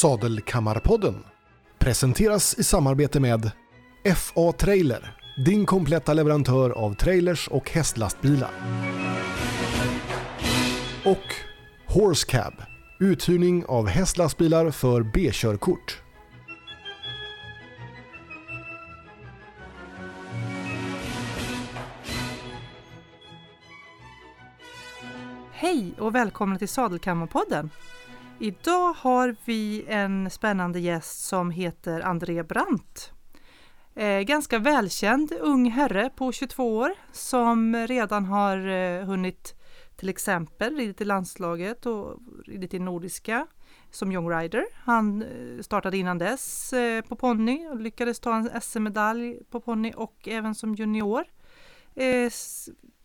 Sadelkammarpodden 0.00 1.24
presenteras 1.78 2.58
i 2.58 2.64
samarbete 2.64 3.20
med 3.20 3.50
FA 4.16 4.52
Trailer, 4.52 5.16
din 5.46 5.66
kompletta 5.66 6.14
leverantör 6.14 6.70
av 6.70 6.94
trailers 6.94 7.48
och 7.48 7.70
hästlastbilar. 7.70 8.50
Och 11.04 11.34
Horsecab, 11.86 12.54
uthyrning 13.00 13.64
av 13.66 13.86
hästlastbilar 13.88 14.70
för 14.70 15.02
B-körkort. 15.02 16.02
Hej 25.52 25.94
och 25.98 26.14
välkomna 26.14 26.58
till 26.58 26.68
Sadelkammarpodden. 26.68 27.70
Idag 28.42 28.92
har 28.92 29.36
vi 29.44 29.84
en 29.88 30.30
spännande 30.30 30.80
gäst 30.80 31.24
som 31.24 31.50
heter 31.50 32.00
André 32.00 32.42
Brandt. 32.42 33.12
Eh, 33.94 34.20
ganska 34.20 34.58
välkänd 34.58 35.32
ung 35.40 35.70
herre 35.70 36.10
på 36.16 36.32
22 36.32 36.76
år 36.76 36.92
som 37.12 37.76
redan 37.76 38.24
har 38.24 38.68
eh, 38.68 39.04
hunnit 39.04 39.54
till 39.96 40.08
exempel 40.08 40.76
ridit 40.76 41.00
i 41.00 41.04
landslaget 41.04 41.86
och 41.86 42.18
ridit 42.46 42.74
i 42.74 42.78
Nordiska 42.78 43.46
som 43.90 44.12
Young 44.12 44.30
Rider. 44.30 44.64
Han 44.74 45.22
eh, 45.22 45.62
startade 45.62 45.96
innan 45.96 46.18
dess 46.18 46.72
eh, 46.72 47.02
på 47.02 47.16
ponny 47.16 47.66
och 47.68 47.80
lyckades 47.80 48.20
ta 48.20 48.34
en 48.34 48.60
SM-medalj 48.60 49.38
på 49.50 49.60
ponny 49.60 49.92
och 49.96 50.28
även 50.28 50.54
som 50.54 50.74
junior. 50.74 51.24
Eh, 51.94 52.30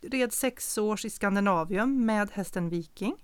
red 0.01 0.33
sex 0.33 0.77
års 0.77 1.05
i 1.05 1.09
Skandinavium 1.09 2.05
med 2.05 2.31
hästen 2.31 2.69
Viking. 2.69 3.15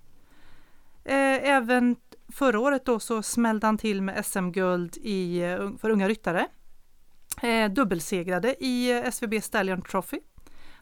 Eh, 1.05 1.49
även 1.49 1.95
förra 2.31 2.59
året 2.59 2.85
då 2.85 2.99
så 2.99 3.23
smällde 3.23 3.67
han 3.67 3.77
till 3.77 4.01
med 4.01 4.25
SM-guld 4.25 4.97
i, 4.97 5.41
eh, 5.41 5.69
för 5.81 5.89
unga 5.89 6.07
ryttare. 6.07 6.47
Eh, 7.43 7.71
dubbelsegrade 7.71 8.55
i 8.59 8.91
eh, 8.91 9.07
SVB 9.07 9.41
Stallion 9.41 9.81
Trophy. 9.81 10.19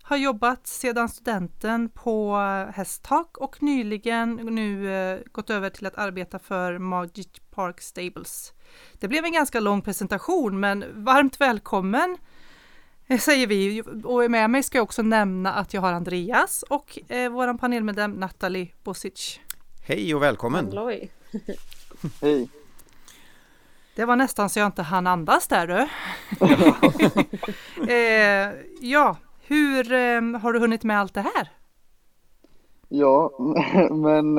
Har 0.02 0.18
jobbat 0.18 0.68
sedan 0.68 1.10
studenten 1.10 1.90
på 1.90 2.38
hästtak 2.74 3.38
och 3.38 3.64
nyligen 3.64 4.36
nu 4.36 4.94
eh, 4.94 5.20
gått 5.32 5.50
över 5.50 5.70
till 5.70 5.86
att 5.86 5.98
arbeta 5.98 6.40
för 6.40 6.78
Magic 6.78 7.28
Park 7.52 7.82
Stables. 7.82 8.54
Det 9.00 9.08
blev 9.08 9.26
en 9.26 9.32
ganska 9.32 9.60
lång 9.60 9.82
presentation 9.82 10.60
men 10.60 11.04
varmt 11.04 11.42
välkommen 11.42 12.18
eh, 13.08 13.20
säger 13.20 13.48
vi. 13.48 13.84
Och 14.04 14.32
med 14.32 14.50
mig 14.50 14.64
ska 14.64 14.78
jag 14.78 14.84
också 14.84 15.02
nämna 15.02 15.54
att 15.54 15.74
jag 15.74 15.82
har 15.82 15.94
Andreas 15.94 16.64
och 16.70 17.12
eh, 17.12 17.32
vår 17.32 17.58
panelmedlem 17.58 18.12
Natalie 18.12 18.72
Bosic. 18.84 19.40
Hej 19.90 20.16
och 20.16 20.22
välkommen! 20.22 20.66
Halloj. 20.66 21.12
Hej. 22.22 22.50
Det 23.96 24.06
var 24.06 24.16
nästan 24.16 24.50
så 24.50 24.60
jag 24.60 24.66
inte 24.68 24.82
hann 24.82 25.08
andas 25.08 25.48
där 25.48 25.68
du. 25.68 25.88
eh, 27.94 28.54
ja, 28.82 29.18
hur 29.48 29.94
eh, 29.94 30.40
har 30.42 30.54
du 30.54 30.60
hunnit 30.60 30.84
med 30.84 31.00
allt 31.00 31.14
det 31.14 31.22
här? 31.22 31.50
Ja, 32.90 33.32
men 33.92 34.34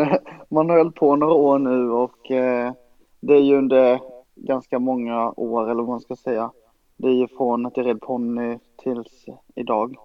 man 0.51 0.71
har 0.71 0.77
hållit 0.79 0.95
på 0.95 1.17
några 1.17 1.35
år 1.35 1.59
nu 1.59 1.91
och 1.91 2.31
eh, 2.31 2.73
det 3.21 3.35
är 3.35 3.43
ju 3.43 3.59
under 3.59 4.01
ganska 4.35 4.79
många 4.79 5.31
år 5.31 5.71
eller 5.71 5.83
vad 5.83 5.89
man 5.89 6.01
ska 6.01 6.17
säga. 6.17 6.53
Det 6.97 7.09
är 7.09 7.15
ju 7.15 7.29
från 7.29 7.67
att 7.67 7.77
jag 7.77 7.87
red 7.87 8.01
ponny 8.01 8.59
tills 8.83 9.27
idag. 9.55 9.97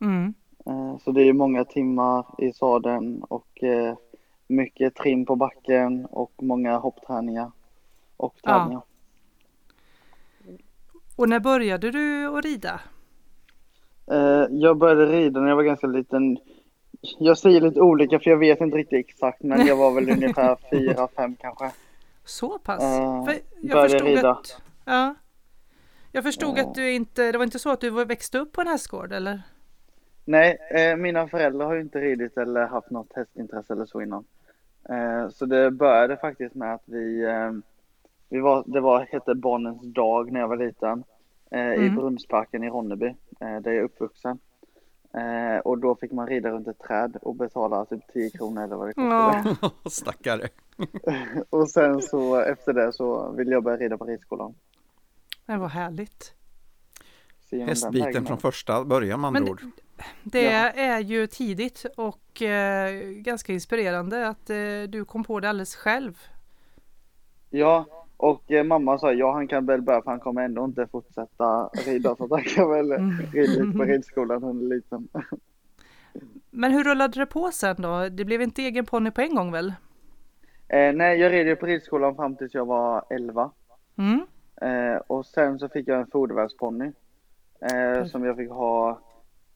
Mm. 0.00 0.34
Eh, 0.66 0.98
Så 0.98 1.12
det 1.12 1.20
är 1.20 1.26
ju 1.26 1.32
många 1.32 1.64
timmar 1.64 2.26
i 2.38 2.52
sadeln 2.52 3.22
och 3.22 3.62
eh, 3.62 3.96
mycket 4.52 4.94
trim 4.94 5.26
på 5.26 5.36
backen 5.36 6.06
och 6.06 6.32
många 6.42 6.76
hoppträningar 6.78 7.50
och 8.16 8.34
Ja. 8.42 8.58
tävlingar. 8.58 8.82
Och 11.16 11.28
när 11.28 11.40
började 11.40 11.90
du 11.90 12.26
att 12.38 12.44
rida? 12.44 12.80
Eh, 14.10 14.46
Jag 14.50 14.76
började 14.78 15.06
rida 15.06 15.40
när 15.40 15.48
jag 15.48 15.56
var 15.56 15.62
ganska 15.62 15.86
liten. 15.86 16.38
Jag 17.18 17.38
säger 17.38 17.60
lite 17.60 17.80
olika 17.80 18.18
för 18.20 18.30
jag 18.30 18.36
vet 18.38 18.60
inte 18.60 18.76
riktigt 18.76 19.06
exakt 19.08 19.42
men 19.42 19.66
jag 19.66 19.76
var 19.76 19.90
väl 19.90 20.10
ungefär 20.16 20.56
fyra, 20.70 21.08
fem 21.16 21.36
kanske. 21.40 21.70
Så 22.24 22.58
pass? 22.58 22.78
För 23.26 23.34
jag 23.60 23.72
började 23.72 24.04
rida. 24.04 24.30
att, 24.30 24.62
ja, 24.84 25.14
jag 26.12 26.24
förstod 26.24 26.58
att 26.58 26.74
du 26.74 26.92
inte, 26.92 27.32
det 27.32 27.38
var 27.38 27.44
inte 27.44 27.58
så 27.58 27.70
att 27.70 27.80
du 27.80 27.90
var- 27.90 28.04
växte 28.04 28.38
upp 28.38 28.52
på 28.52 28.60
en 28.60 28.66
hästgård 28.66 29.12
eller? 29.12 29.42
Nej, 30.24 30.58
eh, 30.70 30.96
mina 30.96 31.28
föräldrar 31.28 31.66
har 31.66 31.74
ju 31.74 31.80
inte 31.80 31.98
ridit 32.00 32.36
eller 32.38 32.66
haft 32.66 32.90
något 32.90 33.12
hästintresse 33.16 33.72
eller 33.72 33.84
så 33.86 34.02
innan. 34.02 34.24
Eh, 34.88 35.28
så 35.28 35.46
det 35.46 35.70
började 35.70 36.16
faktiskt 36.16 36.54
med 36.54 36.74
att 36.74 36.82
vi, 36.84 37.24
eh, 37.24 37.52
vi 38.28 38.40
var, 38.40 38.64
det 38.66 38.80
var, 38.80 39.00
hette 39.00 39.34
Barnens 39.34 39.82
dag 39.82 40.32
när 40.32 40.40
jag 40.40 40.48
var 40.48 40.56
liten. 40.56 41.04
Eh, 41.50 41.60
I 41.74 41.86
Mm. 41.86 41.94
Brunnsparken 41.94 42.64
i 42.64 42.70
Ronneby, 42.70 43.14
där 43.38 43.62
jag 43.64 43.76
är 43.76 43.82
uppvuxen. 43.82 44.38
Och 45.64 45.78
då 45.78 45.94
fick 45.94 46.12
man 46.12 46.26
rida 46.26 46.50
runt 46.50 46.68
ett 46.68 46.78
träd 46.78 47.16
och 47.22 47.34
betala 47.34 47.84
typ 47.84 48.12
10 48.12 48.30
kronor 48.30 48.62
eller 48.64 48.76
vad 48.76 48.88
det 48.88 48.94
kostade. 48.94 49.56
Ja, 49.62 49.70
Stackare! 49.90 50.48
Och 51.50 51.70
sen 51.70 52.02
så 52.02 52.36
efter 52.40 52.72
det 52.72 52.92
så 52.92 53.32
ville 53.32 53.50
jag 53.52 53.62
börja 53.62 53.76
rida 53.76 53.98
på 53.98 54.04
ridskolan. 54.04 54.54
det 55.46 55.56
var 55.56 55.68
härligt. 55.68 56.34
Hästbiten 57.60 58.26
från 58.26 58.38
första 58.38 58.84
början 58.84 59.20
med 59.20 59.28
andra 59.28 59.50
ord. 59.52 59.60
Det 60.22 60.42
Ja. 60.42 60.68
är 60.70 61.00
ju 61.00 61.26
tidigt 61.26 61.84
och 61.96 62.42
eh, 62.42 63.00
ganska 63.10 63.52
inspirerande 63.52 64.28
att 64.28 64.50
eh, 64.50 64.56
du 64.88 65.04
kom 65.04 65.24
på 65.24 65.40
det 65.40 65.48
alldeles 65.48 65.76
själv. 65.76 66.18
Ja, 67.50 67.84
och 68.16 68.50
eh, 68.52 68.64
mamma 68.64 68.98
sa 68.98 69.12
ja 69.12 69.32
han 69.32 69.48
kan 69.48 69.66
väl 69.66 69.82
börja 69.82 70.02
för 70.02 70.10
han 70.10 70.20
kommer 70.20 70.42
ändå 70.44 70.64
inte 70.64 70.86
fortsätta 70.86 71.68
rida 71.86 72.16
så 72.16 72.24
att 72.24 72.30
han 72.30 72.42
kan 72.42 72.70
väl 72.70 72.92
Mm. 72.92 73.16
rida 73.32 73.52
lite 73.64 73.78
på 73.78 73.84
ridskolan 73.84 74.42
han 74.42 74.58
är 74.60 74.74
liten. 74.74 75.08
Men 76.50 76.72
hur 76.72 76.84
rullade 76.84 77.18
det 77.20 77.26
på 77.26 77.50
sen 77.52 77.76
då? 77.78 78.08
Det 78.08 78.24
blev 78.24 78.42
inte 78.42 78.62
egen 78.62 78.86
ponny 78.86 79.10
på 79.10 79.20
en 79.20 79.34
gång 79.34 79.52
väl? 79.52 79.74
Eh, 80.68 80.92
nej, 80.94 81.18
jag 81.20 81.32
red 81.32 81.46
ju 81.46 81.56
på 81.56 81.66
ridskolan 81.66 82.14
fram 82.16 82.36
tills 82.36 82.54
jag 82.54 82.66
var 82.66 83.04
11. 83.10 83.50
Mm. 83.96 84.20
Eh, 84.62 84.96
och 85.06 85.26
sen 85.26 85.58
så 85.58 85.68
fick 85.68 85.88
jag 85.88 86.00
en 86.00 86.06
fodervärksponny. 86.06 86.92
Eh, 87.70 88.04
som 88.06 88.24
jag 88.24 88.36
fick 88.36 88.50
ha 88.50 89.00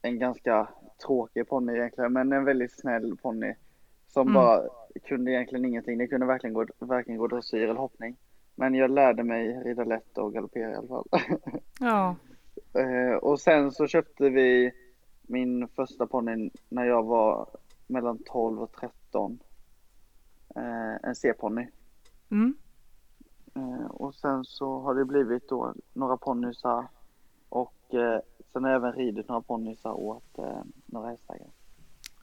en 0.03 0.19
ganska 0.19 0.69
tråkig 1.07 1.49
ponny 1.49 1.73
egentligen, 1.73 2.13
men 2.13 2.33
en 2.33 2.45
väldigt 2.45 2.81
snäll 2.81 3.17
ponny. 3.23 3.55
Som 4.09 4.23
Mm. 4.29 4.35
bara 4.35 4.63
kunde 5.05 5.31
egentligen 5.31 5.65
ingenting. 5.65 5.99
Det 5.99 6.07
kunde 6.07 6.27
verkligen 6.27 6.55
gå, 6.55 6.67
varken 6.79 7.17
gå 7.17 7.27
dressyr 7.27 7.63
eller 7.63 7.75
hoppning. 7.81 8.17
Men 8.55 8.75
jag 8.75 8.91
lärde 8.91 9.23
mig 9.23 9.63
rida 9.65 9.85
lätt 9.85 10.19
och 10.19 10.33
galoppera 10.33 10.71
i 10.71 10.75
alla 10.75 10.89
fall. 10.89 11.07
Ja, 11.81 12.17
Eh, 12.75 13.15
och 13.17 13.41
sen 13.41 13.73
så 13.73 13.87
köpte 13.87 14.29
vi 14.31 14.73
min 15.23 15.69
första 15.69 16.07
ponny 16.07 16.51
när 16.69 16.85
jag 16.85 17.03
var 17.03 17.49
mellan 17.87 18.19
12 18.27 18.63
och 18.63 18.73
13. 18.73 19.39
Eh, 20.57 20.95
en 21.09 21.15
C-ponny. 21.15 21.69
mm. 22.31 22.57
Eh, 23.55 23.87
och 23.87 24.15
sen 24.15 24.45
så 24.45 24.79
har 24.79 24.95
det 24.95 25.05
blivit 25.05 25.49
då 25.49 25.75
några 25.93 26.17
ponnysar 26.17 26.87
och 27.49 27.75
eh, 27.95 28.19
sen 28.53 28.65
har 28.65 28.71
jag 28.71 28.77
även 28.77 28.93
ridit 28.93 29.29
några 29.29 29.43
ponnysar 29.43 29.93
åt 29.93 30.39
eh, 30.39 30.61
några 30.87 31.09
hästägare. 31.11 31.49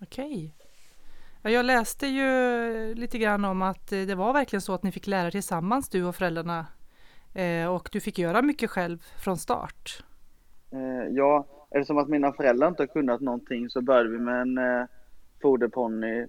okej. 0.02 0.54
Ja, 1.42 1.50
jag 1.50 1.66
läste 1.66 2.08
ju 2.08 2.96
lite 2.96 3.18
grann 3.18 3.46
om 3.46 3.62
att 3.62 3.92
eh, 3.92 4.02
det 4.02 4.16
var 4.16 4.34
verkligen 4.34 4.62
så 4.62 4.74
att 4.74 4.84
ni 4.84 4.92
fick 4.92 5.08
lära 5.08 5.32
tillsammans 5.32 5.90
du 5.90 6.04
och 6.06 6.16
föräldrarna. 6.16 6.66
Eh, 7.34 7.68
och 7.68 7.90
du 7.92 8.00
fick 8.00 8.20
göra 8.20 8.42
mycket 8.42 8.70
själv 8.70 8.98
från 9.24 9.38
start. 9.38 10.04
Eh, 10.72 11.08
ja, 11.12 11.46
eftersom 11.72 11.98
att 11.98 12.10
mina 12.10 12.34
föräldrar 12.34 12.68
inte 12.68 12.82
har 12.84 12.88
kunnat 12.88 13.22
någonting 13.22 13.70
så 13.70 13.82
började 13.82 14.10
vi 14.10 14.20
med 14.20 14.42
en 14.42 14.58
eh, 14.58 14.86
foderponny 15.42 16.28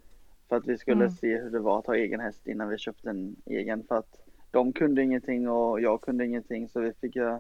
för 0.49 0.57
att 0.57 0.67
vi 0.67 0.79
skulle 0.79 1.05
Mm. 1.05 1.11
se 1.17 1.37
hur 1.41 1.51
det 1.51 1.59
var 1.59 1.79
att 1.79 1.87
ha 1.87 1.95
egen 1.97 2.21
häst 2.21 2.47
innan 2.47 2.69
vi 2.69 2.79
köpte 2.79 3.11
en 3.11 3.37
egen. 3.47 3.85
För 3.89 3.95
att 3.99 4.21
de 4.51 4.73
kunde 4.73 5.03
ingenting 5.03 5.49
och 5.49 5.81
jag 5.81 6.01
kunde 6.01 6.25
ingenting 6.27 6.69
så 6.69 6.81
vi 6.81 6.93
fick 6.93 7.17
eh, 7.17 7.39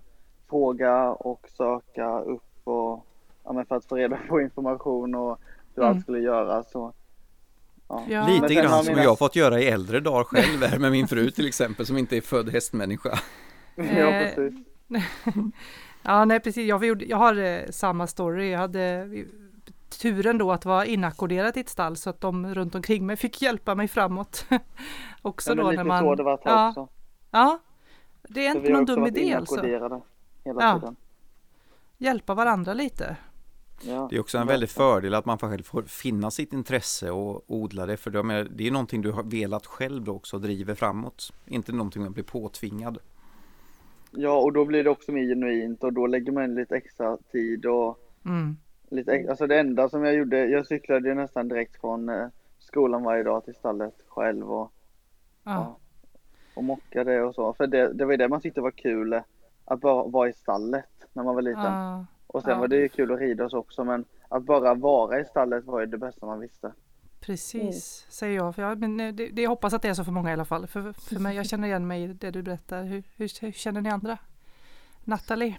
fråga 0.54 1.10
och 1.10 1.46
söka 1.56 2.20
upp 2.20 2.42
och 2.64 3.06
ja, 3.44 3.52
men 3.52 3.66
för 3.66 3.76
att 3.76 3.84
få 3.84 3.96
reda 3.96 4.18
på 4.28 4.40
information 4.40 5.14
och 5.14 5.38
hur 5.74 5.82
Mm. 5.82 5.94
allt 5.96 6.02
skulle 6.02 6.18
göras. 6.18 6.70
Så, 6.70 6.92
ja. 7.88 8.02
Ja. 8.08 8.26
Lite 8.26 8.54
grann 8.54 8.84
som 8.84 8.86
mina- 8.92 9.02
jag 9.02 9.10
har 9.10 9.16
fått 9.16 9.36
göra 9.36 9.60
i 9.60 9.66
äldre 9.68 10.00
dagar 10.00 10.24
själv 10.24 10.62
här 10.62 10.78
med 10.78 10.90
min 10.92 11.08
fru 11.08 11.30
till 11.30 11.46
exempel 11.48 11.86
som 11.86 11.98
inte 11.98 12.16
är 12.16 12.20
född 12.20 12.48
hästmänniska. 12.50 13.18
ja, 13.76 13.82
Eh, 13.84 14.34
precis. 14.34 14.54
Ja, 16.02 16.24
nej 16.24 16.40
precis. 16.40 16.68
Jag, 16.68 16.84
gjorde- 16.84 17.04
jag 17.04 17.16
har 17.16 17.36
eh, 17.38 17.60
samma 17.70 18.06
story. 18.06 18.50
Jag 18.50 18.58
hade 18.58 19.08
turen 20.02 20.38
då 20.38 20.52
att 20.52 20.64
vara 20.64 20.86
inackorderad 20.86 21.56
i 21.56 21.60
ett 21.60 21.68
stall 21.68 21.96
så 21.96 22.10
att 22.10 22.20
de 22.20 22.54
runt 22.54 22.74
omkring 22.74 23.06
mig 23.06 23.16
fick 23.16 23.42
hjälpa 23.42 23.74
mig 23.74 23.88
framåt. 23.88 24.46
också 25.22 25.50
Ja, 25.50 25.54
då 25.62 25.70
när 25.70 25.84
man... 25.84 26.04
ja, 26.44 26.68
också. 26.68 26.88
ja, 27.30 27.58
det 28.28 28.46
är 28.46 28.52
Så 28.52 28.58
inte 28.58 28.72
någon 28.72 28.84
dum 28.84 29.06
idé 29.06 29.34
alltså. 29.34 29.62
Hela 30.44 30.62
Ja. 30.62 30.78
tiden. 30.80 30.96
Hjälpa 31.98 32.34
varandra 32.34 32.74
lite. 32.74 33.16
Ja, 33.82 34.06
Det 34.10 34.16
är 34.16 34.20
också 34.20 34.38
en 34.38 34.46
väldig 34.46 34.68
fördel 34.70 35.14
att 35.14 35.24
man 35.24 35.38
själv 35.38 35.62
får 35.62 35.82
finna 35.82 36.30
sitt 36.30 36.52
intresse 36.52 37.10
och 37.10 37.44
odla 37.46 37.86
det 37.86 37.96
för 37.96 38.10
det 38.10 38.66
är, 38.66 38.70
någonting 38.70 39.02
du 39.02 39.10
har 39.12 39.22
velat 39.22 39.66
själv 39.66 40.08
också 40.10 40.36
och 40.36 40.42
driver 40.42 40.74
framåt. 40.74 41.32
Inte 41.46 41.72
någonting 41.72 42.02
man 42.02 42.12
blir 42.12 42.24
påtvingad. 42.24 42.98
Ja, 44.10 44.36
och 44.42 44.52
då 44.52 44.64
blir 44.64 44.84
det 44.84 44.90
också 44.90 45.12
mer 45.12 45.22
genuint 45.28 45.84
och 45.84 45.92
då 45.92 46.06
lägger 46.06 46.32
man 46.32 46.44
in 46.44 46.54
lite 46.54 46.76
extra 46.76 47.16
tid 47.32 47.66
och 47.66 47.98
Mm. 48.26 48.56
lite 48.90 49.26
Alltså 49.30 49.46
det 49.46 49.58
enda 49.60 49.88
som 49.88 50.04
jag 50.04 50.14
gjorde, 50.14 50.46
jag 50.46 50.66
cyklade 50.66 51.08
ju 51.08 51.14
nästan 51.14 51.48
direkt 51.48 51.80
från 51.80 52.08
eh, 52.08 52.26
skolan 52.58 53.02
varje 53.02 53.22
dag 53.22 53.44
till 53.44 53.54
stallet 53.54 53.94
själv 54.08 54.52
och, 54.52 54.72
Ja. 55.44 55.78
och 56.54 56.64
mockade 56.64 57.22
och 57.22 57.34
så. 57.34 57.52
För 57.54 57.66
det, 57.66 57.92
det 57.92 58.04
var 58.04 58.12
ju 58.12 58.16
det 58.16 58.28
man 58.28 58.40
tyckte 58.40 58.60
var 58.60 58.70
kul, 58.70 59.20
att 59.64 59.80
bara 59.80 60.04
vara 60.04 60.28
i 60.28 60.32
stallet 60.32 60.84
när 61.12 61.22
man 61.22 61.34
var 61.34 61.42
liten. 61.42 61.62
Ja. 61.62 62.06
Och 62.26 62.42
sen 62.42 62.52
ja. 62.52 62.58
var 62.58 62.68
det 62.68 62.76
ju 62.76 62.88
kul 62.88 63.12
att 63.12 63.20
rida 63.20 63.48
så 63.48 63.58
också 63.58 63.84
men 63.84 64.04
att 64.28 64.42
bara 64.42 64.74
vara 64.74 65.20
i 65.20 65.24
stallet 65.24 65.64
var 65.64 65.80
ju 65.80 65.86
det 65.86 65.98
bästa 65.98 66.26
man 66.26 66.40
visste. 66.40 66.72
Precis, 67.20 68.06
säger 68.08 68.36
jag. 68.36 68.54
För 68.54 68.62
jag 68.62 68.78
men 68.78 69.00
eh, 69.00 69.14
det, 69.14 69.28
det, 69.28 69.42
jag 69.42 69.50
hoppas 69.50 69.72
att 69.74 69.82
det 69.82 69.88
är 69.88 69.94
så 69.94 70.04
för 70.04 70.12
många 70.12 70.30
i 70.30 70.32
alla 70.32 70.44
fall. 70.44 70.66
För, 70.66 70.92
för 70.92 71.18
mig, 71.18 71.36
jag 71.36 71.46
känner 71.46 71.68
igen 71.68 71.86
mig 71.86 72.02
i 72.02 72.06
det 72.06 72.30
du 72.30 72.42
berättar. 72.42 72.82
Hur, 72.82 73.02
hur, 73.16 73.40
hur 73.40 73.52
känner 73.52 73.80
ni 73.80 73.90
andra? 73.90 74.18
Nathalie? 75.04 75.58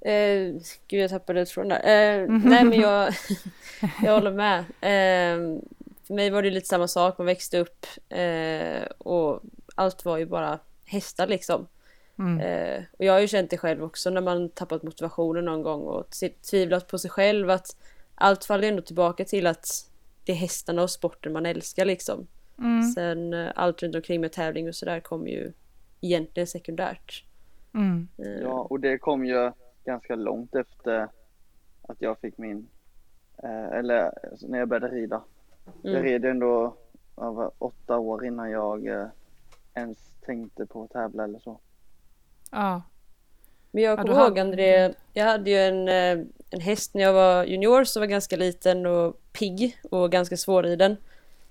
Eh, 0.00 0.54
gud 0.88 1.02
jag 1.02 1.10
tappade 1.10 1.46
tråden 1.46 1.68
där. 1.68 1.78
Eh, 1.78 2.28
nej 2.28 2.64
men 2.64 2.80
jag, 2.80 3.12
jag 4.02 4.14
håller 4.14 4.32
med. 4.32 4.58
Eh, 4.58 5.60
för 6.06 6.14
mig 6.14 6.30
var 6.30 6.42
det 6.42 6.50
lite 6.50 6.66
samma 6.66 6.88
sak. 6.88 7.18
Man 7.18 7.26
växte 7.26 7.58
upp 7.58 7.86
eh, 8.08 8.82
och 8.98 9.40
allt 9.74 10.04
var 10.04 10.18
ju 10.18 10.26
bara 10.26 10.58
hästar 10.84 11.26
liksom. 11.26 11.66
Mm. 12.18 12.40
Eh, 12.40 12.84
och 12.98 13.04
jag 13.04 13.12
har 13.12 13.20
ju 13.20 13.28
känt 13.28 13.50
det 13.50 13.58
själv 13.58 13.84
också 13.84 14.10
när 14.10 14.20
man 14.20 14.48
tappat 14.48 14.82
motivationen 14.82 15.44
någon 15.44 15.62
gång 15.62 15.82
och 15.82 16.06
tvivlat 16.50 16.88
på 16.88 16.98
sig 16.98 17.10
själv 17.10 17.50
att 17.50 17.76
allt 18.14 18.44
faller 18.44 18.68
ändå 18.68 18.82
tillbaka 18.82 19.24
till 19.24 19.46
att 19.46 19.90
det 20.24 20.32
är 20.32 20.36
hästarna 20.36 20.82
och 20.82 20.90
sporten 20.90 21.32
man 21.32 21.46
älskar 21.46 21.84
liksom. 21.84 22.26
Mm. 22.58 22.82
Sen 22.82 23.34
eh, 23.34 23.52
allt 23.54 23.82
runt 23.82 23.94
omkring 23.94 24.20
med 24.20 24.32
tävling 24.32 24.68
och 24.68 24.74
sådär 24.74 25.00
kommer 25.00 25.26
ju 25.26 25.52
egentligen 26.00 26.46
sekundärt. 26.46 27.24
Mm. 27.74 28.08
Eh, 28.18 28.42
Ja, 28.42 28.66
och 28.70 28.80
det 28.80 28.98
kom 28.98 29.26
ju 29.26 29.52
ganska 29.84 30.14
långt 30.14 30.54
efter 30.54 31.08
att 31.82 31.96
jag 32.02 32.18
fick 32.18 32.38
min, 32.38 32.68
eh, 33.42 33.68
eller 33.68 34.12
när 34.48 34.58
jag 34.58 34.68
började 34.68 34.88
rida. 34.94 35.22
Jag 35.82 35.92
Mm. 35.94 36.02
red 36.02 36.24
ändå 36.24 36.74
över 37.16 37.50
åtta 37.58 37.98
år 37.98 38.26
innan 38.26 38.50
jag 38.50 38.86
eh, 38.86 39.06
ens 39.74 39.98
tänkte 40.26 40.66
på 40.66 40.82
att 40.82 40.90
tävla 40.90 41.24
eller 41.24 41.38
så. 41.38 41.60
Ja. 42.50 42.82
Men 43.70 43.82
jag 43.82 43.92
Ja, 43.98 44.02
kommer 44.02 44.14
du 44.14 44.20
ihåg 44.24 44.38
André, 44.38 44.94
jag 45.12 45.24
hade 45.24 45.50
ju 45.50 45.56
en, 45.56 45.88
eh, 45.88 46.26
en 46.50 46.60
häst 46.60 46.94
när 46.94 47.02
jag 47.02 47.12
var 47.12 47.44
junior 47.44 47.84
som 47.84 48.00
var 48.00 48.06
ganska 48.06 48.36
liten 48.36 48.86
och 48.86 49.20
pigg 49.32 49.78
och 49.90 50.10
ganska 50.12 50.36
svårriden. 50.36 50.96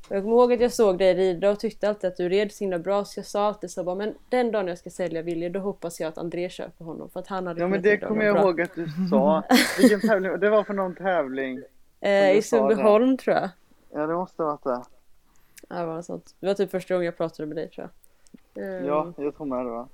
Och 0.09 0.15
Jag 0.15 0.23
kommer 0.23 0.35
ihåg 0.35 0.53
att 0.53 0.61
jag 0.61 0.71
såg 0.73 0.97
dig 0.97 1.13
rida 1.13 1.49
och 1.51 1.59
tyckte 1.59 1.89
alltid 1.89 2.07
att 2.07 2.17
du 2.17 2.29
red 2.29 2.51
så 2.51 2.63
himla 2.63 2.79
bra 2.79 3.05
så 3.05 3.19
jag 3.19 3.25
sa 3.25 3.45
alltid 3.47 3.71
så 3.71 3.83
bara 3.83 3.95
men 3.95 4.13
den 4.29 4.51
dagen 4.51 4.67
jag 4.67 4.77
ska 4.77 4.89
sälja 4.89 5.21
Willy 5.21 5.49
då 5.49 5.59
hoppas 5.59 5.99
jag 5.99 6.07
att 6.07 6.17
André 6.17 6.49
köper 6.49 6.85
honom 6.85 7.09
för 7.09 7.19
att 7.19 7.27
han 7.27 7.47
hade 7.47 7.61
Ja 7.61 7.67
men 7.67 7.81
det 7.81 7.97
kommer 7.97 8.25
jag 8.25 8.35
bra. 8.35 8.43
ihåg 8.43 8.61
att 8.61 8.75
du 8.75 8.87
sa. 9.09 9.43
Vilken 9.79 10.01
tävling, 10.01 10.39
det 10.39 10.49
var 10.49 10.63
för 10.63 10.73
någon 10.73 10.95
tävling. 10.95 11.61
Eh, 12.01 12.31
I. 12.31 12.41
Sundbyholm 12.41 13.17
tror 13.17 13.35
jag. 13.35 13.49
Ja 13.93 14.07
det 14.07 14.13
måste 14.13 14.43
ha 14.43 14.49
varit 14.49 14.63
det. 14.63 14.83
Ja, 15.69 15.75
det 15.75 15.85
var 15.85 15.95
något 15.95 16.05
sånt. 16.05 16.35
Det 16.39 16.47
var 16.47 16.53
typ 16.53 16.71
första 16.71 16.93
gången 16.93 17.05
jag 17.05 17.17
pratade 17.17 17.47
med 17.47 17.55
dig 17.57 17.69
tror 17.69 17.89
jag. 18.55 18.63
Eh, 18.63 18.85
Ja, 18.85 19.13
jag 19.17 19.37
tror 19.37 19.45
med 19.47 19.65
det 19.65 19.69
var. 19.71 19.87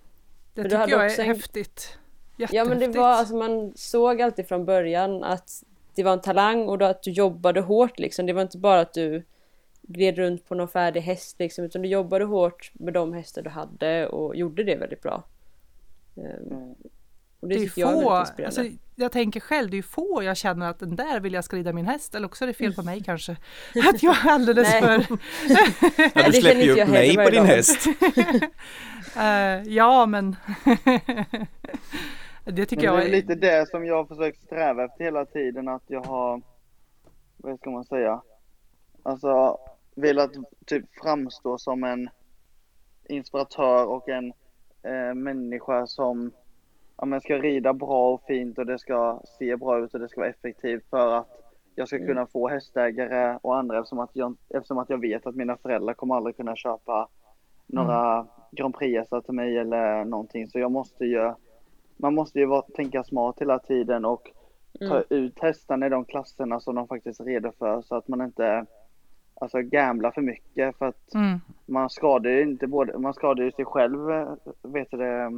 Det 0.53 0.63
tycker 0.63 0.87
jag 0.87 1.05
är 1.05 1.19
en- 1.19 1.25
häftigt. 1.25 1.97
Ja 2.37 2.65
men 2.65 2.79
det 2.79 2.87
var, 2.87 3.07
alltså 3.07 3.35
man 3.35 3.73
såg 3.75 4.21
alltid 4.21 4.47
från 4.47 4.65
början 4.65 5.23
att 5.23 5.63
det 5.95 6.03
var 6.03 6.13
en 6.13 6.21
talang 6.21 6.67
och 6.67 6.77
då 6.77 6.85
att 6.85 7.03
du 7.03 7.11
jobbade 7.11 7.61
hårt 7.61 7.99
liksom. 7.99 8.25
Det 8.25 8.33
var 8.33 8.41
inte 8.41 8.57
bara 8.57 8.79
att 8.79 8.93
du 8.93 9.23
gled 9.81 10.17
runt 10.17 10.47
på 10.47 10.55
någon 10.55 10.67
färdig 10.67 11.01
häst 11.01 11.39
liksom 11.39 11.65
utan 11.65 11.81
du 11.81 11.87
jobbade 11.87 12.25
hårt 12.25 12.71
med 12.73 12.93
de 12.93 13.13
hästar 13.13 13.41
du 13.41 13.49
hade 13.49 14.07
och 14.07 14.35
gjorde 14.35 14.63
det 14.63 14.75
väldigt 14.75 15.01
bra. 15.01 15.23
Mm. 16.17 16.75
Och 17.39 17.47
det, 17.47 17.55
det 17.55 17.55
är 17.55 17.59
tycker 17.59 17.81
jag 17.81 17.97
är 17.97 18.01
få, 18.01 18.09
alltså, 18.45 18.63
jag 18.95 19.11
tänker 19.11 19.39
själv, 19.39 19.69
det 19.69 19.77
är 19.77 19.81
få 19.81 20.23
jag 20.23 20.37
känner 20.37 20.69
att 20.69 20.79
den 20.79 20.95
där 20.95 21.19
vill 21.19 21.33
jag 21.33 21.43
ska 21.43 21.55
rida 21.55 21.73
min 21.73 21.85
häst, 21.85 22.15
eller 22.15 22.25
också 22.25 22.45
är 22.45 22.47
det 22.47 22.53
fel 22.53 22.73
på 22.73 22.83
mig 22.83 23.03
kanske. 23.03 23.31
Att 23.89 24.03
jag 24.03 24.25
är 24.25 24.29
alldeles 24.29 24.73
för... 24.79 25.05
Ja, 26.15 26.25
du 26.25 26.33
släpper 26.33 26.61
ju 26.61 26.81
upp 26.81 26.89
mig 26.89 27.15
på 27.15 27.29
din 27.29 27.45
häst. 27.45 27.87
Eh, 29.17 29.63
ja, 29.63 30.05
men... 30.05 30.35
det 32.43 32.51
Men 32.51 32.65
tycker 32.65 32.75
det 32.75 32.83
jag 32.83 33.03
är 33.03 33.09
lite 33.09 33.35
det 33.35 33.69
som 33.69 33.85
jag 33.85 33.95
har 33.95 34.05
försökt 34.05 34.41
sträva 34.41 34.85
efter 34.85 35.03
hela 35.03 35.25
tiden 35.25 35.67
att 35.67 35.83
jag 35.87 36.01
har, 36.01 36.41
vad 37.37 37.59
ska 37.59 37.69
man 37.69 37.85
säga, 37.85 38.21
alltså 39.03 39.57
velat 39.95 40.31
typ 40.65 40.85
framstå 41.01 41.57
som 41.57 41.83
en 41.83 42.09
inspiratör 43.09 43.85
och 43.85 44.09
en 44.09 44.33
eh, 44.83 45.13
människa 45.13 45.87
som 45.87 46.31
ja, 46.97 47.05
men 47.05 47.21
ska 47.21 47.37
rida 47.37 47.73
bra 47.73 48.13
och 48.13 48.23
fint 48.27 48.57
och 48.57 48.65
det 48.65 48.79
ska 48.79 49.21
se 49.39 49.55
bra 49.55 49.79
ut 49.79 49.93
och 49.93 49.99
det 49.99 50.09
ska 50.09 50.21
vara 50.21 50.29
effektivt 50.29 50.89
för 50.89 51.15
att 51.17 51.27
jag 51.75 51.87
ska 51.87 51.97
kunna 51.97 52.25
få 52.25 52.47
hästägare 52.49 53.39
och 53.41 53.57
andra 53.57 53.79
eftersom 53.79 53.99
att 53.99 54.09
jag, 54.13 54.35
eftersom 54.49 54.77
att 54.77 54.89
jag 54.89 55.01
vet 55.01 55.27
att 55.27 55.35
mina 55.35 55.57
föräldrar 55.57 55.93
kommer 55.93 56.15
aldrig 56.15 56.37
kunna 56.37 56.55
köpa 56.55 57.07
några 57.67 58.27
Grand 58.51 58.75
Prix-hästar 58.75 59.21
till 59.21 59.33
mig 59.33 59.57
eller 59.57 60.05
någonting. 60.05 60.47
Så 60.47 60.59
jag 60.59 60.71
måste 60.71 61.05
ju 61.05 61.33
man 61.97 62.15
måste 62.15 62.39
ju 62.39 62.45
vara, 62.45 62.61
tänka 62.61 63.03
smart 63.03 63.35
hela 63.41 63.59
tiden 63.59 64.05
och 64.05 64.31
ta 64.79 64.95
Mm. 64.95 65.03
ut 65.09 65.39
hästarna 65.39 65.85
i 65.85 65.89
de 65.89 66.05
klasserna 66.05 66.59
som 66.59 66.75
de 66.75 66.87
faktiskt 66.87 67.19
är 67.19 67.25
redo 67.25 67.51
för 67.59 67.81
så 67.81 67.95
att 67.95 68.07
man 68.07 68.21
inte 68.21 68.65
alltså 69.35 69.61
gamblar 69.61 70.11
för 70.11 70.21
mycket 70.21 70.77
för 70.77 70.85
att 70.85 71.13
Mm, 71.15 71.39
man 71.65 71.89
skadar 71.89 72.31
ju 72.31 72.41
inte 72.41 72.67
både, 72.67 72.97
man 72.97 73.13
skadar 73.13 73.43
ju 73.43 73.51
sig 73.51 73.65
själv 73.65 73.99
vet 74.61 74.91
du 74.91 74.97
det 74.97 75.31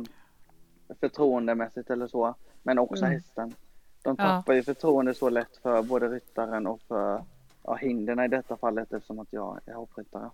förtroendemässigt 1.00 1.90
eller 1.90 2.08
så 2.08 2.36
men 2.64 2.80
också 2.80 3.04
Mm. 3.06 3.14
hästen. 3.14 3.56
De 4.04 4.16
Ja. 4.20 4.24
tappar 4.26 4.54
ju 4.54 4.64
förtroende 4.64 5.14
så 5.14 5.30
lätt 5.30 5.58
för 5.58 5.82
både 5.84 6.08
ryttaren 6.10 6.68
och 6.68 6.82
för 6.88 7.24
ja, 7.64 7.76
hinderna 7.76 8.26
i 8.26 8.28
detta 8.28 8.58
fallet 8.58 8.94
eftersom 8.94 9.20
att 9.20 9.28
jag 9.34 9.60
är 9.66 9.74
hoppryttare. 9.74 10.30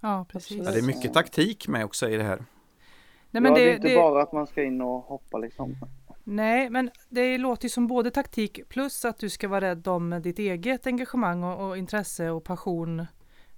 ja, 0.00 0.26
precis. 0.28 0.62
Ja, 0.64 0.70
det 0.72 0.78
är 0.78 0.82
mycket 0.86 1.14
taktik 1.14 1.68
med 1.68 1.84
också 1.84 2.08
i 2.08 2.16
det 2.16 2.22
här. 2.22 2.44
Nej, 3.30 3.42
men 3.42 3.52
ja, 3.52 3.58
det, 3.58 3.64
det, 3.64 3.70
är 3.70 3.76
inte 3.76 3.88
det, 3.88 3.96
bara 3.96 4.22
att 4.22 4.32
man 4.32 4.46
ska 4.46 4.62
in 4.62 4.80
och 4.80 5.00
hoppa 5.02 5.38
liksom. 5.38 5.76
nej, 6.24 6.70
men 6.70 6.90
det 7.08 7.38
låter 7.38 7.64
ju 7.64 7.68
som 7.68 7.86
både 7.86 8.10
taktik 8.10 8.68
plus 8.68 9.04
att 9.04 9.18
du 9.18 9.30
ska 9.30 9.48
vara 9.48 9.60
rädd 9.60 9.88
om 9.88 10.20
ditt 10.22 10.38
eget 10.38 10.86
engagemang 10.86 11.44
och, 11.44 11.68
och 11.68 11.76
intresse 11.78 12.30
och 12.30 12.44
passion. 12.44 13.00
Eh, 13.00 13.06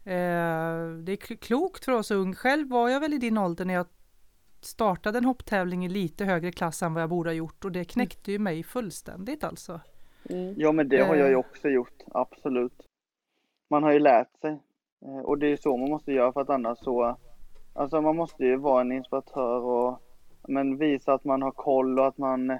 det 0.04 1.12
är 1.12 1.16
kl- 1.16 1.36
klokt 1.36 1.84
för 1.84 1.92
oss 1.92 2.10
ung. 2.10 2.34
Själv 2.34 2.68
var 2.68 2.88
jag 2.88 3.00
väl 3.00 3.14
i 3.14 3.18
din 3.18 3.38
ålder 3.38 3.64
när 3.64 3.74
jag 3.74 3.86
startade 4.64 5.18
en 5.18 5.24
hopptävling 5.24 5.84
i 5.84 5.88
lite 5.88 6.24
högre 6.24 6.52
klass 6.52 6.82
än 6.82 6.94
vad 6.94 7.02
jag 7.02 7.10
borde 7.10 7.30
ha 7.30 7.34
gjort 7.34 7.64
och 7.64 7.72
det 7.72 7.84
knäckte 7.84 8.32
ju 8.32 8.38
mig 8.38 8.62
fullständigt 8.62 9.44
alltså. 9.44 9.80
Mm. 10.30 10.54
Ja 10.56 10.72
men 10.72 10.88
det 10.88 11.00
har 11.02 11.14
jag 11.16 11.26
ju 11.28 11.32
Eh. 11.34 11.38
också 11.38 11.68
gjort, 11.68 12.02
absolut. 12.14 12.86
Man 13.70 13.82
har 13.82 13.92
ju 13.92 13.98
lärt 13.98 14.36
sig. 14.40 14.60
Eh, 15.04 15.18
Och 15.18 15.38
det 15.38 15.46
är 15.52 15.56
så 15.56 15.76
man 15.76 15.90
måste 15.90 16.12
göra 16.12 16.32
för 16.32 16.40
att 16.40 16.50
annars 16.50 16.78
så 16.78 17.16
Alltså 17.74 18.00
man 18.00 18.16
måste 18.16 18.44
ju 18.44 18.56
vara 18.56 18.80
en 18.80 18.92
inspiratör 18.92 19.60
och 19.60 20.02
men 20.48 20.76
visa 20.78 21.12
att 21.14 21.24
man 21.24 21.42
har 21.42 21.50
koll 21.50 21.98
och 21.98 22.06
att 22.06 22.18
man 22.18 22.58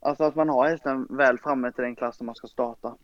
Alltså 0.00 0.24
att 0.24 0.34
man 0.34 0.48
har 0.48 0.68
hästen 0.68 1.06
väl 1.10 1.38
framme 1.38 1.72
till 1.72 1.84
den 1.84 1.96
klass 1.96 2.16
som 2.16 2.26
man 2.26 2.34
ska 2.34 2.46
starta. 2.46 2.96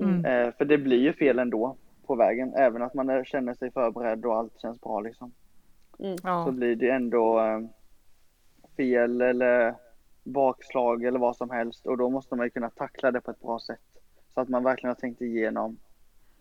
Mm. 0.00 0.24
Eh, 0.24 0.54
för 0.54 0.64
det 0.64 0.78
blir 0.78 0.98
ju 1.02 1.12
fel 1.12 1.38
ändå 1.38 1.76
på 2.06 2.14
vägen, 2.14 2.54
även 2.54 2.82
att 2.82 2.94
man 2.94 3.10
är- 3.10 3.24
känner 3.24 3.54
sig 3.54 3.70
förberedd 3.70 4.24
och 4.26 4.36
allt 4.36 4.60
känns 4.60 4.80
bra 4.80 5.00
liksom. 5.00 5.32
Så 5.98 6.16
Ja, 6.22 6.50
blir 6.50 6.76
det 6.76 6.90
ändå 6.90 7.40
eh, 7.40 7.60
fel 8.76 9.20
eller 9.20 9.74
bakslag 10.24 11.04
eller 11.04 11.18
vad 11.18 11.36
som 11.36 11.50
helst 11.50 11.86
och 11.86 11.98
då 11.98 12.10
måste 12.10 12.34
man 12.34 12.46
ju 12.46 12.50
kunna 12.50 12.70
tackla 12.70 13.10
det 13.10 13.20
på 13.20 13.30
ett 13.30 13.40
bra 13.40 13.58
sätt. 13.60 13.80
Så 14.34 14.40
att 14.40 14.48
man 14.48 14.64
verkligen 14.64 14.88
har 14.88 15.00
tänkt 15.00 15.20
igenom 15.20 15.78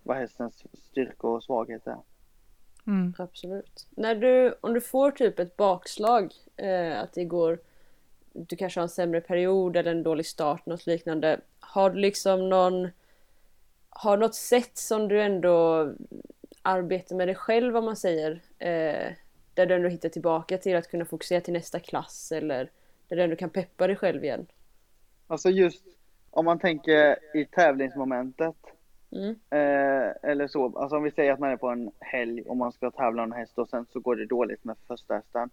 vad 0.04 0.18
hästens 0.18 0.64
styrkor 0.74 1.36
och 1.36 1.44
svagheter 1.44 1.92
är. 1.92 2.00
mm. 2.88 3.14
Absolut. 3.18 3.88
När 3.90 4.16
du, 4.16 4.56
om 4.62 4.74
du 4.74 4.82
får 4.82 5.12
typ 5.12 5.40
ett 5.40 5.58
bakslag, 5.58 6.34
eh, 6.56 7.00
att 7.02 7.14
det 7.14 7.26
går, 7.26 7.60
du 8.34 8.56
kanske 8.56 8.80
har 8.80 8.84
en 8.84 8.90
sämre 8.90 9.22
period 9.22 9.76
eller 9.78 9.92
en 9.92 10.04
dålig 10.04 10.26
start, 10.26 10.66
något 10.66 10.86
liknande. 10.86 11.42
Har 11.60 11.90
du 11.90 12.00
liksom 12.00 12.50
någon, 12.50 12.90
har 13.90 14.18
något 14.18 14.36
sätt 14.36 14.78
som 14.78 15.08
du 15.08 15.22
ändå 15.22 15.88
arbetar 16.62 17.16
med 17.16 17.28
dig 17.28 17.36
själv 17.36 17.78
om 17.78 17.86
man 17.86 17.96
säger, 17.96 18.42
eh, 18.60 19.14
där 19.54 19.66
du 19.66 19.76
ändå 19.76 19.90
hittar 19.90 20.10
tillbaka 20.10 20.58
till 20.58 20.76
att 20.76 20.88
kunna 20.88 21.06
fokusera 21.06 21.42
till 21.42 21.54
nästa 21.54 21.80
klass 21.80 22.32
eller 22.32 22.70
där 23.08 23.16
du 23.16 23.24
ändå 23.24 23.36
kan 23.36 23.50
peppa 23.50 23.88
dig 23.88 23.96
själv 23.96 24.24
igen? 24.24 24.46
Alltså 25.28 25.50
just 25.50 25.84
om 26.32 26.46
man 26.46 26.60
tänker 26.60 27.16
i 27.38 27.46
tävlingsmomentet 27.46 28.56
Mm. 29.12 29.30
eh, 29.50 30.12
eller 30.32 30.48
så, 30.48 30.80
alltså 30.80 30.98
om 30.98 31.04
vi 31.04 31.12
säger 31.12 31.32
att 31.34 31.40
man 31.40 31.50
är 31.52 31.58
på 31.58 31.68
en 31.70 31.92
helg 32.00 32.42
och 32.42 32.58
man 32.58 32.72
ska 32.72 32.92
tävla 32.92 33.24
en 33.24 33.32
häst 33.32 33.58
och 33.58 33.70
sen 33.70 33.86
så 33.94 34.00
går 34.00 34.16
det 34.16 34.26
dåligt 34.26 34.64
med 34.64 34.76
första 34.88 35.14
hästen. 35.14 35.50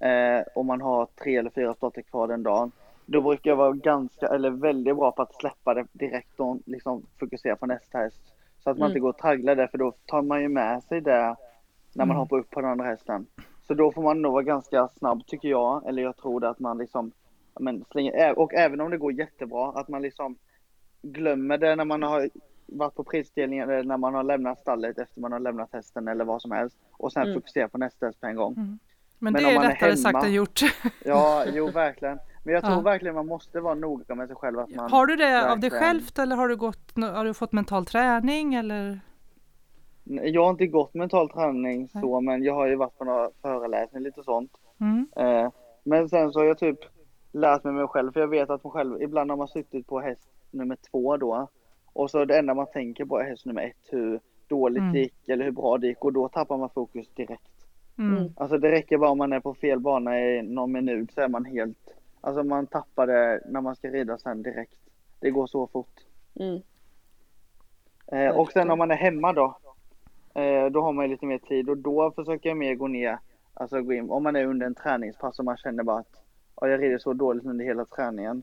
Eh, 0.00 0.46
och 0.54 0.64
man 0.66 0.80
har 0.80 1.06
tre 1.22 1.36
eller 1.36 1.50
fyra 1.50 1.74
starter 1.74 2.02
kvar 2.02 2.28
den 2.28 2.42
dagen. 2.42 2.72
då 3.06 3.20
brukar 3.20 3.50
jag 3.50 3.56
vara 3.56 3.72
ganska, 3.72 4.26
eller 4.26 4.50
väldigt 4.50 4.96
bra 4.96 5.12
på 5.12 5.22
att 5.22 5.34
släppa 5.34 5.74
det 5.74 5.86
direkt 5.92 6.40
och 6.40 6.58
liksom 6.66 7.06
fokusera 7.18 7.56
på 7.56 7.66
nästa 7.66 7.98
häst. 7.98 8.20
Så 8.64 8.70
att 8.70 8.78
man 8.78 8.86
Mm. 8.86 8.90
inte 8.90 9.00
går 9.00 9.08
och 9.08 9.18
tragglar 9.18 9.54
där 9.54 9.66
för 9.66 9.78
då 9.78 9.92
tar 10.06 10.22
man 10.22 10.42
ju 10.42 10.48
med 10.48 10.82
sig 10.82 11.00
det 11.00 11.36
när 11.94 12.04
man 12.06 12.10
Mm. 12.16 12.20
hoppar 12.20 12.38
upp 12.38 12.50
på 12.50 12.60
den 12.60 12.70
andra 12.70 12.84
hästen. 12.84 13.26
Så 13.66 13.74
då 13.74 13.92
får 13.92 14.02
man 14.02 14.22
nog 14.22 14.32
vara 14.32 14.42
ganska 14.42 14.88
snabb 14.88 15.26
tycker 15.26 15.48
jag, 15.48 15.88
eller 15.88 16.02
jag 16.02 16.16
tror 16.16 16.40
det 16.40 16.48
att 16.48 16.58
man 16.58 16.78
liksom 16.78 17.12
men 17.60 17.84
slänger, 17.90 18.38
och 18.38 18.54
även 18.54 18.80
om 18.80 18.90
det 18.90 18.98
går 18.98 19.12
jättebra, 19.12 19.72
att 19.80 19.88
man 19.88 20.02
liksom 20.02 20.36
glömmer 21.02 21.58
det 21.58 21.76
när 21.76 21.84
man 21.84 22.02
har 22.02 22.28
varit 22.66 22.94
på 22.94 23.04
prisdelningen 23.04 23.70
eller 23.70 23.82
när 23.84 23.96
man 23.96 24.14
har 24.14 24.22
lämnat 24.22 24.58
stallet 24.58 24.98
efter 24.98 25.20
man 25.20 25.32
har 25.32 25.40
lämnat 25.40 25.68
hästen 25.72 26.08
eller 26.08 26.24
vad 26.24 26.42
som 26.42 26.50
helst 26.50 26.76
och 26.92 27.12
sen 27.12 27.22
Mm. 27.22 27.34
fokusera 27.34 27.68
på 27.68 27.78
nästa 27.78 28.06
häst 28.06 28.20
på 28.20 28.26
en 28.26 28.36
gång. 28.36 28.54
Men, 28.56 28.78
Men 29.18 29.32
det 29.32 29.50
är 29.50 29.60
lättare 29.68 29.96
sagt 29.96 30.14
hemma- 30.16 30.26
än 30.26 30.32
gjort. 30.32 30.60
Ja, 31.04 31.44
jo 31.52 31.66
verkligen. 31.70 32.18
Men 32.44 32.54
jag 32.54 32.62
tror 32.64 32.74
Ja. 32.74 32.80
verkligen 32.80 33.14
man 33.14 33.26
måste 33.26 33.60
vara 33.60 33.74
noga 33.74 34.14
med 34.14 34.26
sig 34.26 34.36
själv 34.36 34.58
att 34.58 34.74
man 34.74 34.90
Har 34.90 35.06
du 35.06 35.16
det 35.16 35.52
av 35.52 35.60
dig 35.60 35.70
självt 35.70 36.18
eller 36.18 36.36
har 36.36 36.48
du, 36.48 36.56
gått, 36.56 36.92
har 36.96 37.24
du 37.24 37.34
fått 37.34 37.52
mental 37.52 37.86
träning 37.86 38.54
eller? 38.54 39.00
Jag 40.08 40.44
har 40.44 40.50
inte 40.50 40.66
gått 40.66 40.94
mental 40.94 41.30
träning 41.30 41.78
Nej. 41.94 42.02
så, 42.02 42.20
men 42.20 42.42
jag 42.42 42.54
har 42.54 42.66
ju 42.66 42.76
varit 42.76 42.98
på 42.98 43.04
några 43.04 43.30
föreläsningar 43.42 44.04
lite 44.04 44.22
sånt. 44.22 44.52
Mm. 44.80 45.08
Eh, 45.16 45.50
men 45.84 46.08
sen 46.08 46.32
så 46.32 46.38
har 46.38 46.46
jag 46.46 46.58
typ 46.58 46.78
lärt 47.32 47.64
mig 47.64 47.72
mig 47.72 47.86
själv, 47.86 48.12
för 48.12 48.20
jag 48.20 48.28
vet 48.28 48.50
att 48.50 48.64
man 48.64 48.70
själv, 48.70 49.02
ibland 49.02 49.30
har 49.30 49.36
man 49.36 49.48
suttit 49.48 49.86
på 49.86 50.00
häst 50.00 50.30
nummer 50.50 50.76
två 50.90 51.16
då. 51.16 51.48
Och 51.92 52.10
så 52.10 52.24
det 52.24 52.38
enda 52.38 52.54
man 52.54 52.66
tänker 52.72 53.04
på 53.04 53.18
är 53.18 53.24
häst 53.24 53.46
nummer 53.46 53.62
ett, 53.62 53.88
hur 53.90 54.20
dåligt 54.48 54.80
Mm. 54.80 54.92
det 54.92 54.98
gick 54.98 55.28
eller 55.28 55.44
hur 55.44 55.52
bra 55.52 55.78
det 55.78 55.86
gick 55.86 56.04
och 56.04 56.12
då 56.12 56.28
tappar 56.28 56.56
man 56.56 56.70
fokus 56.70 57.08
direkt. 57.14 57.66
Mm. 57.98 58.16
Mm. 58.16 58.32
Alltså 58.36 58.58
det 58.58 58.70
räcker 58.70 58.98
bara 58.98 59.10
om 59.10 59.18
man 59.18 59.32
är 59.32 59.40
på 59.40 59.54
fel 59.54 59.80
bana 59.80 60.20
i 60.20 60.42
någon 60.42 60.72
minut 60.72 61.12
så 61.12 61.20
är 61.20 61.28
man 61.28 61.44
helt, 61.44 61.94
alltså 62.20 62.42
man 62.44 62.66
tappar 62.66 63.06
det 63.06 63.42
när 63.46 63.60
man 63.60 63.76
ska 63.76 63.88
rida 63.88 64.18
sen 64.18 64.42
direkt. 64.42 64.78
Det 65.20 65.30
går 65.30 65.46
så 65.46 65.66
fort. 65.66 65.94
Mm. 66.40 66.60
Eh, 68.06 68.36
och 68.36 68.52
sen 68.52 68.70
om 68.70 68.78
man 68.78 68.90
är 68.90 68.96
hemma 68.96 69.32
då, 69.32 69.58
då 70.72 70.80
har 70.82 70.92
man 70.92 71.04
ju 71.04 71.10
lite 71.10 71.26
mer 71.26 71.38
tid 71.38 71.68
och 71.68 71.76
då 71.78 72.10
försöker 72.10 72.48
jag 72.48 72.58
mer 72.58 72.74
gå 72.74 72.86
ner, 72.88 73.18
alltså 73.54 73.82
gå 73.82 73.92
in, 73.92 74.10
om 74.10 74.22
man 74.22 74.36
är 74.36 74.44
under 74.46 74.66
en 74.66 74.74
träningspass 74.74 75.38
och 75.38 75.44
man 75.44 75.56
känner 75.56 75.82
bara 75.82 75.98
att 75.98 76.22
ja, 76.60 76.68
jag 76.68 76.82
rider 76.82 76.98
så 76.98 77.12
dåligt 77.12 77.44
under 77.44 77.64
hela 77.64 77.84
träningen, 77.84 78.42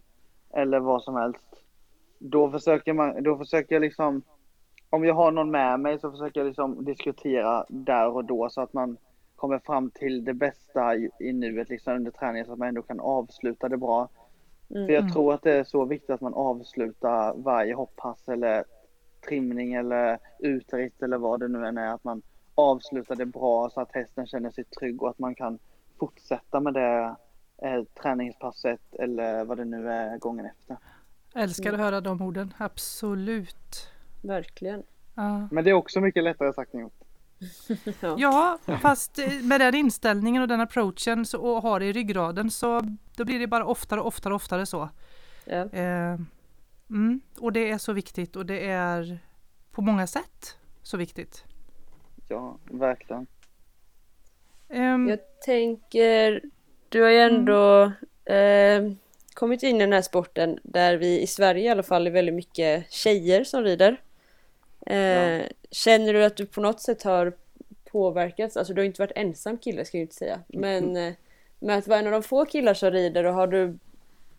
eller 0.53 0.79
vad 0.79 1.03
som 1.03 1.15
helst. 1.15 1.47
Då 2.19 2.51
försöker 2.51 2.93
man, 2.93 3.23
då 3.23 3.37
försöker 3.37 3.75
jag 3.75 3.81
liksom, 3.81 4.21
om 4.89 5.03
jag 5.05 5.15
har 5.15 5.31
någon 5.31 5.51
med 5.51 5.79
mig 5.79 5.99
så 5.99 6.11
försöker 6.11 6.39
jag 6.39 6.47
liksom 6.47 6.85
diskutera 6.85 7.65
där 7.69 8.07
och 8.07 8.25
då 8.25 8.49
så 8.49 8.61
att 8.61 8.73
man 8.73 8.97
kommer 9.35 9.59
fram 9.59 9.89
till 9.89 10.25
det 10.25 10.33
bästa 10.33 10.95
i, 10.95 11.09
i 11.19 11.33
nuet 11.33 11.69
liksom 11.69 11.95
under 11.95 12.11
träningen 12.11 12.45
så 12.45 12.51
att 12.53 12.59
man 12.59 12.67
ändå 12.67 12.81
kan 12.81 12.99
avsluta 12.99 13.69
det 13.69 13.77
bra. 13.77 14.09
Mm. 14.69 14.85
För 14.87 14.93
jag 14.93 15.01
Mm. 15.01 15.13
tror 15.13 15.33
att 15.33 15.41
det 15.43 15.53
är 15.53 15.63
så 15.63 15.85
viktigt 15.85 16.09
att 16.09 16.21
man 16.21 16.33
avslutar 16.33 17.33
varje 17.37 17.73
hopppass 17.73 18.27
eller 18.29 18.63
trimning 19.27 19.73
eller 19.73 20.19
utritt 20.39 21.01
eller 21.01 21.17
vad 21.17 21.39
det 21.39 21.47
nu 21.47 21.65
än 21.65 21.77
är. 21.77 21.93
Att 21.93 22.03
man 22.03 22.21
avslutar 22.55 23.15
det 23.15 23.25
bra 23.25 23.69
så 23.69 23.81
att 23.81 23.91
hästen 23.91 24.27
känner 24.27 24.51
sig 24.51 24.63
trygg 24.63 25.03
och 25.03 25.09
att 25.09 25.19
man 25.19 25.35
kan 25.35 25.59
fortsätta 25.99 26.59
med 26.59 26.73
det 26.73 27.15
eh, 27.61 27.83
träningspasset 28.01 28.95
eller 28.99 29.45
vad 29.45 29.57
det 29.57 29.65
nu 29.65 29.89
är 29.89 30.17
gången 30.17 30.45
efter. 30.45 30.77
Älskar 31.35 31.73
att 31.73 31.79
höra 31.79 32.01
de 32.01 32.21
orden, 32.21 32.53
absolut. 32.57 33.89
Verkligen. 34.21 34.83
Ja. 35.15 35.47
Men 35.51 35.63
det 35.63 35.69
är 35.69 35.73
också 35.73 36.01
mycket 36.01 36.23
lättare 36.23 36.53
sagt 36.53 36.73
än 36.73 36.79
gjort. 36.79 36.93
Ja. 38.01 38.15
Ja, 38.17 38.77
fast 38.81 39.19
eh, 39.19 39.33
med 39.43 39.61
den 39.61 39.75
inställningen 39.75 40.41
och 40.41 40.47
den 40.47 40.61
approachen 40.61 41.25
så, 41.25 41.41
och 41.41 41.61
har 41.61 41.79
det 41.79 41.85
i 41.85 41.93
ryggraden 41.93 42.51
så 42.51 42.81
då 43.15 43.25
blir 43.25 43.39
det 43.39 43.47
bara 43.47 43.65
oftare 43.65 43.99
och 43.99 44.07
oftare 44.07 44.33
och 44.33 44.35
oftare 44.35 44.65
så. 44.65 44.89
Ja. 45.45 45.69
Eh, 45.69 46.19
mm, 46.89 47.21
och 47.39 47.53
det 47.53 47.69
är 47.69 47.77
så 47.77 47.93
viktigt 47.93 48.35
och 48.35 48.45
det 48.45 48.65
är 48.69 49.19
på 49.71 49.81
många 49.81 50.07
sätt 50.07 50.57
så 50.83 50.97
viktigt. 50.97 51.43
Ja, 52.29 52.57
verkligen. 52.71 53.27
Ehm, 54.69 55.09
Jag 55.09 55.19
tänker, 55.45 56.41
du 56.89 57.01
har 57.01 57.09
ju 57.09 57.19
ändå 57.19 57.91
eh, 58.33 58.91
kommit 59.33 59.63
in 59.63 59.75
i 59.75 59.79
den 59.79 59.93
här 59.93 60.01
sporten 60.01 60.59
där 60.63 60.97
vi 60.97 61.21
i 61.21 61.27
Sverige 61.27 61.63
i 61.65 61.69
alla 61.69 61.83
fall 61.83 62.07
är 62.07 62.11
väldigt 62.11 62.35
mycket 62.35 62.91
tjejer 62.91 63.43
som 63.43 63.63
rider. 63.63 64.01
Eh, 64.85 64.97
Ja. 64.97 65.43
Känner 65.71 66.13
du 66.13 66.25
att 66.25 66.37
du 66.37 66.45
på 66.45 66.61
något 66.61 66.81
sätt 66.81 67.03
har 67.03 67.33
påverkats, 67.91 68.57
alltså 68.57 68.73
du 68.73 68.81
har 68.81 68.85
inte 68.85 69.01
varit 69.01 69.11
ensam 69.15 69.57
kille 69.57 69.85
ska 69.85 69.97
jag 69.97 70.03
inte 70.03 70.15
säga, 70.15 70.39
men 70.47 70.97
eh, 70.97 71.13
med 71.59 71.77
att 71.77 71.87
vara 71.87 71.99
en 71.99 72.05
av 72.05 72.11
de 72.11 72.23
få 72.23 72.45
killar 72.45 72.73
som 72.73 72.91
rider 72.91 73.23
och 73.23 73.33
har 73.33 73.47
du 73.47 73.77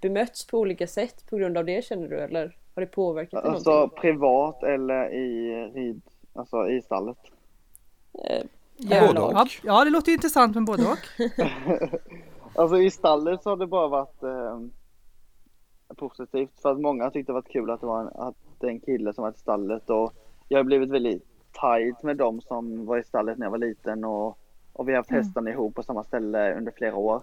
bemötts 0.00 0.46
på 0.46 0.58
olika 0.58 0.86
sätt 0.86 1.24
på 1.30 1.36
grund 1.36 1.58
av 1.58 1.64
det 1.64 1.84
känner 1.84 2.08
du 2.08 2.18
eller 2.20 2.56
har 2.74 2.80
det 2.80 2.86
påverkat 2.86 3.42
dig 3.42 3.52
Alltså 3.52 3.70
någonting? 3.70 3.98
privat 4.00 4.62
eller 4.62 5.14
i 5.14 5.52
rid, 5.74 6.02
alltså 6.34 6.68
i 6.68 6.82
stallet. 6.82 7.16
Eh, 8.24 8.42
ja, 8.76 9.06
Både 9.06 9.20
och. 9.20 9.48
ja, 9.62 9.84
det 9.84 9.90
låter 9.90 10.08
ju 10.08 10.14
intressant 10.14 10.54
med 10.54 10.64
både 10.64 10.82
och. 10.82 10.98
Alltså 12.54 12.78
i 12.78 12.90
stallet 12.90 13.42
så 13.42 13.50
har 13.50 13.56
det 13.56 13.66
bara 13.66 13.88
varit 13.88 14.22
eh, 14.22 14.60
positivt 15.96 16.60
för 16.62 16.72
att 16.72 16.80
många 16.80 17.10
tyckte 17.10 17.32
det 17.32 17.34
var 17.34 17.42
kul 17.42 17.70
att 17.70 17.80
det 17.80 17.86
var 17.86 18.00
en, 18.00 18.08
att 18.08 18.34
det 18.60 18.66
är 18.66 18.70
en 18.70 18.80
kille 18.80 19.12
som 19.12 19.22
var 19.22 19.30
i 19.30 19.34
stallet 19.38 19.90
och 19.90 20.12
jag 20.48 20.58
har 20.58 20.64
blivit 20.64 20.90
väldigt 20.90 21.22
tight 21.60 22.02
med 22.02 22.16
dem 22.16 22.40
som 22.40 22.86
var 22.86 22.98
i 22.98 23.04
stallet 23.04 23.38
när 23.38 23.46
jag 23.46 23.50
var 23.50 23.58
liten 23.58 24.04
och, 24.04 24.38
och 24.72 24.88
vi 24.88 24.92
har 24.92 24.96
haft 24.96 25.10
Mm. 25.10 25.22
hästarna 25.24 25.50
ihop 25.50 25.74
på 25.74 25.82
samma 25.82 26.04
ställe 26.04 26.54
under 26.56 26.72
flera 26.72 26.96
år. 26.96 27.22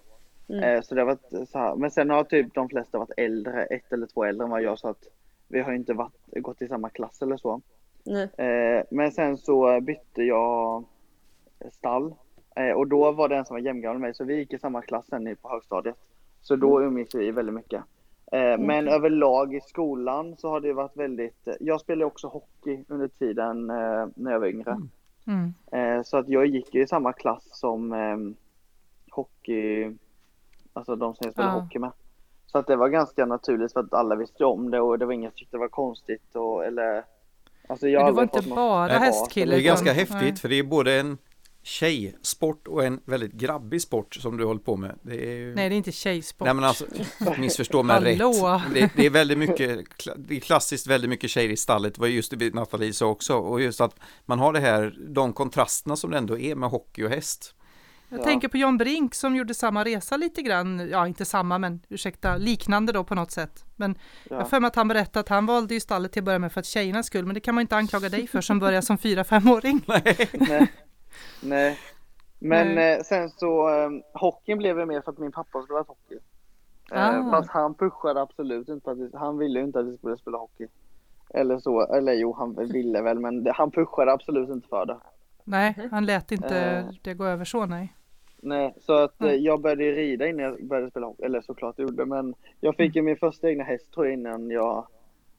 Mm. 0.50 0.64
Eh, 0.64 0.82
så 0.82 0.96
det 0.96 1.02
har 1.02 1.06
varit 1.06 1.50
så 1.50 1.60
här. 1.60 1.76
Men 1.76 1.92
sen 1.92 2.10
har 2.10 2.24
typ 2.24 2.54
de 2.54 2.70
flesta 2.70 2.98
varit 2.98 3.18
äldre, 3.18 3.66
ett 3.66 3.94
eller 3.94 4.08
två 4.08 4.24
äldre 4.24 4.46
än 4.46 4.52
vad 4.52 4.62
jag 4.62 4.80
så 4.80 4.90
att 4.90 5.08
vi 5.48 5.62
har 5.62 5.74
inte 5.74 5.94
varit, 5.94 6.14
gått 6.26 6.62
i 6.62 6.68
samma 6.68 6.90
klass 6.90 7.22
eller 7.22 7.38
så. 7.38 7.62
nej. 8.04 8.30
Eh, 8.38 8.84
men 8.90 9.12
sen 9.12 9.38
så 9.38 9.82
bytte 9.82 10.24
jag 10.24 10.84
stall 11.72 12.14
eh, 12.56 12.72
och 12.72 12.88
då 12.88 13.12
var 13.12 13.30
det 13.30 13.36
en 13.36 13.46
som 13.46 13.54
var 13.54 13.62
jämngammal 13.62 14.00
med 14.00 14.08
mig 14.08 14.14
så 14.14 14.24
vi 14.24 14.36
gick 14.36 14.54
i 14.54 14.60
samma 14.60 14.82
klass 14.82 15.06
sen 15.10 15.36
på 15.42 15.50
högstadiet. 15.50 15.96
Så 16.42 16.56
då 16.56 16.82
umgicks 16.82 17.16
vi 17.16 17.32
väldigt 17.32 17.56
mycket. 17.56 17.84
Eh, 18.32 18.58
Men 18.58 18.88
överlag 18.88 19.56
i 19.56 19.62
skolan 19.62 20.36
så 20.38 20.50
har 20.50 20.60
det 20.60 20.74
varit 20.74 20.98
väldigt, 20.98 21.48
jag 21.60 21.82
spelade 21.82 22.06
också 22.06 22.28
hockey 22.28 22.84
under 22.88 23.08
tiden 23.08 23.68
när 24.16 24.32
jag 24.32 24.40
var 24.40 24.48
yngre. 24.48 24.78
Mm. 25.28 25.54
Eh, 25.72 26.04
så 26.04 26.18
att 26.18 26.30
jag 26.30 26.46
gick 26.46 26.76
ju 26.76 26.84
i 26.84 26.88
samma 26.88 27.14
klass 27.14 27.44
som 27.52 27.94
eh, 27.94 28.18
hockey, 29.12 29.92
alltså 30.74 30.96
de 30.96 31.16
som 31.16 31.22
jag 31.26 31.34
spelade 31.34 31.54
Ja. 31.54 31.60
hockey 31.60 31.80
med. 31.80 31.92
Så 32.46 32.58
att 32.58 32.68
det 32.68 32.76
var 32.76 32.90
ganska 32.90 33.26
naturligt 33.26 33.74
för 33.74 33.80
att 33.80 33.94
alla 33.94 34.16
visste 34.16 34.46
om 34.46 34.72
det 34.72 34.80
och 34.80 35.00
det 35.00 35.06
var 35.06 35.14
ingen 35.14 35.32
som 35.32 35.38
tyckte 35.38 35.58
det 35.58 35.62
var 35.62 35.68
konstigt 35.68 36.36
och 36.36 36.66
eller 36.66 37.04
Alltså 37.68 37.88
jag 37.88 38.08
du 38.08 38.12
var 38.12 38.24
inte 38.24 38.42
bara 38.42 38.94
hat 38.94 39.02
hästkille. 39.02 39.56
Det 39.56 39.62
är 39.62 39.64
ganska 39.64 39.94
häftigt 39.94 40.22
nej. 40.22 40.36
för 40.36 40.50
det 40.50 40.56
är 40.56 40.64
både 40.64 41.00
en 41.00 41.18
tjejsport 41.64 42.68
och 42.68 42.84
en 42.84 43.00
väldigt 43.06 43.32
grabbig 43.32 43.82
sport 43.82 44.16
som 44.16 44.38
du 44.38 44.46
håller 44.46 44.60
på 44.60 44.76
med. 44.76 45.00
Det 45.02 45.32
är 45.32 45.36
ju... 45.36 45.56
Nej, 45.56 45.70
det 45.70 45.76
är 45.76 45.78
inte 45.78 45.92
tjejsport. 45.92 46.46
Nej 46.46 46.54
men 46.54 46.64
alltså, 46.64 46.86
missförstå 47.38 47.84
mig 47.84 48.02
rätt. 48.02 48.20
Det, 48.74 48.92
det 48.96 49.06
är 49.06 49.10
väldigt 49.10 49.38
mycket, 49.38 49.80
det 50.18 50.36
är 50.36 50.40
klassiskt 50.40 50.88
väldigt 50.88 51.10
mycket 51.10 51.30
tjejer 51.30 51.50
i 51.50 51.58
stallet, 51.58 51.96
det 51.96 52.02
var 52.02 52.08
just 52.08 52.40
det 52.40 52.54
Nathalie 52.54 52.94
sa 52.94 53.06
också. 53.06 53.38
Och 53.38 53.62
just 53.62 53.82
att 53.82 53.96
man 54.26 54.40
har 54.40 54.54
det 54.54 54.60
här, 54.60 54.96
de 55.08 55.34
kontrasterna 55.34 55.96
som 55.96 56.12
det 56.12 56.18
ändå 56.18 56.38
är 56.38 56.56
med 56.56 56.70
hockey 56.70 57.04
och 57.04 57.10
häst. 57.10 57.56
Jag 58.14 58.20
Ja. 58.20 58.24
tänker 58.24 58.48
på 58.48 58.58
John 58.58 58.78
Brink 58.78 59.16
som 59.16 59.36
gjorde 59.36 59.54
samma 59.54 59.84
resa 59.84 60.18
lite 60.18 60.42
grann, 60.42 60.90
ja 60.92 61.08
inte 61.08 61.26
samma 61.26 61.58
men 61.58 61.82
ursäkta, 61.90 62.38
liknande 62.38 62.92
då 62.92 63.04
på 63.04 63.16
något 63.16 63.32
sätt. 63.32 63.66
Men 63.76 63.96
jag 64.30 64.36
har 64.36 64.42
Ja. 64.44 64.46
för 64.50 64.60
mig 64.60 64.68
att 64.68 64.76
han 64.76 64.88
berättade 64.88 65.20
att 65.20 65.30
han 65.30 65.46
valde 65.46 65.74
ju 65.74 65.80
stallet 65.80 66.12
till 66.12 66.20
att 66.22 66.26
börja 66.26 66.40
med 66.40 66.52
för 66.52 66.60
att 66.60 66.66
tjejernas 66.66 67.06
skull, 67.06 67.26
men 67.26 67.34
det 67.34 67.40
kan 67.40 67.56
man 67.56 67.62
inte 67.62 67.76
anklaga 67.76 68.10
dig 68.10 68.28
för 68.28 68.42
som 68.42 68.60
börjar 68.60 68.82
som 68.82 68.98
fyra 68.98 69.24
femåring 69.24 69.82
Nej. 69.88 70.72
Nej. 71.42 71.80
Men 72.40 72.76
Nej. 72.76 72.94
eh, 72.98 73.04
sen 73.04 73.30
så, 73.30 73.70
eh, 73.70 73.90
hockeyn 74.14 74.58
blev 74.58 74.80
ju 74.80 74.86
mer 74.86 75.02
för 75.02 75.12
att 75.12 75.18
min 75.18 75.32
pappa 75.32 75.62
skulle 75.62 75.80
ha 75.80 75.86
hockey. 75.88 76.16
Eh, 76.92 77.10
Ah. 77.28 77.32
Fast 77.32 77.50
han 77.50 77.74
pushade 77.74 78.22
absolut 78.22 78.70
inte 78.70 78.92
att 78.92 78.98
vi, 78.98 79.10
han 79.14 79.38
ville 79.38 79.60
ju 79.60 79.66
inte 79.66 79.80
att 79.80 79.86
vi 79.86 79.98
skulle 79.98 80.18
spela 80.18 80.38
hockey. 80.38 80.68
Eller 81.34 81.60
så, 81.60 81.94
eller 81.94 82.14
jo 82.14 82.34
han 82.34 82.56
ville 82.72 83.02
väl 83.02 83.20
men 83.20 83.44
det, 83.44 83.52
han 83.52 83.72
pushade 83.72 84.12
absolut 84.12 84.50
inte 84.50 84.68
för 84.68 84.86
det. 84.86 84.98
Nej, 85.44 85.88
han 85.92 86.06
lät 86.06 86.32
inte 86.32 86.60
Eh. 86.60 86.86
det 87.02 87.14
gå 87.14 87.26
över 87.26 87.46
så 87.46 87.66
nej. 87.66 87.94
Nej, 88.44 88.74
så 88.82 88.94
att 88.94 89.22
eh, 89.22 89.28
Mm. 89.28 89.44
jag 89.44 89.62
började 89.62 89.84
rida 89.92 90.28
innan 90.28 90.46
jag 90.46 90.68
började 90.68 90.90
spela 90.90 91.06
hockey, 91.08 91.24
eller 91.24 91.42
såklart 91.42 91.76
jag 91.78 91.90
gjorde 91.90 92.06
men 92.06 92.36
jag 92.60 92.76
fick 92.76 92.96
ju 92.96 93.02
min 93.02 93.18
första 93.18 93.50
egna 93.50 93.64
häst 93.64 93.92
tror 93.94 94.06
jag 94.06 94.14
innan 94.14 94.50
jag 94.52 94.88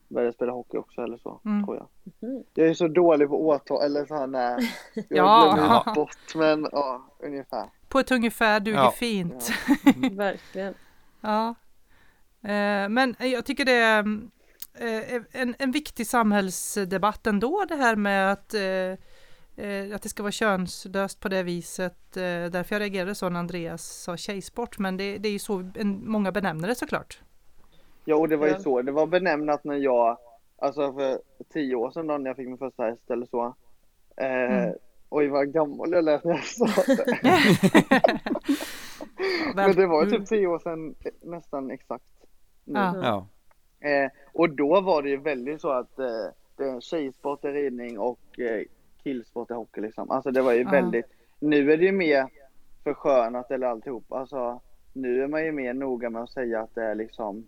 började 0.07 0.33
spela 0.33 0.51
hockey 0.51 0.77
också 0.77 1.01
eller 1.01 1.17
så, 1.17 1.39
Mm. 1.45 1.65
tror 1.65 1.77
jag. 1.77 1.87
Mhm. 2.29 2.43
Jag 2.53 2.67
är 2.67 2.73
så 2.73 2.87
dålig 2.87 3.27
på 3.29 3.47
årtal, 3.47 3.81
eller 3.85 4.05
så 4.05 4.15
här 4.15 4.27
nej. 4.27 4.57
Jag 4.93 5.05
Ja. 5.09 5.51
glömmer 5.55 5.69
Ja. 5.85 5.93
bort 5.95 6.35
men 6.35 6.67
ja, 6.71 7.05
ungefär. 7.19 7.69
På 7.89 7.99
ett 7.99 8.11
ungefär 8.11 8.59
duger 8.59 8.77
Ja. 8.77 8.91
fint. 8.91 9.49
Verkligen. 10.11 10.73
Ja. 11.21 11.55
Eh, 12.41 12.89
Men 12.89 13.15
jag 13.19 13.45
tycker 13.45 13.65
det 13.65 13.71
är 13.71 13.99
mm, 13.99 14.31
eh, 14.73 15.21
en, 15.41 15.55
en 15.59 15.71
viktig 15.71 16.07
samhällsdebatt 16.07 17.27
ändå 17.27 17.65
det 17.69 17.75
här 17.75 17.95
med 17.95 18.31
att, 18.31 18.53
eh, 18.53 18.61
eh, 18.61 18.97
att 19.95 20.01
det 20.01 20.09
ska 20.09 20.23
vara 20.23 20.31
könslöst 20.31 21.19
på 21.19 21.29
det 21.29 21.43
viset. 21.43 22.17
Eh, 22.17 22.21
Därför 22.51 22.75
jag 22.75 22.81
reagerade 22.81 23.15
så 23.15 23.29
när 23.29 23.39
Andreas 23.39 23.83
sa 24.03 24.17
tjejsport, 24.17 24.79
men 24.79 24.97
det, 24.97 25.17
det 25.17 25.29
är 25.29 25.33
ju 25.33 25.39
så 25.39 25.71
många 26.03 26.31
benämner 26.31 26.67
det 26.67 26.75
såklart. 26.75 27.19
Ja, 28.05 28.15
och 28.15 28.29
det 28.29 28.37
var 28.37 28.47
ju 28.47 28.53
Ja. 28.53 28.59
så. 28.59 28.81
Det 28.81 28.91
var 28.91 29.07
benämnat 29.07 29.63
när 29.63 29.75
jag, 29.75 30.17
alltså 30.57 30.93
för 30.93 31.19
tio 31.53 31.75
år 31.75 31.91
sedan 31.91 32.07
då 32.07 32.17
när 32.17 32.29
jag 32.29 32.37
fick 32.37 32.47
min 32.47 32.57
första 32.57 32.83
häst 32.83 33.11
eller 33.11 33.25
så. 33.25 33.55
Eh, 34.17 34.25
Mm. 34.27 34.73
Oj, 35.09 35.27
vad 35.27 35.53
gammal 35.53 35.91
jag 35.91 36.03
lät 36.03 36.23
när 36.23 36.31
jag 36.31 36.43
sa 36.45 36.65
det. 36.65 37.19
Men 39.55 39.75
det 39.75 39.87
var 39.87 40.03
ju 40.03 40.07
mm. 40.07 40.19
typ 40.19 40.29
tio 40.29 40.47
år 40.47 40.59
sedan, 40.59 40.95
eh, 40.99 41.11
nästan 41.21 41.71
exakt. 41.71 42.03
nu. 42.63 42.79
Ja. 42.79 43.27
Eh, 43.79 44.11
och 44.33 44.49
då 44.49 44.81
var 44.81 45.01
det 45.01 45.09
ju 45.09 45.17
väldigt 45.17 45.61
så 45.61 45.69
att 45.69 45.99
eh, 45.99 46.25
det 46.57 46.63
är 46.63 46.79
tjejsport 46.79 47.45
är 47.45 47.53
ridning 47.53 47.99
och 47.99 48.39
eh, 48.39 48.63
killsport 49.09 49.51
är 49.51 49.55
hockey 49.55 49.81
liksom. 49.81 50.11
Alltså 50.11 50.31
det 50.31 50.41
var 50.41 50.53
ju 50.53 50.63
väldigt, 50.63 51.05
nu 51.39 51.71
är 51.71 51.77
det 51.77 51.85
ju 51.85 51.91
mer 51.91 52.27
förskönat 52.83 53.51
eller 53.51 53.67
alltihop. 53.67 54.11
Alltså 54.11 54.61
nu 54.93 55.23
är 55.23 55.27
man 55.27 55.45
ju 55.45 55.51
mer 55.51 55.73
noga 55.73 56.09
med 56.09 56.21
att 56.23 56.29
säga 56.29 56.61
att 56.61 56.75
det 56.75 56.83
är 56.83 56.95
liksom 56.95 57.47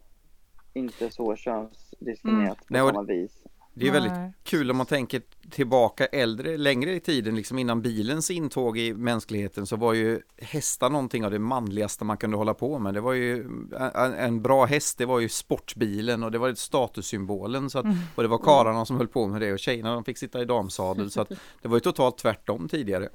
inte 0.74 1.10
så 1.10 1.36
könsdiskriminerat 1.36 2.58
Nej, 2.68 2.82
på 2.82 2.88
och- 2.88 2.94
samma 2.94 3.04
vis. 3.08 3.44
Det 3.79 3.88
är 3.88 3.91
väldigt 3.91 4.12
Nej. 4.13 4.34
kul 4.43 4.72
om 4.72 4.77
man 4.77 4.86
tänker 4.86 5.22
tillbaka 5.50 6.05
äldre, 6.05 6.57
längre 6.57 6.93
i 6.93 7.00
tiden, 7.00 7.36
liksom 7.36 7.60
innan 7.60 7.81
bilens 7.81 8.31
intåg 8.31 8.77
i 8.77 8.93
mänskligheten 8.93 9.65
så 9.65 9.75
var 9.75 9.93
ju 9.93 10.22
hästar 10.41 10.89
någonting 10.89 11.25
av 11.25 11.31
det 11.31 11.39
manligaste 11.39 12.05
man 12.05 12.17
kunde 12.17 12.38
hålla 12.38 12.53
på 12.53 12.79
med. 12.79 12.93
Det 12.93 13.01
var 13.01 13.13
ju 13.13 13.43
en, 13.96 14.13
en 14.13 14.41
bra 14.41 14.65
häst, 14.65 14.98
det 14.98 15.05
var 15.05 15.19
ju 15.19 15.29
sportbilen 15.29 16.24
och 16.24 16.31
det 16.31 16.38
var 16.38 16.53
statussymbolen 16.53 17.69
så 17.69 17.79
att, 17.79 17.86
och 18.15 18.24
det 18.24 18.29
var 18.29 18.38
karlarna 18.38 18.86
som 18.86 18.98
höll 18.98 19.07
på 19.07 19.27
med 19.27 19.41
det 19.41 19.53
och 19.53 19.60
tjejerna 19.60 19.93
de 19.93 20.03
fick 20.03 20.17
sitta 20.17 20.41
i 20.41 20.46
damsadel 20.46 21.12
så 21.12 21.22
att 21.22 21.29
det 21.62 21.67
var 21.67 21.75
ju 21.75 21.81
totalt 21.81 22.17
tvärtom 22.17 22.67
tidigare. 22.69 23.10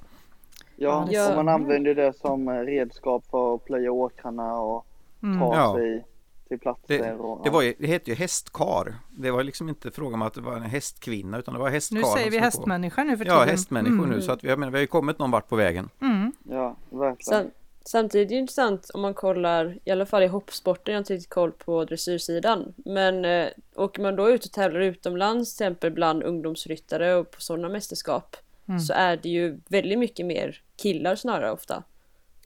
Ja, 0.76 1.08
och 1.30 1.36
man 1.36 1.48
använder 1.48 1.94
det 1.94 2.12
som 2.16 2.50
redskap 2.50 3.24
för 3.30 3.54
att 3.54 3.64
plöja 3.64 3.92
åkrarna 3.92 4.60
och 4.60 4.86
Mm. 5.24 5.38
ta 5.38 5.54
Ja. 5.56 5.74
sig 5.74 6.04
till 6.52 6.60
platser. 6.60 6.98
Det, 6.98 7.12
och, 7.14 7.44
det, 7.44 7.50
var 7.50 7.62
ju, 7.62 7.74
det 7.78 7.86
hette 7.86 8.10
ju 8.10 8.16
hästkar. 8.16 8.94
Det 9.10 9.30
var 9.30 9.42
liksom 9.42 9.68
inte 9.68 9.90
fråga 9.90 10.14
om 10.14 10.22
att 10.22 10.34
det 10.34 10.40
var 10.40 10.56
en 10.56 10.62
hästkvinna 10.62 11.38
utan 11.38 11.54
det 11.54 11.60
var 11.60 11.70
hästkar. 11.70 11.96
Nu 11.96 12.02
säger 12.04 12.30
vi 12.30 12.30
som 12.30 12.38
på- 12.40 12.44
hästmänniska 12.44 13.04
nu 13.04 13.16
för 13.16 13.24
tiden. 13.24 13.38
Ja, 13.38 13.44
hästmänniskor 13.44 13.96
Mm. 14.04 14.10
nu 14.10 14.22
så 14.22 14.32
att 14.32 14.44
vi, 14.44 14.48
jag 14.48 14.58
menar, 14.58 14.70
vi 14.72 14.76
har 14.78 14.80
ju 14.80 14.86
kommit 14.86 15.18
någon 15.18 15.30
vart 15.30 15.48
på 15.48 15.56
vägen. 15.56 15.88
Mm. 16.00 16.32
Ja, 16.50 16.76
verkligen. 16.90 17.42
Sam, 17.42 17.50
samtidigt 17.84 18.26
är 18.30 18.34
det 18.34 18.38
intressant 18.40 18.90
om 18.94 19.00
man 19.00 19.14
kollar, 19.14 19.78
i 19.84 19.90
alla 19.90 20.06
fall 20.06 20.22
i 20.22 20.26
hoppsporten, 20.26 20.92
jag 20.92 20.96
har 20.98 21.00
inte 21.02 21.12
riktigt 21.14 21.30
koll 21.30 21.52
på 21.52 21.84
dressyrsidan. 21.84 22.74
Men 22.76 23.24
eh, 23.24 23.48
åker 23.76 24.02
man 24.02 24.16
då 24.16 24.30
ut 24.30 24.44
och 24.44 24.52
tävlar 24.52 24.80
utomlands, 24.80 25.56
till 25.56 25.64
exempel 25.66 25.90
bland 25.92 26.22
ungdomsryttare 26.22 27.14
och 27.14 27.30
på 27.30 27.40
sådana 27.40 27.68
mästerskap, 27.68 28.36
Mm. 28.68 28.80
så 28.80 28.92
är 28.92 29.16
det 29.16 29.28
ju 29.28 29.58
väldigt 29.68 29.98
mycket 29.98 30.26
mer 30.26 30.62
killar 30.76 31.14
snarare 31.16 31.52
ofta. 31.52 31.82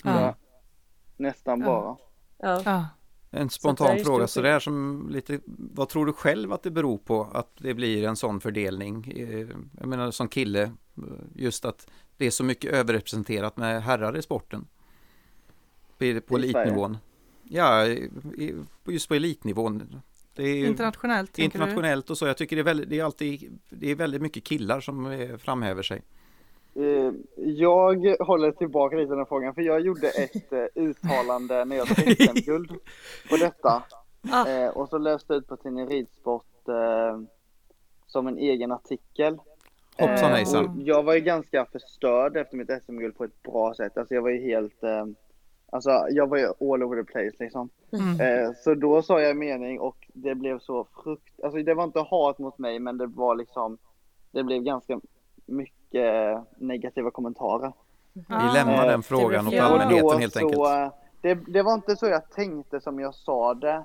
Ja. 0.05 0.21
Ja. 0.21 0.35
Nästan 1.17 1.61
bara. 1.61 1.97
Ja. 2.39 2.63
Ja. 2.65 2.87
En 3.37 3.51
Så 3.51 3.55
spontan 3.55 3.97
ju 3.97 4.05
fråga 4.05 4.27
sådär 4.27 4.61
som 4.61 5.07
lite, 5.11 5.41
vad 5.47 5.89
tror 5.89 6.07
du 6.07 6.13
själv 6.13 6.53
att 6.53 6.63
det 6.63 6.71
beror 6.71 6.99
på 6.99 7.29
att 7.33 7.51
det 7.59 7.75
blir 7.75 8.05
en 8.05 8.17
sån 8.17 8.41
fördelning? 8.41 9.13
Eh, 9.17 9.49
Jag 9.79 9.89
menar 9.89 10.11
som 10.11 10.29
kille, 10.29 10.63
eh, 10.63 10.73
just 11.35 11.65
att 11.65 11.89
det 12.17 12.27
är 12.27 12.31
så 12.31 12.45
mycket 12.45 12.73
överrepresenterat 12.73 13.57
med 13.57 13.83
herrar 13.83 14.17
i 14.17 14.23
sporten. 14.23 14.67
På, 16.27 16.37
elitnivån. 16.37 16.99
Ja, 17.43 17.87
just 18.87 19.09
på 19.09 19.15
elitnivån. 19.15 20.01
Ju 20.37 20.67
Internationellt, 20.67 21.39
internationellt 21.39 22.11
och 22.11 22.19
så. 22.19 22.27
Jag 22.27 22.37
tycker 22.37 22.57
det 22.57 22.63
är 22.63 22.65
väldigt, 22.65 22.91
det 22.91 22.99
är 22.99 23.05
alltid, 23.05 23.59
det 23.71 23.91
är 23.91 23.95
väldigt 23.95 24.23
mycket 24.23 24.45
killar 24.45 24.81
som 24.81 25.07
eh, 25.07 25.37
framhäver 25.37 25.83
sig. 25.83 26.03
Eh, 26.77 27.13
Jag 27.37 28.17
håller 28.21 28.53
tillbaka 28.53 28.97
lite 28.97 29.09
den 29.11 29.19
här 29.19 29.25
frågan 29.25 29.55
för 29.55 29.63
jag 29.63 29.81
gjorde 29.81 30.09
ett 30.09 30.53
eh, 30.53 30.65
uttalande 30.75 31.65
när 31.65 31.77
jag 31.77 31.87
tog 31.87 31.97
SM-guld 31.97 32.71
på 33.31 33.37
detta. 33.37 33.83
Ah. 34.33 34.49
Eh, 34.49 34.69
och 34.71 34.89
så 34.89 34.99
läste 34.99 35.33
jag 35.33 35.39
ut 35.39 35.49
på 35.49 35.57
tidningen 35.57 35.89
Ridsport 35.89 36.69
eh, 36.69 37.21
som 38.07 38.27
en 38.27 38.39
egen 38.39 38.73
artikel. 38.73 39.39
Hoppsan 39.99 40.31
Eh, 40.31 40.37
hejsan. 40.37 40.65
och 40.67 40.83
jag 40.83 41.03
var 41.03 41.15
ju 41.15 41.21
ganska 41.21 41.65
förstörd 41.65 42.37
efter 42.37 42.57
mitt 42.57 42.83
SM-guld 42.85 43.17
på 43.17 43.25
ett 43.25 43.43
bra 43.43 43.75
sätt. 43.75 43.99
Alltså 43.99 44.15
jag 44.15 44.23
var 44.23 44.31
ju 44.31 44.41
helt, 44.41 44.83
eh, 44.83 45.05
alltså 45.73 45.91
jag 46.11 46.27
var 46.29 46.37
ju 46.39 46.47
all 46.47 46.83
over 46.83 47.03
the 47.03 47.13
place 47.13 47.37
liksom. 47.39 47.69
Mm. 47.93 48.21
Eh, 48.45 48.53
så 48.65 48.75
då 48.75 49.03
sa 49.03 49.21
jag 49.21 49.31
en 49.31 49.39
mening 49.39 49.81
och 49.81 49.97
det 50.15 50.35
blev 50.35 50.59
så 50.59 50.87
frukt, 51.05 51.41
alltså 51.45 51.63
det 51.63 51.75
var 51.75 51.85
inte 51.85 52.01
hat 52.01 52.39
mot 52.39 52.59
mig 52.59 52.79
men 52.79 52.99
det 52.99 53.07
var 53.07 53.35
liksom, 53.37 53.79
det 54.31 54.43
blev 54.43 54.63
ganska 54.63 55.01
mycket 55.47 56.39
negativa 56.57 57.11
kommentarer. 57.11 57.73
Vi 58.13 58.23
Ah. 58.29 58.53
lämnar 58.55 58.85
Eh, 58.85 58.91
den 58.91 59.03
frågan 59.03 59.47
åt 59.47 59.53
Ja, 59.53 59.63
allmänheten 59.65 60.19
helt 60.21 60.33
så, 60.33 60.39
enkelt. 60.39 60.61
eh, 60.61 60.93
Det, 61.21 61.35
det 61.35 61.63
var 61.63 61.75
inte 61.75 61.97
så 61.97 62.07
jag 62.07 62.31
tänkte 62.31 62.81
som 62.81 63.01
jag 63.01 63.15
sa 63.15 63.55
det. 63.55 63.85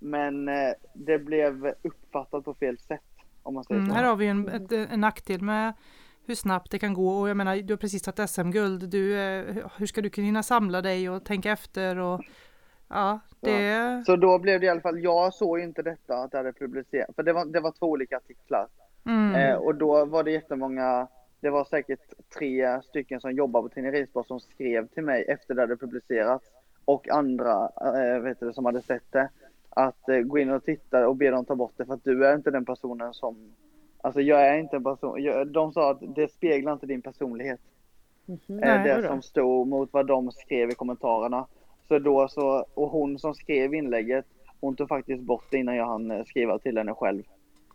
Men 0.00 0.48
eh, 0.48 0.72
det 0.94 1.18
blev 1.18 1.72
uppfattat 1.82 2.44
på 2.44 2.54
fel 2.54 2.78
sätt. 2.78 3.00
Om 3.42 3.54
man 3.54 3.64
säger 3.64 3.80
Mm, 3.80 3.90
så. 3.90 3.96
här 3.96 4.04
har 4.04 4.16
vi 4.16 4.26
en, 4.26 4.48
ett, 4.48 4.72
en 4.72 5.00
nackdel 5.00 5.42
med 5.42 5.72
hur 6.26 6.34
snabbt 6.34 6.70
det 6.70 6.78
kan 6.78 6.94
gå 6.94 7.08
och 7.20 7.28
jag 7.28 7.36
menar 7.36 7.56
du 7.56 7.72
har 7.72 7.78
precis 7.78 8.02
tagit 8.02 8.30
SM-guld. 8.30 8.88
Du, 8.90 9.14
hur 9.76 9.86
ska 9.86 10.00
du 10.00 10.10
kunna 10.10 10.24
hinna 10.24 10.42
samla 10.42 10.82
dig 10.82 11.10
och 11.10 11.24
tänka 11.24 11.50
efter 11.50 11.96
och 11.98 12.20
ja, 12.88 13.20
det... 13.40 14.02
Så 14.06 14.16
då 14.16 14.38
blev 14.38 14.60
det 14.60 14.66
i 14.66 14.68
alla 14.68 14.80
fall, 14.80 15.02
jag 15.02 15.34
såg 15.34 15.58
ju 15.58 15.64
inte 15.64 15.82
detta 15.82 16.16
att 16.16 16.30
det 16.30 16.36
hade 16.36 16.52
publicerats. 16.52 17.14
För 17.16 17.22
det 17.22 17.32
var, 17.32 17.44
det 17.44 17.60
var 17.60 17.72
två 17.72 17.86
olika 17.86 18.16
artiklar. 18.16 18.66
Mm. 19.06 19.34
Eh, 19.34 19.56
och 19.56 19.74
då 19.74 20.04
var 20.04 20.24
det 20.24 20.30
jättemånga, 20.30 21.08
det 21.40 21.50
var 21.50 21.64
säkert 21.64 22.12
tre 22.38 22.82
stycken 22.82 23.20
som 23.20 23.32
jobbar 23.32 23.62
på 23.62 23.68
Ridsport 23.80 24.26
som 24.26 24.40
skrev 24.40 24.86
till 24.88 25.02
mig 25.02 25.24
efter 25.28 25.54
det 25.54 25.60
hade 25.60 25.76
publicerats. 25.76 26.44
Och 26.84 27.08
andra 27.08 27.70
eh, 27.80 28.20
vet 28.22 28.40
du, 28.40 28.52
som 28.52 28.64
hade 28.64 28.82
sett 28.82 29.12
det. 29.12 29.28
Att 29.70 30.08
eh, 30.08 30.18
gå 30.18 30.38
in 30.38 30.50
och 30.50 30.64
titta 30.64 31.08
och 31.08 31.16
be 31.16 31.30
dem 31.30 31.44
ta 31.44 31.54
bort 31.54 31.72
det 31.76 31.84
för 31.84 31.94
att 31.94 32.04
du 32.04 32.26
är 32.26 32.34
inte 32.34 32.50
den 32.50 32.64
personen 32.64 33.14
som 33.14 33.54
Alltså 34.06 34.20
jag 34.20 34.48
är 34.48 34.58
inte 34.58 34.76
en 34.76 34.84
person, 34.84 35.22
jag, 35.22 35.48
de 35.48 35.72
sa 35.72 35.90
att 35.90 35.98
det 36.14 36.32
speglar 36.32 36.72
inte 36.72 36.86
din 36.86 37.02
personlighet. 37.02 37.60
Eh, 38.28 38.34
Nej, 38.46 38.88
det 38.88 39.08
som 39.08 39.22
stod 39.22 39.68
mot 39.68 39.92
vad 39.92 40.06
de 40.06 40.30
skrev 40.30 40.70
i 40.70 40.74
kommentarerna. 40.74 41.46
Så 41.88 41.98
då 41.98 42.28
så, 42.28 42.66
och 42.74 42.88
hon 42.88 43.18
som 43.18 43.34
skrev 43.34 43.74
inlägget, 43.74 44.24
hon 44.60 44.76
tog 44.76 44.88
faktiskt 44.88 45.22
bort 45.22 45.44
det 45.50 45.58
innan 45.58 45.76
jag 45.76 45.86
hann 45.86 46.10
eh, 46.10 46.24
skriva 46.24 46.58
till 46.58 46.78
henne 46.78 46.94
själv. 46.94 47.22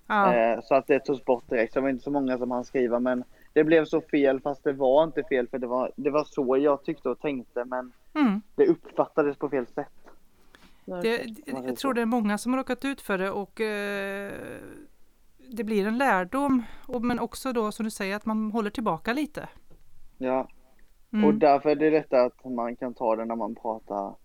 Ja. 0.07 0.33
Eh, 0.35 0.59
så 0.63 0.75
att 0.75 0.87
det 0.87 0.99
togs 0.99 1.25
bort 1.25 1.49
direkt, 1.49 1.73
så 1.73 1.79
det 1.79 1.83
var 1.83 1.89
inte 1.89 2.03
så 2.03 2.11
många 2.11 2.37
som 2.37 2.51
hann 2.51 2.65
skriva 2.65 2.99
men 2.99 3.23
det 3.53 3.63
blev 3.63 3.85
så 3.85 4.01
fel 4.01 4.39
fast 4.41 4.63
det 4.63 4.73
var 4.73 5.03
inte 5.03 5.23
fel 5.23 5.47
för 5.47 5.57
det 5.59 5.67
var, 5.67 5.91
det 5.95 6.09
var 6.09 6.23
så 6.23 6.57
jag 6.57 6.83
tyckte 6.83 7.09
och 7.09 7.19
tänkte 7.19 7.65
men 7.65 7.91
Mm. 8.13 8.41
det 8.55 8.67
uppfattades 8.67 9.37
på 9.37 9.49
fel 9.49 9.67
sätt. 9.67 9.87
Det, 10.85 11.25
jag 11.45 11.77
tror 11.77 11.93
det 11.93 12.01
är 12.01 12.05
många 12.05 12.37
som 12.37 12.53
har 12.53 12.57
råkat 12.59 12.85
ut 12.85 13.01
för 13.01 13.17
det 13.17 13.31
och 13.31 13.61
eh, 13.61 14.31
det 15.37 15.63
blir 15.63 15.87
en 15.87 15.97
lärdom 15.97 16.63
och, 16.87 17.01
men 17.01 17.19
också 17.19 17.53
då 17.53 17.71
som 17.71 17.83
du 17.83 17.89
säger 17.89 18.15
att 18.15 18.25
man 18.25 18.51
håller 18.51 18.69
tillbaka 18.69 19.13
lite. 19.13 19.49
Ja, 20.17 20.47
Mm. 21.13 21.25
och 21.25 21.33
därför 21.33 21.69
är 21.69 21.75
det 21.75 21.89
detta 21.89 22.21
att 22.21 22.45
man 22.45 22.75
kan 22.75 22.93
ta 22.93 23.15
det 23.15 23.25
när 23.25 23.35
man 23.35 23.55
pratar, 23.55 24.15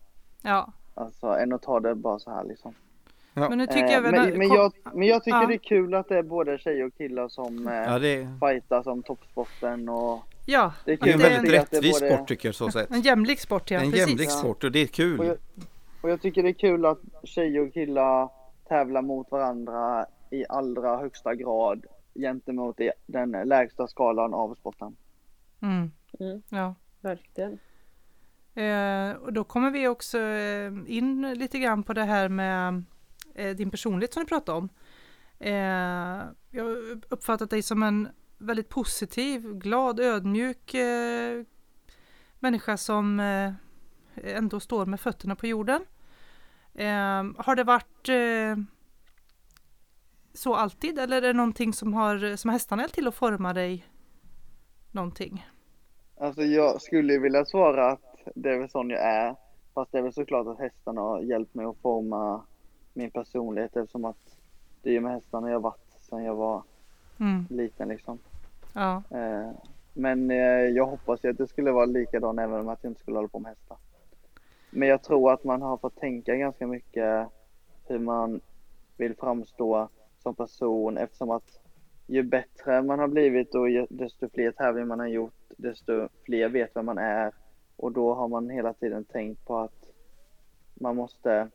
Ja, 0.42 0.72
alltså 0.94 1.26
än 1.26 1.52
att 1.52 1.62
ta 1.62 1.80
det 1.80 1.94
bara 1.94 2.18
så 2.18 2.30
här 2.30 2.44
liksom. 2.44 2.74
Men 3.48 3.58
nu 3.58 3.66
tycker 3.66 3.84
Eh, 3.86 3.92
jag 3.92 4.02
väl... 4.02 4.12
men, 4.12 4.38
men, 4.38 4.48
jag, 4.48 4.72
men 4.94 5.08
jag 5.08 5.24
tycker 5.24 5.40
Ja. 5.40 5.46
det 5.46 5.54
är 5.54 5.58
kul 5.58 5.94
att 5.94 6.08
det 6.08 6.18
är 6.18 6.22
både 6.22 6.58
tjejer 6.58 6.86
och 6.86 6.94
killar 6.96 7.28
som 7.28 7.68
eh, 7.68 7.74
Ja, 7.74 7.98
det 7.98 8.08
är, 8.08 8.38
fightas 8.52 8.86
om 8.86 9.02
toppsporten 9.02 9.88
och 9.88 10.22
Ja, 10.46 10.72
det 10.84 10.92
är 10.92 10.96
det 10.96 11.10
är 11.10 11.14
en 11.14 11.18
väldigt 11.20 11.50
det 11.52 11.58
rättvis 11.58 12.00
både- 12.00 12.14
sport 12.14 12.28
tycker 12.28 12.48
jag 12.48 12.54
så 12.54 12.70
sett. 12.70 12.90
en 12.90 13.00
jämlik 13.00 13.40
sport 13.40 13.70
ja, 13.70 13.80
En 13.80 13.90
precis. 13.90 14.08
jämlik 14.08 14.30
sport 14.30 14.64
och 14.64 14.72
det 14.72 14.78
är 14.78 14.84
Och 14.84 14.90
kul. 14.90 15.26
jag, 15.26 15.36
och 16.00 16.10
jag 16.10 16.20
tycker 16.22 16.42
det 16.42 16.48
är 16.48 16.52
kul 16.52 16.86
att 16.86 16.98
tjejer 17.24 17.66
och 17.66 17.72
killar 17.74 18.28
tävlar 18.68 19.02
mot 19.02 19.30
varandra 19.30 20.06
i 20.30 20.44
allra 20.48 20.96
högsta 20.96 21.34
grad 21.34 21.84
gentemot 22.14 22.80
i- 22.80 22.90
den 23.06 23.30
lägsta 23.30 23.86
skalan 23.88 24.34
av 24.34 24.54
sporten. 24.54 24.96
Mm. 25.62 25.90
Mm. 26.20 26.42
Ja. 26.48 26.74
Verkligen. 27.00 27.58
Eh, 28.54 29.16
och 29.16 29.32
då 29.32 29.44
kommer 29.44 29.70
vi 29.70 29.88
också 29.88 30.18
eh, 30.18 30.72
in 30.86 31.32
lite 31.34 31.58
grann 31.58 31.82
på 31.82 31.92
det 31.92 32.04
här 32.04 32.28
med 32.28 32.68
eh, 32.74 32.80
Eh, 33.36 33.56
din 33.56 33.70
personlighet 33.70 34.12
som 34.12 34.20
du 34.22 34.26
pratade 34.26 34.58
om. 34.58 34.68
Eh, 35.38 35.52
jag 36.50 36.64
har 36.64 37.00
uppfattat 37.08 37.50
dig 37.50 37.62
som 37.62 37.82
en 37.82 38.08
väldigt 38.38 38.68
positiv, 38.68 39.54
glad, 39.54 40.00
ödmjuk 40.00 40.74
eh, 40.74 41.44
människa 42.38 42.76
som 42.76 43.20
eh, 43.20 43.52
ändå 44.14 44.60
står 44.60 44.86
med 44.86 45.00
fötterna 45.00 45.36
på 45.36 45.46
jorden. 45.46 45.84
Eh, 46.74 47.24
har 47.36 47.56
det 47.56 47.64
varit 47.64 48.08
eh, 48.08 48.64
så 50.32 50.54
alltid 50.54 50.98
eller 50.98 51.16
är 51.16 51.20
det 51.20 51.32
någonting 51.32 51.72
som 51.72 51.94
har 51.94 52.36
som 52.36 52.50
hästarna 52.50 52.82
hjälpt 52.82 52.94
till 52.94 53.08
att 53.08 53.14
forma 53.14 53.52
dig 53.52 53.86
någonting? 54.92 55.46
Alltså 56.20 56.42
jag 56.42 56.82
skulle 56.82 57.18
vilja 57.18 57.44
svara 57.44 57.90
att 57.90 58.16
det 58.34 58.50
är 58.50 58.58
väl 58.58 58.70
sån 58.70 58.90
jag 58.90 59.00
är. 59.00 59.36
Fast 59.74 59.92
det 59.92 59.98
är 59.98 60.02
väl 60.02 60.12
såklart 60.12 60.46
att 60.46 60.58
hästarna 60.58 61.00
har 61.00 61.20
hjälpt 61.20 61.54
mig 61.54 61.66
att 61.66 61.80
forma 61.82 62.46
min 62.96 63.10
personlighet 63.10 63.76
eftersom 63.76 64.04
att 64.04 64.38
det 64.82 64.88
är 64.90 64.92
ju 64.92 65.00
med 65.00 65.12
hästarna 65.12 65.50
jag 65.50 65.60
varit 65.60 65.96
sedan 66.00 66.24
jag 66.24 66.34
var 66.34 66.62
Mm, 67.20 67.46
liten 67.50 67.88
liksom. 67.88 68.18
ja. 68.74 69.02
Eh, 69.10 69.50
Men 69.94 70.30
eh, 70.30 70.36
jag 70.76 70.86
hoppas 70.86 71.24
ju 71.24 71.30
att 71.30 71.38
det 71.38 71.46
skulle 71.46 71.72
vara 71.72 71.86
likadant 71.86 72.38
även 72.40 72.60
om 72.60 72.68
att 72.68 72.78
jag 72.84 72.90
inte 72.90 73.00
skulle 73.00 73.16
hålla 73.18 73.28
på 73.28 73.38
med 73.38 73.48
hästar. 73.50 73.76
Men 74.70 74.88
jag 74.88 75.02
tror 75.02 75.32
att 75.32 75.44
man 75.44 75.62
har 75.62 75.76
fått 75.76 75.96
tänka 75.96 76.36
ganska 76.36 76.66
mycket 76.66 77.28
hur 77.88 77.98
man 77.98 78.40
vill 78.96 79.16
framstå 79.16 79.88
som 80.22 80.34
person 80.34 80.98
eftersom 80.98 81.30
att 81.30 81.60
ju 82.06 82.22
bättre 82.22 82.82
man 82.82 82.98
har 82.98 83.08
blivit 83.08 83.54
och 83.54 83.66
desto 83.90 84.28
fler 84.28 84.52
tävlingar 84.52 84.86
man 84.86 85.00
har 85.00 85.06
gjort, 85.06 85.34
desto 85.56 86.08
fler 86.24 86.48
vet 86.48 86.76
vem 86.76 86.86
man 86.86 86.98
är. 86.98 87.32
Och 87.76 87.92
då 87.92 88.14
har 88.14 88.28
man 88.28 88.50
hela 88.50 88.72
tiden 88.72 89.04
tänkt 89.04 89.44
på 89.44 89.58
att 89.58 89.84
man 90.74 90.96
måste 90.96 91.48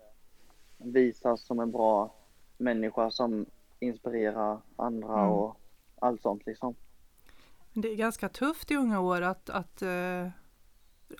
visas 0.83 1.45
som 1.45 1.59
en 1.59 1.71
bra 1.71 2.13
människa 2.57 3.11
som 3.11 3.45
inspirerar 3.79 4.59
andra 4.75 5.13
Mm. 5.19 5.31
och 5.31 5.57
allt 5.99 6.21
sånt 6.21 6.45
liksom. 6.45 6.75
Det 7.73 7.87
är 7.91 7.95
ganska 7.95 8.29
tufft 8.29 8.71
i 8.71 8.75
unga 8.75 8.99
år 8.99 9.21
att, 9.21 9.49
att 9.49 9.81
eh, 9.81 10.27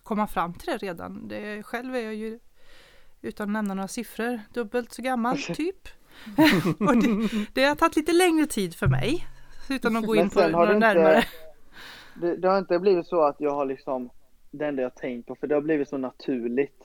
komma 0.04 0.28
fram 0.28 0.54
till 0.54 0.65
det 0.71 0.78
redan. 0.78 1.28
Det, 1.28 1.63
själv 1.63 1.95
är 1.95 2.00
jag 2.00 2.15
ju, 2.15 2.39
utan 3.21 3.50
att 3.50 3.54
nämna 3.54 3.74
några 3.74 3.88
siffror, 3.88 4.39
dubbelt 4.54 4.91
så 4.93 5.02
gammal 5.02 5.38
typ. 5.56 5.88
och 6.80 6.97
det, 6.97 7.30
det 7.54 7.63
har 7.63 7.76
tagit 7.76 7.95
lite 7.95 8.13
längre 8.13 8.45
tid 8.45 8.76
för 8.76 8.88
mig. 8.88 9.28
Utan 9.69 9.95
att 9.97 10.06
gå 10.06 10.15
in 10.15 10.30
på 10.30 10.47
några 10.47 10.74
inte- 10.74 10.80
närmare. 10.93 11.24
Det, 12.21 12.36
det 12.38 12.47
har 12.47 12.58
inte 12.58 12.80
blivit 12.80 13.08
så 13.08 13.21
att 13.21 13.36
jag 13.41 13.52
har 13.56 13.65
liksom 13.65 14.10
det 14.52 14.65
enda 14.65 14.82
jag 14.82 14.95
tänkt 14.95 15.28
på, 15.28 15.36
för 15.36 15.47
det 15.47 15.56
har 15.56 15.62
blivit 15.62 15.89
så 15.89 15.97
naturligt. 15.97 16.78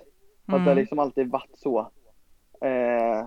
För 0.46 0.52
att 0.52 0.58
det 0.58 0.64
har 0.64 0.72
Mm. 0.72 0.76
liksom 0.78 0.98
alltid 0.98 1.30
varit 1.30 1.58
så. 1.58 1.90
Eh, 2.60 3.26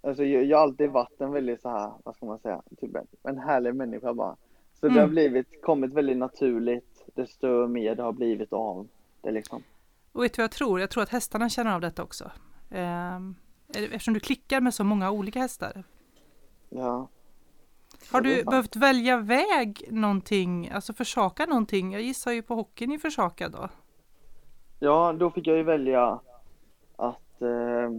alltså 0.00 0.24
jag, 0.24 0.44
jag 0.44 0.56
har 0.58 0.62
alltid 0.62 0.90
varit 0.90 1.20
en 1.20 1.32
väldigt 1.32 1.60
så 1.62 1.68
här, 1.68 1.92
vad 2.04 2.14
ska 2.16 2.26
man 2.26 2.38
säga, 2.38 2.62
typ 2.80 2.96
en, 2.96 3.06
en 3.22 3.38
härlig 3.38 3.74
människa 3.74 4.14
bara. 4.14 4.36
Så 4.80 4.86
det 4.88 4.92
har 4.92 4.98
Mm. 5.00 5.10
blivit, 5.10 5.62
kommit 5.62 5.92
väldigt 5.92 6.16
naturligt 6.16 7.04
desto 7.14 7.66
mer 7.66 7.94
det 7.94 8.02
har 8.02 8.12
blivit 8.12 8.52
av 8.52 8.88
det 9.22 9.30
liksom. 9.30 9.62
Och 10.12 10.24
vet 10.24 10.32
du 10.34 10.40
vad 10.42 10.44
jag 10.44 10.50
tror? 10.50 10.80
Jag 10.80 10.90
tror 10.90 11.02
att 11.02 11.08
hästarna 11.08 11.48
känner 11.48 11.74
av 11.74 11.80
detta 11.80 12.02
också. 12.02 12.30
Ehm, 12.70 13.34
eftersom 13.68 14.14
du 14.14 14.20
klickar 14.20 14.60
med 14.60 14.74
så 14.74 14.84
många 14.84 15.10
olika 15.10 15.38
hästar. 15.40 15.84
Ja. 16.70 17.08
Har 18.12 18.20
du 18.20 18.44
behövt 18.44 18.76
välja 18.76 19.16
väg 19.16 19.88
någonting, 19.90 20.70
alltså 20.70 20.92
försaka 20.92 21.46
någonting? 21.46 21.92
Jag 21.92 22.02
gissar 22.02 22.32
ju 22.32 22.42
på 22.42 22.54
hockeyn 22.54 22.92
i 22.92 22.98
försaka 22.98 23.48
då. 23.48 23.68
Ja, 24.78 25.12
då 25.18 25.30
fick 25.30 25.46
jag 25.46 25.56
ju 25.56 25.62
välja 25.62 26.20
att, 26.96 27.42
eh, 27.42 27.90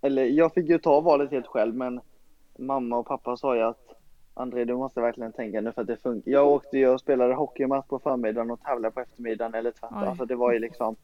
eller 0.00 0.24
jag 0.24 0.54
fick 0.54 0.68
ju 0.68 0.78
ta 0.78 1.00
valet 1.00 1.30
helt 1.30 1.46
själv 1.46 1.74
men 1.74 2.00
mamma 2.58 2.96
och 2.98 3.06
pappa 3.06 3.36
sa 3.36 3.56
ju 3.56 3.62
att 3.62 3.94
André 4.34 4.64
du 4.64 4.74
måste 4.76 5.00
verkligen 5.00 5.32
tänka 5.32 5.60
nu 5.60 5.72
för 5.72 5.80
att 5.80 5.86
det 5.86 5.96
funkar. 5.96 6.30
Jag 6.30 6.48
åkte 6.48 6.78
ju 6.78 6.88
och 6.88 7.00
spelade 7.00 7.34
hockeymatch 7.34 7.86
på 7.88 7.98
förmiddagen 7.98 8.50
och 8.50 8.60
tävlade 8.62 8.94
på 8.94 9.00
eftermiddagen 9.00 9.54
eller 9.54 9.70
tvärtom. 9.70 9.98
Oj. 10.02 10.08
Alltså 10.08 10.24
det 10.24 10.34
var 10.36 10.52
ju 10.52 10.58
liksom 10.58 10.96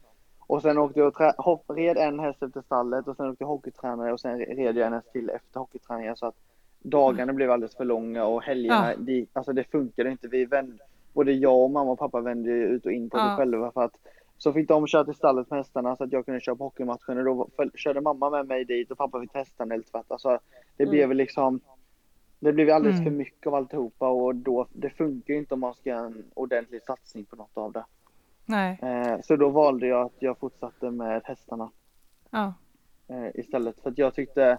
och 0.46 0.62
sen 0.62 0.78
åkte 0.78 0.98
jag 0.98 1.08
och 1.08 1.14
trä- 1.14 1.34
hopp, 1.38 1.64
red 1.70 1.96
en 1.96 2.20
häst 2.20 2.42
efter 2.42 2.60
stallet 2.62 3.08
och 3.08 3.16
sen 3.16 3.30
åkte 3.30 3.42
jag 3.44 3.48
hockeytränare 3.48 4.12
och 4.12 4.20
sen 4.20 4.38
red 4.38 4.76
jag 4.76 4.86
en 4.86 4.92
häst 4.92 5.12
till 5.12 5.30
efter 5.30 5.60
hockeyträningen 5.60 6.16
så 6.16 6.26
att 6.26 6.34
dagarna 6.82 7.32
blev 7.32 7.50
alldeles 7.50 7.76
för 7.76 7.84
långa 7.84 8.26
och 8.26 8.42
helgerna, 8.42 8.90
Ja. 8.92 8.96
de, 8.98 9.26
alltså 9.32 9.52
det 9.52 9.64
funkade 9.64 10.10
inte. 10.10 10.28
Vi 10.28 10.44
vände, 10.44 10.78
både 11.12 11.32
jag 11.32 11.58
och 11.64 11.70
mamma 11.70 11.90
och 11.90 11.98
pappa 11.98 12.20
vände 12.20 12.50
ut 12.50 12.86
och 12.86 12.92
in 12.92 13.10
på 13.10 13.18
Ja. 13.18 13.24
det 13.24 13.36
själva 13.36 13.70
för 13.72 13.82
att 13.82 13.96
så 14.38 14.52
fick 14.52 14.68
de 14.68 14.86
köra 14.86 15.04
till 15.04 15.14
stallet 15.14 15.50
med 15.50 15.58
hästarna 15.58 15.96
så 15.96 16.04
att 16.04 16.12
jag 16.12 16.24
kunde 16.24 16.40
köra 16.40 16.56
på 16.56 16.64
hockeymatchen 16.64 17.18
och 17.18 17.24
då 17.24 17.48
körde 17.74 18.00
mamma 18.00 18.30
med 18.30 18.46
mig 18.46 18.64
dit 18.64 18.90
och 18.90 18.98
pappa 18.98 19.20
fick 19.20 19.32
testa 19.32 19.62
eller 19.64 19.82
tvärt. 19.82 20.10
Alltså 20.10 20.38
det 20.76 20.82
Mm. 20.82 20.90
blev 20.90 21.14
liksom 21.14 21.60
det 22.40 22.52
blev 22.52 22.70
alldeles 22.70 22.96
Mm. 23.00 23.04
för 23.04 23.10
mycket 23.18 23.46
av 23.46 23.54
alltihopa 23.54 24.08
och 24.08 24.34
då, 24.34 24.66
det 24.72 24.90
funkar 24.90 25.34
ju 25.34 25.38
inte 25.40 25.54
om 25.54 25.60
man 25.60 25.74
ska 25.74 25.90
göra 25.90 26.06
en 26.06 26.24
ordentlig 26.34 26.82
satsning 26.82 27.24
på 27.24 27.36
något 27.36 27.56
av 27.58 27.72
det. 27.72 27.84
Nej, 28.46 28.78
Eh, 28.82 29.20
så 29.24 29.36
då 29.36 29.48
valde 29.48 29.86
jag 29.86 30.06
att 30.06 30.16
jag 30.18 30.38
fortsatte 30.38 30.90
med 30.90 31.22
hästarna 31.24 31.70
ja. 32.30 32.54
eh, 33.08 33.26
istället. 33.40 33.80
För 33.80 33.90
att 33.90 33.98
jag 33.98 34.14
tyckte, 34.14 34.58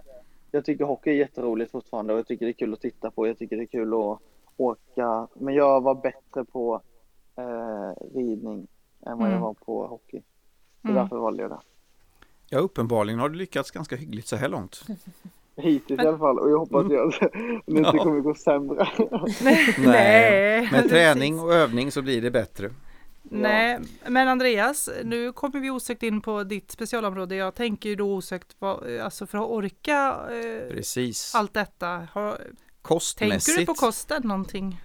jag 0.50 0.64
tycker 0.64 0.84
hockey 0.84 1.10
är 1.10 1.14
jätteroligt 1.14 1.70
fortfarande 1.72 2.12
och 2.12 2.18
jag 2.18 2.26
tycker 2.26 2.46
det 2.46 2.50
är 2.50 2.58
kul 2.58 2.72
att 2.72 2.80
titta 2.80 3.10
på. 3.10 3.26
Jag 3.26 3.38
tycker 3.38 3.56
det 3.56 3.62
är 3.62 3.66
kul 3.66 3.94
att 3.94 4.18
åka. 4.56 5.28
Men 5.34 5.54
jag 5.54 5.80
var 5.80 5.94
bättre 5.94 6.44
på 6.44 6.80
eh, 7.36 7.92
ridning 8.14 8.66
än 9.06 9.18
vad 9.18 9.26
jag 9.26 9.32
Mm. 9.32 9.40
var 9.42 9.54
på 9.54 9.86
hockey. 9.86 10.22
Så 10.82 10.88
Mm. 10.88 11.02
därför 11.02 11.16
valde 11.16 11.42
jag 11.42 11.50
det. 11.50 11.60
Ja, 12.48 12.58
uppenbarligen 12.58 13.20
har 13.20 13.28
du 13.28 13.34
lyckats 13.38 13.70
ganska 13.70 13.96
hyggligt 13.96 14.28
så 14.28 14.36
här 14.36 14.48
långt. 14.48 14.84
Hittills 15.56 16.02
i 16.02 16.06
alla 16.06 16.18
fall 16.18 16.38
och 16.38 16.50
jag 16.50 16.58
hoppas 16.58 16.84
att 16.86 16.92
jag 16.92 17.12
nu 17.66 17.78
inte 17.78 17.90
Ja. 17.96 18.02
kommer 18.04 18.20
gå 18.20 18.34
sämre. 18.34 18.88
Nej. 19.78 20.68
Med 20.72 20.88
träning 20.88 21.40
och 21.40 21.54
övning 21.54 21.92
så 21.92 22.02
blir 22.02 22.22
det 22.22 22.30
bättre. 22.30 22.70
Nej, 23.22 23.78
men 24.08 24.28
Andreas, 24.28 24.88
nu 25.04 25.32
kommer 25.32 25.60
vi 25.60 25.70
osökt 25.70 26.02
in 26.02 26.20
på 26.20 26.44
ditt 26.44 26.70
specialområde. 26.70 27.34
Jag 27.36 27.54
tänker 27.54 27.88
ju 27.88 27.94
då 27.96 28.14
osökt, 28.14 28.56
alltså 29.02 29.26
för 29.26 29.38
att 29.38 29.44
orka 29.50 30.16
eh, 30.30 30.70
Precis. 30.74 31.34
allt 31.34 31.54
detta. 31.54 31.86
Har, 32.12 32.32
tänker 32.36 32.54
Kostmässigt. 32.82 33.58
du 33.58 33.66
på 33.66 33.74
kosten 33.74 34.22
någonting? 34.24 34.80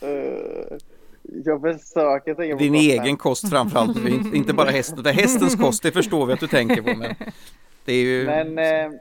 Eh, 0.00 0.76
jag 1.44 1.60
försöker 1.62 2.34
tänka 2.34 2.54
på 2.56 2.58
Din 2.62 2.72
kosten. 2.74 3.02
egen 3.04 3.16
kost 3.16 3.50
framförallt, 3.50 3.98
för 4.02 4.34
inte- 4.34 4.52
bara 4.54 4.70
hästen. 4.70 5.02
Det 5.02 5.10
är 5.10 5.14
hästens 5.14 5.56
kost, 5.56 5.82
det 5.82 5.92
förstår 5.92 6.26
vi 6.26 6.32
att 6.32 6.40
du 6.40 6.46
tänker 6.46 6.82
på. 6.82 6.94
Men 6.98 7.14
det 7.84 7.92
är 7.92 8.02
ju... 8.04 8.26
Men, 8.26 8.58
eh, 8.58 8.98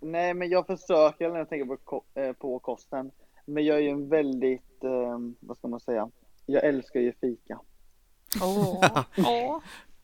nej 0.00 0.34
men 0.34 0.48
jag 0.50 0.66
försöker 0.66 1.28
när 1.30 1.38
jag 1.38 1.48
tänker 1.48 1.76
på, 1.76 2.02
eh, 2.14 2.32
på 2.32 2.58
kosten. 2.58 3.10
Men 3.46 3.64
jag 3.64 3.76
är 3.76 3.80
ju 3.80 3.88
en 3.88 4.08
väldigt, 4.08 4.84
eh, 4.84 5.18
vad 5.40 5.56
ska 5.58 5.68
man 5.68 5.80
säga, 5.80 6.08
jag 6.46 6.64
älskar 6.64 7.00
ju 7.00 7.12
fika. 7.20 7.58
Åh, 8.42 8.84
åh. 9.18 9.58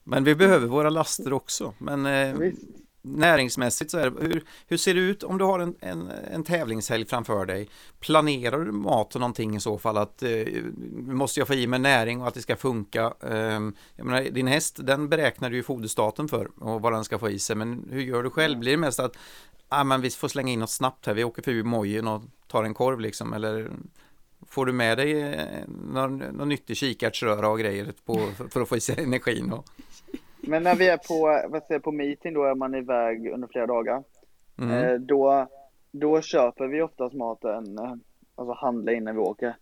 Men 0.05 0.25
vi 0.25 0.35
behöver 0.35 0.66
våra 0.66 0.90
laster 0.90 1.33
också. 1.33 1.75
Men 1.79 2.07
eh, 2.07 2.35
Visst. 2.35 2.62
Näringsmässigt 3.03 3.91
så 3.91 3.99
är 3.99 4.11
det, 4.11 4.27
hur, 4.27 4.45
hur 4.67 4.77
ser 4.77 4.95
det 4.95 5.01
ut 5.01 5.23
om 5.23 5.38
du 5.38 5.45
har 5.45 5.59
en, 5.59 5.77
en, 5.81 6.11
en 6.11 6.45
tävlingshelg 6.45 7.07
framför 7.07 7.47
dig? 7.47 7.69
Planerar 8.01 8.61
du 8.61 8.73
mat 8.73 9.15
och 9.15 9.21
någonting 9.21 9.57
i 9.57 9.61
så 9.61 9.79
fall 9.79 9.97
att 9.97 10.23
eh, 10.23 10.47
måste 10.93 11.41
jag 11.41 11.47
få 11.47 11.55
i 11.55 11.67
mig 11.67 11.79
näring 11.79 12.21
och 12.21 12.29
att 12.29 12.35
det 12.35 12.43
ska 12.43 12.57
funka? 12.57 13.15
Eh, 13.21 13.61
menar, 13.97 14.31
din 14.31 14.47
häst, 14.47 14.79
den 14.81 15.09
beräknar 15.09 15.51
du 15.51 15.57
ju 15.57 15.62
foderstaten 15.62 16.29
för 16.29 16.49
och 16.62 16.83
vad 16.83 16.93
den 16.93 17.05
ska 17.05 17.19
få 17.19 17.31
i 17.31 17.38
sig. 17.38 17.57
Men 17.57 17.88
hur 17.91 18.03
gör 18.03 18.23
du 18.23 18.31
själv? 18.31 18.59
Blir 18.59 18.73
det 18.73 18.79
mest 18.79 19.01
att 19.01 19.17
ah, 19.69 19.85
men 19.85 20.01
vi 20.01 20.11
får 20.11 20.29
slänga 20.29 20.53
in 20.53 20.61
något 20.61 20.71
snabbt 20.71 21.07
här, 21.07 21.15
vi 21.15 21.25
åker 21.25 21.43
förbi 21.43 21.62
mojen 21.62 22.09
och 22.09 22.23
tar 22.47 22.65
en 22.65 22.75
korv 22.75 23.01
liksom? 23.01 23.33
Eller 23.33 23.71
får 24.49 24.67
du 24.67 24.73
med 24.73 24.99
dig 24.99 25.23
eh, 25.23 25.69
någon, 25.69 26.19
någon 26.19 26.49
nyttig 26.49 26.77
kikärtsröra 26.77 27.49
och 27.49 27.59
grejer 27.59 27.93
på, 28.05 28.29
för, 28.37 28.49
för 28.49 28.61
att 28.61 28.69
få 28.69 28.77
i 28.77 28.81
sig 28.81 28.95
energin? 29.05 29.53
Och, 29.53 29.65
Men 30.42 30.62
när 30.62 30.74
vi 30.74 30.88
är 30.88 30.96
på, 30.96 31.48
vad 31.48 31.62
säger, 31.62 31.81
på 31.81 31.92
meeting 31.92 32.35
då 32.35 32.44
är 32.44 32.55
man 32.55 32.74
iväg 32.74 33.33
under 33.33 33.48
flera 33.48 33.66
dagar. 33.66 34.05
mm. 34.59 34.85
Eh, 34.85 34.94
då, 34.94 35.48
då 35.90 36.20
köper 36.20 36.66
vi 36.66 36.83
oftast 36.83 37.14
maten, 37.14 37.78
eh, 37.78 37.94
alltså 38.35 38.52
handlar 38.52 38.92
innan 38.92 39.14
vi 39.14 39.20
åker. 39.20 39.57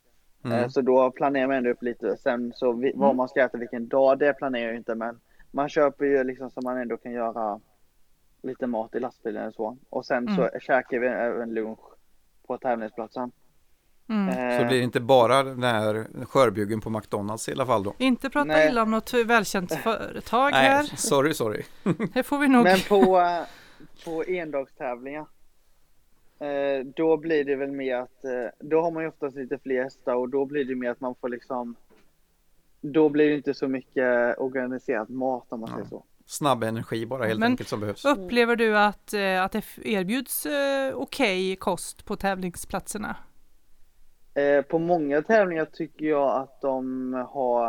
Mm. 0.44 0.58
Eh, 0.58 0.68
så 0.68 0.80
då 0.80 1.10
planerar 1.10 1.46
man 1.46 1.56
ändå 1.56 1.70
upp 1.70 1.82
lite. 1.82 2.16
Sen 2.16 2.52
så 2.54 2.72
vi, 2.72 2.92
vad 2.94 3.16
man 3.16 3.28
ska 3.28 3.44
äta 3.44 3.58
vilken 3.58 3.88
dag, 3.88 4.18
det 4.18 4.32
planerar 4.32 4.66
jag 4.66 4.76
inte. 4.76 4.94
Men 4.94 5.20
man 5.50 5.68
köper 5.68 6.04
ju 6.04 6.24
liksom 6.24 6.50
så 6.50 6.60
man 6.60 6.78
ändå 6.78 6.96
kan 6.96 7.12
göra 7.12 7.60
lite 8.42 8.66
mat 8.66 8.94
i 8.94 9.00
lastbilen 9.00 9.48
och 9.48 9.54
så. 9.54 9.76
Och 9.90 10.06
sen 10.06 10.36
så 10.36 10.48
käkar 10.60 10.98
vi 10.98 11.06
även 11.06 11.54
lunch 11.54 11.80
på 12.46 12.58
tävlingsplatsen. 12.58 13.32
Mm. 14.10 14.28
Eh, 14.28 14.58
Så 14.60 14.64
blir 14.66 14.78
det 14.78 14.84
inte 14.84 15.00
bara 15.00 15.42
den 15.42 15.62
här 15.62 16.06
skörbjuggen 16.24 16.80
på 16.80 16.90
McDonalds 16.90 17.48
i 17.48 17.52
alla 17.52 17.66
fall 17.66 17.82
då? 17.82 17.94
Inte 17.98 18.30
prata 18.30 18.44
Nej. 18.44 18.68
illa 18.68 18.82
om 18.82 18.90
något 18.90 19.14
välkänt 19.14 19.72
företag 19.74 20.50
här. 20.50 20.78
Nej, 20.82 20.92
sorry, 20.96 21.34
sorry. 21.34 21.62
Här 22.14 22.22
får 22.22 22.38
vi 22.38 22.48
nog... 22.48 22.62
Men 22.64 22.78
på, 22.88 23.20
eh, 23.20 23.40
på 24.04 24.24
endagstävlingar 24.28 25.26
eh, 26.38 26.86
då 26.96 27.16
blir 27.16 27.44
det 27.44 27.56
väl 27.56 27.70
mer 27.72 27.96
att 27.96 28.24
eh, 28.24 28.30
då 28.60 28.82
har 28.82 28.90
man 28.90 29.02
ju 29.02 29.08
oftast 29.08 29.36
lite 29.36 29.58
fler 29.58 29.82
hästar 29.82 30.14
och 30.14 30.28
då 30.28 30.44
blir 30.44 30.64
det 30.64 30.74
mer 30.74 30.90
att 30.90 31.00
man 31.00 31.14
får 31.20 31.28
liksom 31.28 31.74
då 32.80 33.08
blir 33.08 33.28
det 33.30 33.36
inte 33.36 33.54
så 33.54 33.68
mycket 33.68 34.38
organiserat 34.38 35.08
mat 35.08 35.46
om 35.48 35.60
man 35.60 35.68
säger 35.70 35.84
så. 35.84 36.04
Snabb 36.26 36.64
energi 36.64 37.06
bara 37.06 37.24
helt 37.26 37.40
Men- 37.40 37.50
enkelt 37.52 37.68
som 37.68 37.80
behövs. 37.80 38.04
Upplever 38.04 38.56
du 38.56 38.78
att, 38.78 39.12
eh, 39.12 39.42
att 39.44 39.52
det 39.52 39.64
erbjuds 39.84 40.46
eh, 40.46 40.94
okej 40.94 41.56
kost 41.56 42.04
på 42.04 42.16
tävlingsplatserna? 42.16 43.16
Eh, 44.34 44.62
på 44.62 44.78
många 44.78 45.22
tävlingar 45.22 45.64
tycker 45.64 46.06
jag 46.06 46.36
att 46.36 46.60
de 46.60 47.12
har 47.30 47.66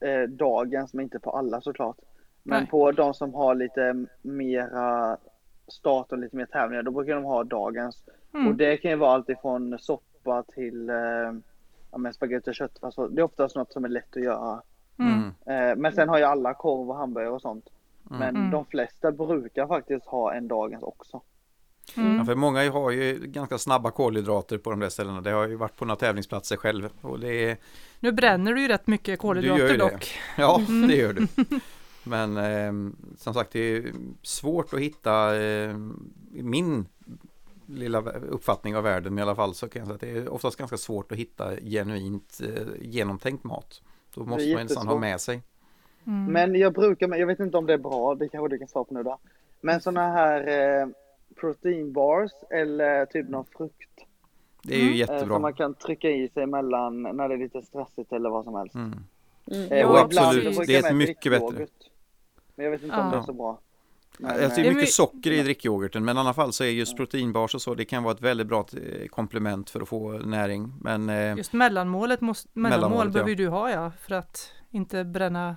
eh, 0.00 0.22
dagens, 0.22 0.94
men 0.94 1.02
inte 1.02 1.18
på 1.18 1.30
alla 1.30 1.60
såklart. 1.60 1.96
Men 2.42 2.60
Nej. 2.60 2.70
på 2.70 2.92
de 2.92 3.14
som 3.14 3.34
har 3.34 3.54
lite 3.54 4.06
mera 4.22 5.16
start 5.68 6.12
och 6.12 6.18
lite 6.18 6.36
mer 6.36 6.46
tävlingar, 6.46 6.82
då 6.82 6.90
brukar 6.90 7.14
de 7.14 7.24
ha 7.24 7.44
dagens. 7.44 8.04
Mm. 8.34 8.48
Och 8.48 8.54
det 8.54 8.76
kan 8.76 8.90
ju 8.90 8.96
vara 8.96 9.10
allt 9.12 9.28
ifrån 9.28 9.78
soppa 9.78 10.42
till 10.42 10.90
eh, 10.90 10.96
ja, 11.90 11.98
men 11.98 12.14
spagetti 12.14 12.50
och 12.50 12.54
köttfärs. 12.54 12.94
Så 12.94 13.08
Det 13.08 13.20
är 13.20 13.24
oftast 13.24 13.56
något 13.56 13.72
som 13.72 13.84
är 13.84 13.88
lätt 13.88 14.16
att 14.16 14.22
göra. 14.22 14.62
Mm. 14.98 15.12
Mm. 15.46 15.70
Eh, 15.70 15.76
men 15.76 15.92
sen 15.92 16.08
har 16.08 16.18
ju 16.18 16.24
alla 16.24 16.54
korv 16.54 16.90
och 16.90 16.96
hamburgare 16.96 17.32
och 17.32 17.42
sånt. 17.42 17.64
Men 18.02 18.36
Mm. 18.36 18.50
de 18.50 18.64
flesta 18.66 19.12
brukar 19.12 19.66
faktiskt 19.66 20.06
ha 20.06 20.34
en 20.34 20.48
dagens 20.48 20.82
också. 20.82 21.20
Mm. 21.96 22.16
Ja, 22.18 22.24
för 22.24 22.34
många 22.34 22.70
har 22.70 22.90
ju 22.90 23.18
ganska 23.26 23.58
snabba 23.58 23.90
kolhydrater 23.90 24.58
på 24.58 24.70
de 24.70 24.80
där 24.80 24.88
ställena. 24.88 25.20
Det 25.20 25.30
har 25.30 25.48
ju 25.48 25.56
varit 25.56 25.76
på 25.76 25.84
några 25.84 25.96
tävlingsplatser 25.96 26.56
själv. 26.56 26.88
Och 27.00 27.20
det 27.20 27.44
är, 27.50 27.56
Nu 28.00 28.12
bränner 28.12 28.54
du 28.54 28.62
ju 28.62 28.68
rätt 28.68 28.86
mycket 28.86 29.06
Du 29.06 29.10
gör 29.12 29.16
kolhydrater 29.16 29.62
ju 29.68 29.72
det. 29.72 29.78
dock. 29.78 30.10
ja, 30.38 30.60
Mm. 30.68 30.88
det 30.88 30.96
gör 30.96 31.12
du. 31.12 31.26
Men 32.04 32.36
eh, 32.36 32.92
som 33.18 33.34
sagt 33.34 33.52
det 33.52 33.60
är 33.76 33.92
svårt 34.22 34.74
att 34.74 34.80
hitta 34.80 35.40
eh, 35.42 35.76
min 36.30 36.86
lilla 37.66 38.00
uppfattning 38.10 38.76
av 38.76 38.82
världen 38.82 39.18
i 39.18 39.22
alla 39.22 39.34
fall 39.34 39.54
så 39.54 39.68
kan 39.68 39.80
jag 39.80 39.86
säga 39.86 39.94
att 39.94 40.00
det 40.00 40.10
är 40.10 40.28
oftast 40.32 40.56
ganska 40.58 40.76
svårt 40.76 41.12
att 41.12 41.18
hitta 41.18 41.56
genuint 41.56 42.40
eh, 42.44 42.62
genomtänkt 42.80 43.44
mat. 43.44 43.82
Då 44.14 44.24
måste 44.24 44.54
man 44.54 44.62
nästan 44.62 44.88
ha 44.88 44.98
med 44.98 45.20
sig. 45.20 45.42
Mm. 46.06 46.32
Men 46.32 46.54
jag 46.60 46.72
brukar, 46.72 47.16
jag 47.16 47.26
vet 47.26 47.40
inte 47.40 47.56
om 47.56 47.66
det 47.66 47.72
är 47.72 47.78
bra, 47.78 48.14
det 48.14 48.28
kanske 48.28 48.48
du 48.48 48.58
kan 48.58 48.68
svara 48.68 48.84
på 48.84 48.94
nu 48.94 49.02
då. 49.02 49.18
Men 49.60 49.80
sådana 49.80 50.10
här 50.12 50.40
eh, 50.80 50.88
proteinbars 51.40 52.30
eller 52.50 53.06
typ 53.06 53.28
någon 53.28 53.44
frukt. 53.56 53.74
Det 54.62 54.74
är 54.74 54.78
ju 54.78 54.82
Mm. 54.82 54.92
Eh, 54.94 54.98
jättebra. 54.98 55.34
som 55.34 55.42
man 55.42 55.54
kan 55.54 55.74
trycka 55.74 56.10
i 56.10 56.28
sig 56.34 56.46
mellan 56.46 57.02
när 57.02 57.28
det 57.28 57.34
är 57.34 57.38
lite 57.38 57.62
stressigt 57.62 58.12
eller 58.12 58.30
vad 58.30 58.44
som 58.44 58.54
helst. 58.54 58.74
Mm. 58.74 58.94
Mm. 59.50 59.72
Eh, 59.72 59.80
Jo, 59.80 59.88
och 59.88 59.98
absolut. 59.98 60.66
Det 60.66 60.76
är 60.76 60.86
ett 60.90 60.96
mycket 60.96 61.32
bättre. 61.32 61.66
Men 62.54 62.64
jag 62.64 62.70
vet 62.70 62.82
inte 62.82 62.96
om 62.96 63.04
Ja. 63.06 63.10
det 63.10 63.16
är 63.18 63.22
så 63.22 63.32
bra. 63.32 63.58
Men, 64.18 64.30
ser 64.30 64.38
Det 64.48 64.54
är 64.54 64.56
mycket 64.62 64.76
my- 64.76 64.86
socker 64.86 65.30
i 65.32 65.42
drickyoghurten 65.42 66.04
men 66.04 66.16
i 66.16 66.20
alla 66.20 66.34
fall 66.34 66.52
så 66.52 66.64
är 66.64 66.68
just 66.68 66.96
proteinbars 66.96 67.54
och 67.54 67.62
så 67.62 67.74
det 67.74 67.84
kan 67.84 68.02
vara 68.02 68.14
ett 68.14 68.20
väldigt 68.20 68.46
bra 68.46 68.58
eh, 68.76 69.06
komplement 69.08 69.70
för 69.70 69.80
att 69.80 69.88
få 69.88 70.12
näring. 70.12 70.72
Men 70.80 71.08
Just 71.36 71.52
mellanmålet, 71.52 72.20
måste, 72.20 72.48
mellanmål 72.52 72.80
Mellanmålet, 72.80 73.12
behöver 73.12 73.30
ja. 73.30 73.36
ju 73.38 73.44
du 73.44 73.48
ha 73.48 73.70
ja, 73.70 73.92
för 74.00 74.14
att 74.14 74.52
inte 74.70 75.04
bränna. 75.04 75.56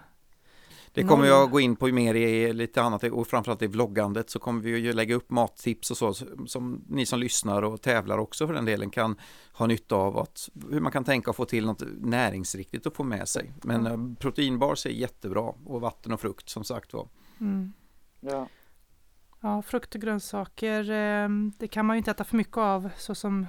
Det 0.94 1.04
kommer 1.04 1.26
jag 1.26 1.52
gå 1.52 1.60
in 1.60 1.76
på 1.76 1.88
mer 1.88 2.14
i 2.16 2.54
lite 2.54 2.82
annat 2.82 3.04
och 3.04 3.28
framförallt 3.28 3.62
i 3.62 3.68
vloggandet 3.68 4.30
så 4.30 4.40
kommer 4.40 4.62
vi 4.62 4.78
ju 4.78 4.94
lägga 4.94 5.16
upp 5.16 5.30
mattips 5.30 5.92
och 5.92 5.98
så 5.98 6.14
som 6.48 6.84
ni 6.88 7.06
som 7.06 7.20
lyssnar 7.20 7.62
och 7.62 7.82
tävlar 7.82 8.18
också 8.18 8.48
för 8.48 8.54
den 8.54 8.66
delen 8.66 8.90
kan 8.90 9.16
ha 9.54 9.66
nytta 9.68 9.96
av 9.96 10.18
att 10.18 10.50
hur 10.72 10.80
man 10.80 10.92
kan 10.92 11.04
tänka 11.04 11.30
och 11.30 11.36
få 11.36 11.46
till 11.46 11.66
något 11.66 11.84
näringsriktigt 12.02 12.88
att 12.88 12.96
få 12.96 13.04
med 13.04 13.28
sig. 13.28 13.52
Men 13.64 13.86
eh, 13.86 14.16
proteinbars 14.20 14.86
är 14.86 14.90
jättebra 14.90 15.54
och 15.66 15.82
vatten 15.82 16.14
och 16.14 16.22
frukt 16.22 16.50
som 16.50 16.64
sagt 16.64 16.94
var. 16.94 17.08
Mm. 17.40 17.74
ja. 18.20 18.48
Ja, 19.42 19.62
frukt 19.62 19.96
och 19.96 20.02
grönsaker, 20.02 20.92
eh, 20.92 21.30
det 21.58 21.68
kan 21.68 21.86
man 21.86 21.96
ju 21.96 21.98
inte 21.98 22.12
äta 22.12 22.24
för 22.24 22.38
mycket 22.38 22.58
av 22.58 22.90
så 22.98 23.16
som 23.16 23.46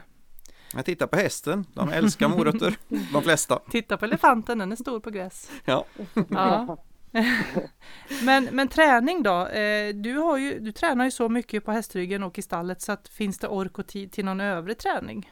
Jag 0.74 0.84
tittar 0.84 1.06
på 1.06 1.16
hästen, 1.16 1.66
de 1.74 1.88
älskar 1.88 2.28
morötter, 2.28 2.76
de 3.12 3.22
flesta. 3.22 3.58
Titta 3.70 3.96
på 3.96 4.04
elefanten, 4.04 4.58
den 4.58 4.72
är 4.72 4.76
stor 4.76 5.00
på 5.00 5.10
gräs. 5.10 5.50
Ja. 5.64 5.84
Ja. 6.30 6.78
men, 8.24 8.44
men 8.52 8.68
träning 8.68 9.22
då? 9.22 9.46
Eh, 9.46 9.94
du, 9.94 10.16
har 10.18 10.38
ju, 10.38 10.58
du 10.58 10.72
tränar 10.72 11.04
ju 11.04 11.10
så 11.10 11.28
mycket 11.28 11.64
på 11.64 11.72
hästryggen 11.72 12.22
och 12.22 12.38
i 12.38 12.42
stallet 12.42 12.80
så 12.80 12.92
att 12.92 13.08
finns 13.08 13.38
det 13.38 13.48
ork 13.48 13.78
och 13.78 13.86
tid 13.86 14.12
till 14.12 14.24
någon 14.24 14.40
övrig 14.40 14.78
träning? 14.78 15.30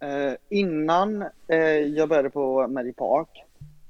Eh, 0.00 0.34
innan 0.48 1.22
eh, 1.48 1.58
jag 1.68 2.08
började 2.08 2.30
på 2.30 2.68
Medi 2.68 2.92
Park, 2.92 3.44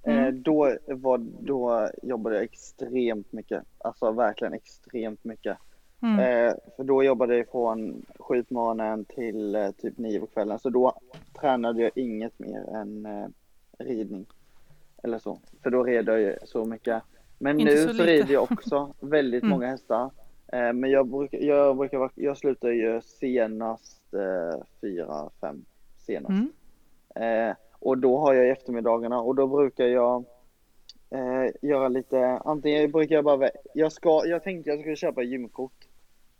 eh, 0.06 0.18
Mm. 0.18 0.42
då, 0.42 0.76
var, 0.86 1.18
då 1.40 1.88
jobbade 2.02 2.36
jag 2.36 2.44
extremt 2.44 3.32
mycket. 3.32 3.62
Alltså 3.78 4.10
verkligen 4.12 4.52
extremt 4.52 5.24
mycket. 5.24 5.56
Mm. 6.02 6.18
Eh, 6.18 6.54
för 6.76 6.84
då 6.84 7.02
jobbade 7.04 7.36
jag 7.36 7.48
från 7.50 8.06
sju 8.18 8.42
på 8.44 8.54
morgonen 8.54 9.04
till 9.04 9.54
eh, 9.54 9.70
typ 9.70 9.98
nio 9.98 10.20
på 10.20 10.26
kvällen. 10.26 10.58
Så 10.58 10.70
då 10.70 10.92
tränade 11.40 11.82
jag 11.82 11.90
inget 11.94 12.38
mer 12.38 12.76
än 12.76 13.06
eh, 13.06 13.26
ridning. 13.78 14.26
Eller 15.02 15.18
så. 15.18 15.38
För 15.62 15.70
då 15.70 15.84
red 15.84 16.08
jag 16.08 16.20
ju 16.20 16.36
så 16.44 16.64
mycket. 16.64 17.02
Men 17.42 17.60
Inte 17.60 17.72
nu 17.74 17.78
så 17.88 17.94
så, 17.94 18.02
rider 18.02 18.34
jag 18.34 18.42
också 18.52 18.94
väldigt 19.00 19.42
Mm. 19.42 19.50
många 19.50 19.66
hästar. 19.66 20.10
Eh, 20.52 20.72
men 20.72 20.90
jag 20.90 21.06
brukar, 21.06 21.38
jag 21.38 21.76
brukar 21.76 21.98
vara, 21.98 22.10
jag 22.14 22.36
slutar 22.36 22.68
ju 22.70 23.00
senast 23.02 24.14
eh, 24.14 24.62
fyra, 24.80 25.30
fem 25.40 25.64
senast. 25.98 26.52
Mm. 27.16 27.48
Eh, 27.48 27.56
och 27.78 27.98
då 27.98 28.18
har 28.18 28.34
jag 28.34 28.46
i 28.46 28.50
eftermiddagarna 28.50 29.20
och 29.20 29.34
då 29.34 29.46
brukar 29.46 29.86
jag 29.86 30.24
eh, 31.10 31.50
göra 31.62 31.88
lite, 31.88 32.26
antingen 32.44 32.90
brukar 32.90 33.14
jag 33.14 33.24
bara, 33.24 33.50
jag 33.74 33.92
ska, 33.92 34.22
jag 34.26 34.42
tänkte 34.44 34.70
jag 34.70 34.80
skulle 34.80 34.96
köpa 34.96 35.22
gymkort. 35.22 35.88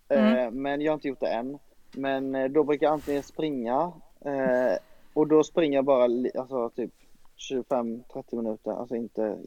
Eh, 0.08 0.32
Mm. 0.32 0.62
Men 0.62 0.80
jag 0.80 0.92
har 0.92 0.94
inte 0.94 1.08
gjort 1.08 1.20
det 1.20 1.28
än. 1.32 1.58
Men 1.96 2.34
eh, 2.34 2.48
då 2.48 2.64
brukar 2.64 2.86
jag 2.86 2.92
antingen 2.92 3.22
springa 3.22 3.92
och 5.14 5.26
då 5.26 5.44
springer 5.44 5.78
jag 5.78 5.84
bara 5.84 6.04
alltså 6.38 6.70
typ 6.70 6.90
25-30 7.50 8.36
minuter, 8.36 8.70
alltså 8.70 8.96
inte 8.96 9.38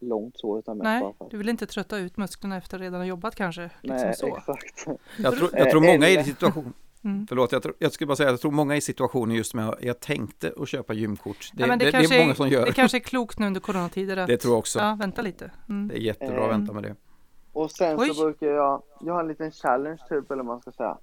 jättelångt 0.00 0.38
så 0.38 0.58
utan 0.58 0.78
mest 0.78 0.84
Nej, 0.84 1.00
bara 1.00 1.12
för 1.12 1.24
att- 1.24 1.30
du 1.30 1.38
vill 1.38 1.48
inte 1.48 1.66
trötta 1.66 1.98
ut 1.98 2.16
musklerna 2.16 2.56
efter 2.56 2.76
att 2.76 2.80
redan 2.80 3.00
ha 3.00 3.06
jobbat 3.06 3.34
kanske? 3.34 3.70
Liksom 3.82 4.06
Nej, 4.06 4.14
så. 4.16 4.36
exakt. 4.36 4.86
Jag 5.18 5.36
tror, 5.36 5.50
jag 5.58 5.70
tror 5.70 5.84
Eh, 5.84 5.92
många 5.92 6.08
i 6.08 6.12
eller- 6.14 6.22
situation, 6.22 6.72
Mm. 7.04 7.26
förlåt, 7.28 7.52
jag, 7.52 7.62
tror, 7.62 7.74
jag 7.78 7.92
skulle 7.92 8.06
bara 8.08 8.16
säga, 8.16 8.30
jag 8.30 8.40
tror 8.40 8.50
många 8.50 8.76
i 8.76 8.80
situationen 8.80 9.36
just 9.36 9.54
med 9.54 9.68
att 9.68 9.82
jag 9.82 10.00
tänkte 10.00 10.52
att 10.56 10.68
köpa 10.68 10.92
gymkort. 10.94 11.50
Det, 11.54 11.60
Ja, 11.62 11.66
men 11.66 11.78
det, 11.78 11.84
det, 11.84 11.92
kanske 11.92 12.16
är 12.16 12.20
många 12.22 12.34
som 12.34 12.48
gör. 12.48 12.66
Det 12.66 12.72
kanske 12.72 12.98
är 12.98 13.00
klokt 13.00 13.38
nu 13.38 13.46
under 13.46 13.60
coronatider 13.60 14.16
att 14.16 14.26
Det 14.26 14.36
tror 14.36 14.52
jag 14.52 14.58
också. 14.58 14.78
ja, 14.78 14.96
vänta 15.00 15.22
lite. 15.22 15.50
Mm. 15.68 15.88
Det 15.88 15.94
är 15.94 15.98
jättebra 16.00 16.36
att 16.38 16.42
Eh, 16.44 16.48
vänta 16.48 16.72
med 16.72 16.82
det. 16.82 16.94
Och 17.52 17.70
sen 17.70 18.00
Oj. 18.00 18.08
så 18.14 18.24
brukar 18.24 18.46
jag, 18.46 18.82
jag 19.00 19.12
har 19.14 19.20
en 19.20 19.28
liten 19.28 19.50
challenge 19.50 19.98
typ 20.08 20.30
eller 20.30 20.42
vad 20.42 20.46
man 20.46 20.60
ska 20.60 20.72
säga. 20.72 20.98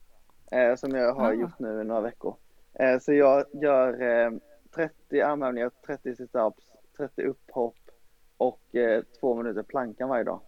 Eh, 0.51 0.75
som 0.75 0.91
jag 0.91 1.13
har 1.15 1.29
Ah. 1.29 1.33
gjort 1.33 1.59
nu 1.59 1.81
i 1.81 1.83
några 1.83 2.01
veckor. 2.01 2.35
Eh, 2.79 2.99
så 2.99 3.13
jag 3.13 3.45
gör 3.61 4.01
eh, 4.25 4.31
30 4.75 5.21
armhävningar, 5.21 5.71
30 5.85 6.15
situps, 6.15 6.63
30 6.97 7.21
upphopp 7.21 7.75
och 8.37 8.75
eh, 8.75 9.03
två 9.19 9.35
minuter 9.35 9.63
plankan 9.63 10.09
varje 10.09 10.23
dag. 10.23 10.39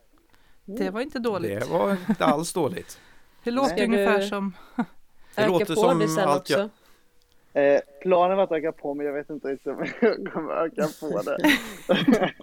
Det 0.66 0.90
var 0.90 1.02
inte 1.02 1.20
dåligt. 1.20 1.60
Det 1.60 1.66
var 1.70 1.98
inte 2.10 2.26
alls 2.26 2.54
dåligt. 2.54 3.00
Det 3.44 3.52
låter 3.52 3.76
Nej. 3.76 3.86
ungefär 3.86 4.22
som... 4.22 4.54
Det 5.36 5.48
låter 5.48 5.66
på 5.76 5.82
som 5.82 6.00
det 6.00 6.08
sen 6.08 6.28
allt 6.30 6.42
också. 6.42 6.54
jag- 6.60 6.70
Eh, 7.54 7.80
planen 8.02 8.38
var 8.38 8.44
att 8.44 8.52
öka 8.52 8.72
på 8.72 8.94
men 8.94 9.06
jag 9.06 9.14
vet 9.14 9.30
inte 9.30 9.48
riktigt 9.48 9.68
om 9.68 9.86
jag 10.02 10.34
kommer 10.34 10.54
öka 10.54 10.88
på 11.00 11.22
det. 11.22 11.38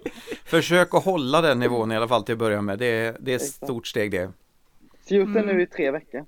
Försök 0.45 0.93
att 0.93 1.03
hålla 1.05 1.41
den 1.41 1.59
nivån 1.59 1.91
i 1.91 1.95
alla 1.95 2.07
fall 2.07 2.23
till 2.23 2.33
att 2.33 2.39
börja 2.39 2.61
med. 2.61 2.79
Det 2.79 2.85
är, 2.85 3.17
det 3.19 3.31
är 3.31 3.35
ett 3.35 3.41
stort 3.41 3.87
steg 3.87 4.11
det. 4.11 4.31
Så 5.07 5.15
gjort 5.15 5.33
det 5.33 5.39
Mm. 5.39 5.55
nu 5.55 5.63
i 5.63 5.67
tre 5.67 5.91
veckor. 5.91 6.25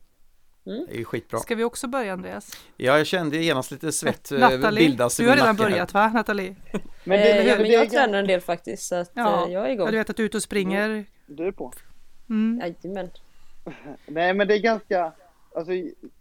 Det 0.87 0.93
är 0.93 0.97
ju 0.97 1.05
skitbra. 1.05 1.39
Ska 1.39 1.55
vi 1.55 1.63
också 1.63 1.87
börja 1.87 2.13
Andreas? 2.13 2.51
Ja, 2.77 2.97
jag 2.97 3.07
kände 3.07 3.37
genast 3.37 3.71
lite 3.71 3.91
svett 3.91 4.31
eh, 4.31 4.39
Nathalie, 4.39 4.87
bildas 4.87 5.19
i 5.19 5.23
du 5.23 5.29
har 5.29 5.35
redan 5.35 5.55
börjat 5.55 5.93
va 5.93 6.07
Nathalie? 6.13 6.55
Men 7.03 7.19
Eh, 7.19 7.23
det, 7.23 7.43
ja, 7.43 7.55
det, 7.55 7.61
men 7.61 7.71
jag 7.71 7.83
är- 7.83 7.89
tränar 7.89 8.19
en 8.19 8.27
del 8.27 8.41
faktiskt 8.41 8.83
så 8.83 8.95
att 8.95 9.11
Ja. 9.13 9.45
eh, 9.47 9.53
jag 9.53 9.63
är 9.63 9.67
Ja, 9.67 9.73
igång. 9.73 9.91
du 9.91 9.97
vet 9.97 10.09
att 10.09 10.15
du 10.17 10.23
är 10.23 10.25
ute 10.25 10.37
och 10.37 10.43
springer. 10.43 11.05
du 11.25 11.47
är 11.47 11.51
på. 11.51 11.73
Mm. 12.29 12.59
Jajamän. 12.83 13.09
Nej 14.05 14.33
men 14.33 14.47
det 14.47 14.53
är 14.55 14.59
ganska, 14.61 15.11
alltså 15.55 15.71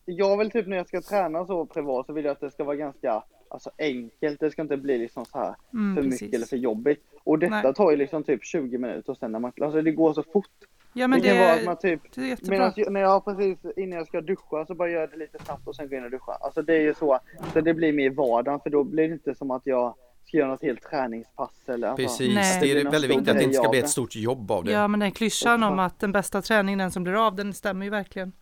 jag 0.04 0.36
vill 0.38 0.50
typ 0.50 0.66
när 0.66 0.76
jag 0.76 0.88
ska 0.88 1.00
träna 1.02 1.46
så 1.46 1.66
privat 1.66 2.06
så 2.06 2.12
vill 2.12 2.24
jag 2.24 2.32
att 2.32 2.40
det 2.40 2.50
ska 2.50 2.64
vara 2.64 2.76
ganska 2.76 3.22
alltså, 3.48 3.70
enkelt. 3.78 4.40
Det 4.40 4.50
ska 4.50 4.62
inte 4.62 4.76
bli 4.76 4.98
liksom 4.98 5.24
så 5.24 5.38
här 5.38 5.54
Mm, 5.72 5.96
för 5.96 6.02
precis. 6.02 6.20
mycket 6.22 6.36
eller 6.36 6.46
för 6.46 6.56
jobbigt. 6.56 7.02
Och 7.24 7.38
detta 7.38 7.62
Nej. 7.62 7.74
tar 7.74 7.90
ju 7.90 7.96
liksom 7.96 8.24
typ 8.24 8.44
20 8.44 8.78
minuter 8.78 9.10
och 9.12 9.18
sen 9.18 9.32
när 9.32 9.38
man, 9.38 9.52
alltså 9.60 9.82
det 9.82 9.90
går 9.92 10.14
så 10.14 10.22
fort. 10.22 10.50
Ja 10.98 11.08
men 11.08 11.20
det 11.20 11.28
kan 11.28 11.38
vara 11.38 11.56
det, 11.56 11.64
man 11.64 11.76
typ, 11.76 12.00
det 12.14 12.20
är 12.20 12.26
jättebra. 12.26 12.58
medan 12.58 12.72
jag, 12.76 12.92
när 12.92 13.00
jag 13.00 13.24
precis 13.24 13.58
innan 13.76 13.98
jag 13.98 14.06
ska 14.06 14.20
duscha 14.20 14.66
så 14.66 14.74
bara 14.74 14.88
gör 14.88 15.00
jag 15.00 15.10
det 15.10 15.16
lite 15.16 15.44
snabbt 15.44 15.68
och 15.68 15.76
sen 15.76 15.88
går 15.88 15.94
jag 15.94 16.00
in 16.00 16.04
och 16.04 16.10
duschar. 16.10 16.36
Alltså 16.40 16.62
det 16.62 16.74
är 16.74 16.80
ju 16.80 16.94
så, 16.94 17.18
så 17.52 17.60
det 17.60 17.74
blir 17.74 17.92
mer 17.92 18.10
vardagen 18.10 18.60
för 18.60 18.70
då 18.70 18.84
blir 18.84 19.08
det 19.08 19.12
inte 19.14 19.34
som 19.34 19.50
att 19.50 19.62
jag 19.64 19.94
ska 20.26 20.36
göra 20.36 20.48
något 20.48 20.62
helt 20.62 20.82
träningspass 20.82 21.50
eller 21.66 21.88
alltså, 21.88 22.02
Precis, 22.02 22.34
Nej. 22.34 22.60
det 22.60 22.80
är 22.80 22.90
väldigt 22.90 23.10
viktigt 23.10 23.28
att 23.28 23.36
det 23.36 23.44
inte 23.44 23.56
ska 23.56 23.68
bli 23.68 23.78
ett 23.78 23.88
stort 23.88 24.16
jobb 24.16 24.50
av 24.50 24.64
det. 24.64 24.72
Ja 24.72 24.88
men 24.88 25.00
den 25.00 25.12
klyschan 25.12 25.62
om 25.62 25.78
att 25.78 25.98
den 25.98 26.12
bästa 26.12 26.42
träningen 26.42 26.80
är 26.80 26.84
den 26.84 26.90
som 26.90 27.04
blir 27.04 27.26
av, 27.26 27.34
den 27.34 27.52
stämmer 27.52 27.84
ju 27.84 27.90
verkligen. 27.90 28.32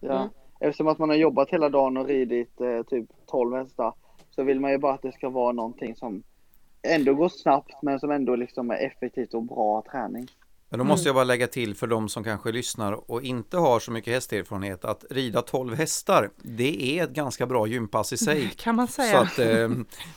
Ja. 0.00 0.16
Mm. 0.16 0.28
Eftersom 0.60 0.88
att 0.88 0.98
man 0.98 1.08
har 1.08 1.16
jobbat 1.16 1.50
hela 1.50 1.68
dagen 1.68 1.96
och 1.96 2.06
ridit 2.06 2.60
eh, 2.60 2.82
typ 2.82 3.06
12 3.26 3.56
hästar 3.56 3.92
så 4.30 4.42
vill 4.42 4.60
man 4.60 4.70
ju 4.70 4.78
bara 4.78 4.94
att 4.94 5.02
det 5.02 5.12
ska 5.12 5.28
vara 5.28 5.52
någonting 5.52 5.96
som 5.96 6.22
ändå 6.82 7.14
går 7.14 7.28
snabbt 7.28 7.82
men 7.82 8.00
som 8.00 8.10
ändå 8.10 8.36
liksom 8.36 8.70
är 8.70 8.76
effektivt 8.76 9.34
och 9.34 9.42
bra 9.42 9.82
träning. 9.90 10.28
Men 10.70 10.78
då 10.78 10.84
måste 10.84 11.08
jag 11.08 11.14
bara 11.14 11.24
lägga 11.24 11.46
till 11.46 11.74
för 11.74 11.86
de 11.86 12.08
som 12.08 12.24
kanske 12.24 12.52
lyssnar 12.52 13.10
och 13.10 13.22
inte 13.22 13.56
har 13.56 13.80
så 13.80 13.90
mycket 13.92 14.14
hästerfarenhet 14.14 14.84
att 14.84 15.04
rida 15.10 15.42
12 15.42 15.74
hästar, 15.74 16.30
det 16.36 16.98
är 16.98 17.04
ett 17.04 17.10
ganska 17.10 17.46
bra 17.46 17.66
gympass 17.66 18.12
i 18.12 18.16
sig. 18.16 18.50
Kan 18.56 18.74
man 18.74 18.86
Så 18.86 18.92
säga. 18.92 19.18
att 19.18 19.38
eh, 19.38 19.70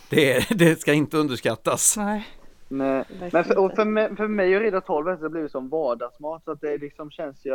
det, 0.10 0.50
det 0.60 0.82
ska 0.82 0.94
inte 0.94 1.18
underskattas. 1.18 1.98
Nej. 1.98 2.28
Men, 2.70 2.88
Verkligen 2.98 3.30
men 3.34 3.44
för, 3.44 3.58
och 3.58 3.72
för, 3.76 3.86
mig, 3.86 4.16
för 4.16 4.28
mig 4.28 4.56
att 4.56 4.62
rida 4.62 4.82
12 4.82 5.08
hästar 5.08 5.30
blir 5.30 5.42
det 5.42 5.50
som 5.50 5.70
vardagsmat 5.70 6.44
så 6.44 6.52
att 6.52 6.62
det 6.62 6.78
liksom 6.78 7.12
känns 7.12 7.46
ju 7.46 7.54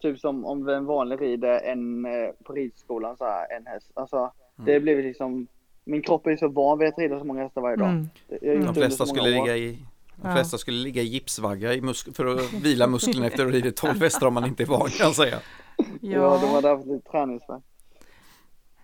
typ 0.00 0.20
som 0.20 0.44
om 0.44 0.68
en 0.68 0.84
vanlig 0.84 1.20
rider 1.20 1.60
en 1.60 2.04
eh, 2.04 2.30
på 2.44 2.52
ridskolan 2.52 3.16
så 3.16 3.24
här, 3.24 3.56
en 3.56 3.66
häst. 3.66 3.90
Alltså 3.94 4.32
det 4.56 4.80
blir 4.80 5.02
liksom 5.02 5.46
min 5.84 6.02
kropp 6.02 6.26
är 6.26 6.36
så 6.36 6.48
van 6.48 6.78
vid 6.78 6.88
att 6.88 6.98
rida 6.98 7.18
så 7.18 7.24
många 7.24 7.42
hästar 7.42 7.60
varje 7.60 7.76
dag. 7.76 7.88
Mm. 7.88 8.64
De 8.64 8.74
flesta 8.74 9.06
så 9.06 9.14
skulle 9.14 9.38
år. 9.38 9.44
ligga 9.44 9.56
i 9.56 9.78
de 10.22 10.28
Ja. 10.28 10.34
flesta 10.34 10.58
skulle 10.58 10.78
ligga 10.78 11.02
i 11.02 11.06
gipsvagga 11.06 11.74
i 11.74 11.80
musk- 11.80 12.16
för 12.16 12.26
att 12.26 12.52
vila 12.52 12.86
musklerna 12.86 13.26
efter 13.26 13.42
att 13.46 13.50
ha 13.50 13.56
ridit 13.56 13.76
12 13.76 14.00
hästar 14.00 14.26
om 14.26 14.34
man 14.34 14.46
inte 14.46 14.62
är 14.62 14.66
van 14.66 14.90
kan 14.90 15.06
jag 15.06 15.14
säga. 15.16 15.38
Ja, 15.76 15.84
de 16.00 16.46
Ja. 16.46 16.54
hade 16.54 16.68
haft 16.68 16.86
lite 16.86 17.10
träningsvärk. 17.10 17.62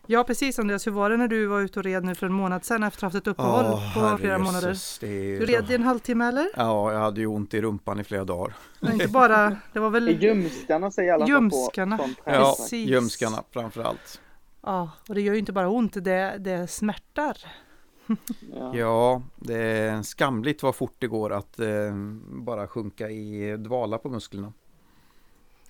ja 0.06 0.24
precis 0.24 0.58
Andreas, 0.58 0.86
hur 0.86 0.92
var 0.92 1.10
det 1.10 1.16
när 1.16 1.28
du 1.28 1.46
var 1.46 1.60
ute 1.60 1.78
och 1.78 1.84
red 1.84 2.04
nu 2.04 2.14
för 2.14 2.26
en 2.26 2.32
månad 2.32 2.64
sedan 2.64 2.82
efter 2.82 2.98
att 3.06 3.12
ha 3.12 3.18
haft 3.18 3.26
ett 3.26 3.30
uppehåll 3.30 3.80
på 3.94 4.18
flera 4.18 4.38
månader? 4.38 4.70
är 5.04 5.40
Du 5.40 5.46
red 5.46 5.70
i 5.70 5.74
en 5.74 5.82
halvtimme 5.82 6.24
eller? 6.28 6.46
Ja, 6.56 6.92
jag 6.92 7.00
hade 7.00 7.20
ju 7.20 7.26
ont 7.26 7.54
i 7.54 7.60
rumpan 7.62 8.00
i 8.00 8.04
flera 8.04 8.24
dagar. 8.24 8.54
Men 8.80 8.92
inte 8.92 9.08
bara, 9.08 9.56
det 9.72 9.80
var 9.80 9.90
väl 9.90 10.22
ljumskarna 10.22 10.90
säger 10.90 11.12
alla 11.14 11.26
Ljumskarna. 11.26 11.96
på 11.98 12.02
sån 12.04 12.14
Ja. 12.24 12.54
Precis. 12.58 12.88
ljumskarna 12.88 13.42
framför 13.50 13.82
allt. 13.82 14.20
Ja, 14.62 14.90
och 15.08 15.14
det 15.14 15.20
gör 15.20 15.32
ju 15.32 15.38
inte 15.38 15.52
bara 15.52 15.68
ont, 15.68 16.04
det, 16.04 16.36
det 16.38 16.70
smärtar. 16.70 17.36
Ja. 18.54 18.74
Ja, 18.76 19.22
det 19.36 19.58
är 19.58 20.02
skamligt 20.02 20.62
vad 20.62 20.74
fort 20.74 20.94
det 20.98 21.06
går 21.06 21.32
att 21.32 21.60
eh, 21.60 21.94
bara 22.28 22.68
sjunka 22.68 23.10
i 23.10 23.56
dvala 23.56 23.98
på 23.98 24.08
musklerna. 24.08 24.52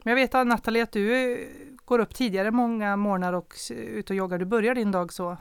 Men 0.03 0.11
jag 0.11 0.16
vet 0.16 0.33
Nathalie 0.33 0.83
att 0.83 0.92
du 0.92 1.33
eh, 1.33 1.49
går 1.85 1.99
upp 1.99 2.14
tidigare 2.14 2.51
många 2.51 2.97
morgnar 2.97 3.33
och 3.33 3.55
ut 3.70 4.11
och 4.11 4.16
joggar. 4.16 4.38
Du 4.38 4.44
börjar 4.44 4.75
din 4.75 4.92
dag 4.92 5.12
så. 5.12 5.37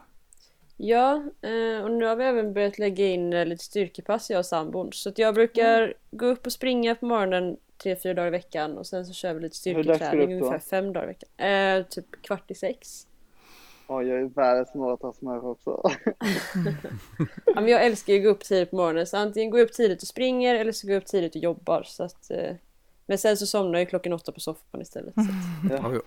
Ja, 0.77 1.23
eh, 1.41 1.83
och 1.83 1.91
nu 1.91 2.05
har 2.05 2.15
vi 2.15 2.23
även 2.23 2.53
börjat 2.53 2.79
lägga 2.79 3.07
in 3.07 3.33
eh, 3.33 3.45
lite 3.45 3.63
styrkepass 3.63 4.29
jag 4.29 4.39
och 4.39 4.45
sambon. 4.45 4.89
Så 4.93 5.09
att 5.09 5.17
jag 5.17 5.35
brukar 5.35 5.93
gå 6.11 6.25
upp 6.25 6.45
och 6.45 6.51
springa 6.51 6.95
på 6.95 7.05
morgonen 7.05 7.57
tre, 7.83 7.95
fyra 7.95 8.13
dagar 8.13 8.27
i 8.27 8.31
veckan 8.31 8.77
och 8.77 8.87
sen 8.87 9.05
så 9.05 9.13
kör 9.13 9.33
vi 9.33 9.39
lite 9.39 9.55
styrketräning 9.55 10.33
ungefär 10.33 10.59
fem 10.59 10.93
dagar 10.93 11.03
i 11.03 11.07
veckan. 11.07 11.47
Eh, 11.47 11.85
typ 11.85 12.21
kvart 12.21 12.51
i 12.51 12.55
sex. 12.55 13.07
Ja, 13.87 14.03
jag 14.03 14.19
är 14.19 14.25
världens 14.25 14.73
maratonmänniska 14.73 15.47
också. 15.47 15.81
Ja, 17.45 17.53
men 17.61 17.67
jag 17.67 17.85
älskar 17.85 18.13
ju 18.13 18.19
att 18.19 18.23
gå 18.25 18.29
upp 18.29 18.39
tidigt 18.43 18.69
på 18.69 18.75
morgonen 18.75 19.07
så 19.07 19.17
antingen 19.17 19.49
går 19.49 19.59
jag 19.59 19.65
upp 19.65 19.73
tidigt 19.73 20.01
och 20.01 20.07
springer 20.07 20.55
eller 20.55 20.71
så 20.71 20.87
går 20.87 20.93
jag 20.93 21.01
upp 21.01 21.07
tidigt 21.07 21.35
och 21.35 21.41
jobbar. 21.41 21.83
Så 21.83 22.03
att, 22.03 22.31
eh, 22.31 22.55
men 23.05 23.17
sen 23.17 23.37
så 23.37 23.45
somnar 23.45 23.79
jag 23.79 23.89
klockan 23.89 24.13
åtta 24.13 24.31
på 24.31 24.39
soffan 24.39 24.81
istället. 24.81 25.13
Så 25.15 25.21
att 25.21 25.81
Ja, 25.93 26.01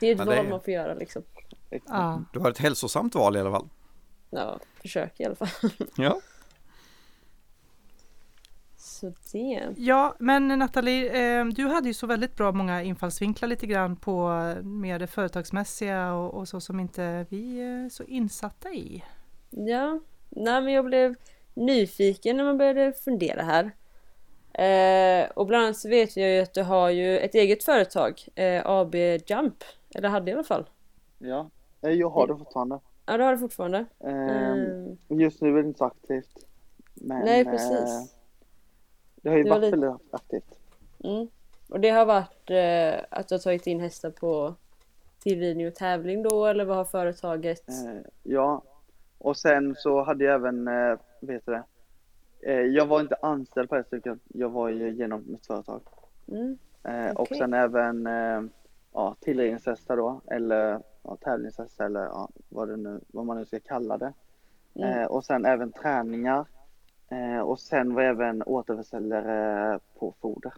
det 0.00 0.06
är 0.06 0.12
ett 0.12 0.18
det 0.18 0.22
är- 0.22 0.36
val 0.36 0.48
man 0.48 0.60
får 0.60 0.72
göra 0.74 0.94
liksom. 0.94 1.22
Ja. 1.86 2.22
Du 2.32 2.38
har 2.40 2.50
ett 2.50 2.58
hälsosamt 2.58 3.14
val 3.14 3.36
i 3.36 3.40
alla 3.40 3.50
fall. 3.50 3.68
Ja, 4.30 4.58
försök 4.82 5.20
i 5.20 5.24
alla 5.24 5.34
fall. 5.34 5.48
Ja, 5.96 6.20
Så 9.02 9.12
det. 9.32 9.74
Ja, 9.76 10.14
men 10.18 10.48
Nathalie, 10.48 11.40
eh, 11.40 11.44
du 11.46 11.66
hade 11.66 11.88
ju 11.88 11.94
så 11.94 12.06
väldigt 12.06 12.36
bra 12.36 12.52
många 12.52 12.82
infallsvinklar 12.82 13.48
lite 13.48 13.66
grann 13.66 13.96
på 13.96 14.30
eh, 14.56 14.62
mer 14.62 14.98
det 14.98 15.06
företagsmässiga 15.06 16.14
och, 16.14 16.34
och 16.34 16.48
så 16.48 16.60
som 16.60 16.80
inte 16.80 17.26
vi 17.28 17.60
är 17.60 17.88
så 17.88 18.04
insatta 18.04 18.70
i. 18.70 19.04
Ja, 19.50 20.00
nej 20.30 20.62
men 20.62 20.72
jag 20.72 20.84
blev 20.84 21.14
nyfiken 21.54 22.36
när 22.36 22.44
man 22.44 22.58
började 22.58 22.92
fundera 22.92 23.42
här. 23.42 23.70
Eh, 24.54 25.30
och 25.30 25.46
bland 25.46 25.64
annat 25.64 25.76
så 25.76 25.88
vet 25.88 26.16
jag 26.16 26.30
ju 26.30 26.40
att 26.42 26.54
du 26.54 26.62
har 26.62 26.90
ju 26.90 27.18
ett 27.18 27.34
eget 27.34 27.64
företag, 27.64 28.24
eh, 28.34 28.62
AB 28.66 28.94
Jump. 29.26 29.64
Eller 29.94 30.08
hade 30.08 30.30
i 30.30 30.34
alla 30.34 30.44
fall. 30.44 30.68
Ja, 31.18 31.50
Eh, 31.84 31.90
jag 31.90 32.10
har 32.10 32.26
det 32.26 32.36
fortfarande. 32.36 32.78
Ja, 33.06 33.16
du 33.16 33.24
har 33.24 33.32
det 33.32 33.38
fortfarande. 33.38 33.84
Ehm, 34.04 34.96
Eh, 35.08 35.18
Just 35.18 35.40
nu 35.42 35.48
är 35.58 35.62
det 35.62 35.68
inte 35.68 35.78
så 35.78 35.84
aktivt. 35.84 36.46
Men, 36.94 37.24
nej, 37.24 37.40
eh, 37.40 37.50
precis. 37.50 38.14
Det 39.22 39.28
har 39.28 39.36
ju 39.36 39.42
Det 39.42 39.50
varit 39.50 39.62
lite- 39.62 39.76
väldigt 39.76 40.14
aktivt. 40.14 40.58
Mm. 41.04 41.28
Och 41.68 41.80
det 41.80 41.90
har 41.90 42.06
varit 42.06 42.50
eh, 42.50 43.04
att 43.18 43.28
du 43.28 43.34
har 43.34 43.38
tagit 43.40 43.66
in 43.66 43.80
hästar 43.80 44.10
på 44.10 44.54
tillridning 45.18 45.66
och 45.66 45.74
tävling 45.74 46.22
då, 46.22 46.46
eller 46.46 46.64
vad 46.64 46.76
har 46.76 46.84
företaget? 46.84 47.68
Eh, 47.68 48.00
ja, 48.22 48.62
och 49.18 49.36
sen 49.36 49.74
så 49.78 50.02
hade 50.02 50.24
jag 50.24 50.34
även, 50.34 50.68
eh, 50.68 50.98
vet 51.20 51.46
du 51.46 51.52
det, 51.52 51.62
eh, 52.52 52.60
jag 52.60 52.86
var 52.86 53.00
inte 53.00 53.16
anställd 53.22 53.68
på 53.68 53.76
häststycket, 53.76 54.18
jag 54.28 54.48
var 54.48 54.68
ju 54.68 54.90
genom 54.90 55.24
mitt 55.26 55.46
företag. 55.46 55.80
Mm. 56.28 56.58
Eh, 56.84 57.10
Och 57.16 57.28
sen 57.28 57.54
även 57.54 58.06
eh, 58.06 58.42
ja, 58.92 59.16
tillredningshästar 59.20 59.96
då, 59.96 60.20
eller 60.30 60.80
ja, 61.02 61.16
tävlingshästar 61.20 61.84
eller 61.84 62.00
ja, 62.04 62.28
vad, 62.48 62.68
det 62.68 62.76
nu, 62.76 63.00
vad 63.06 63.26
man 63.26 63.36
nu 63.36 63.44
ska 63.44 63.60
kalla 63.60 63.98
det. 63.98 64.12
Mm. 64.74 65.06
Och 65.06 65.24
sen 65.24 65.44
även 65.44 65.72
träningar. 65.72 66.46
Eh, 67.12 67.40
och 67.40 67.60
sen 67.60 67.94
var 67.94 68.02
jag 68.02 68.10
även 68.10 68.42
återförsäljare 68.42 69.78
på 69.98 70.14
foder. 70.20 70.52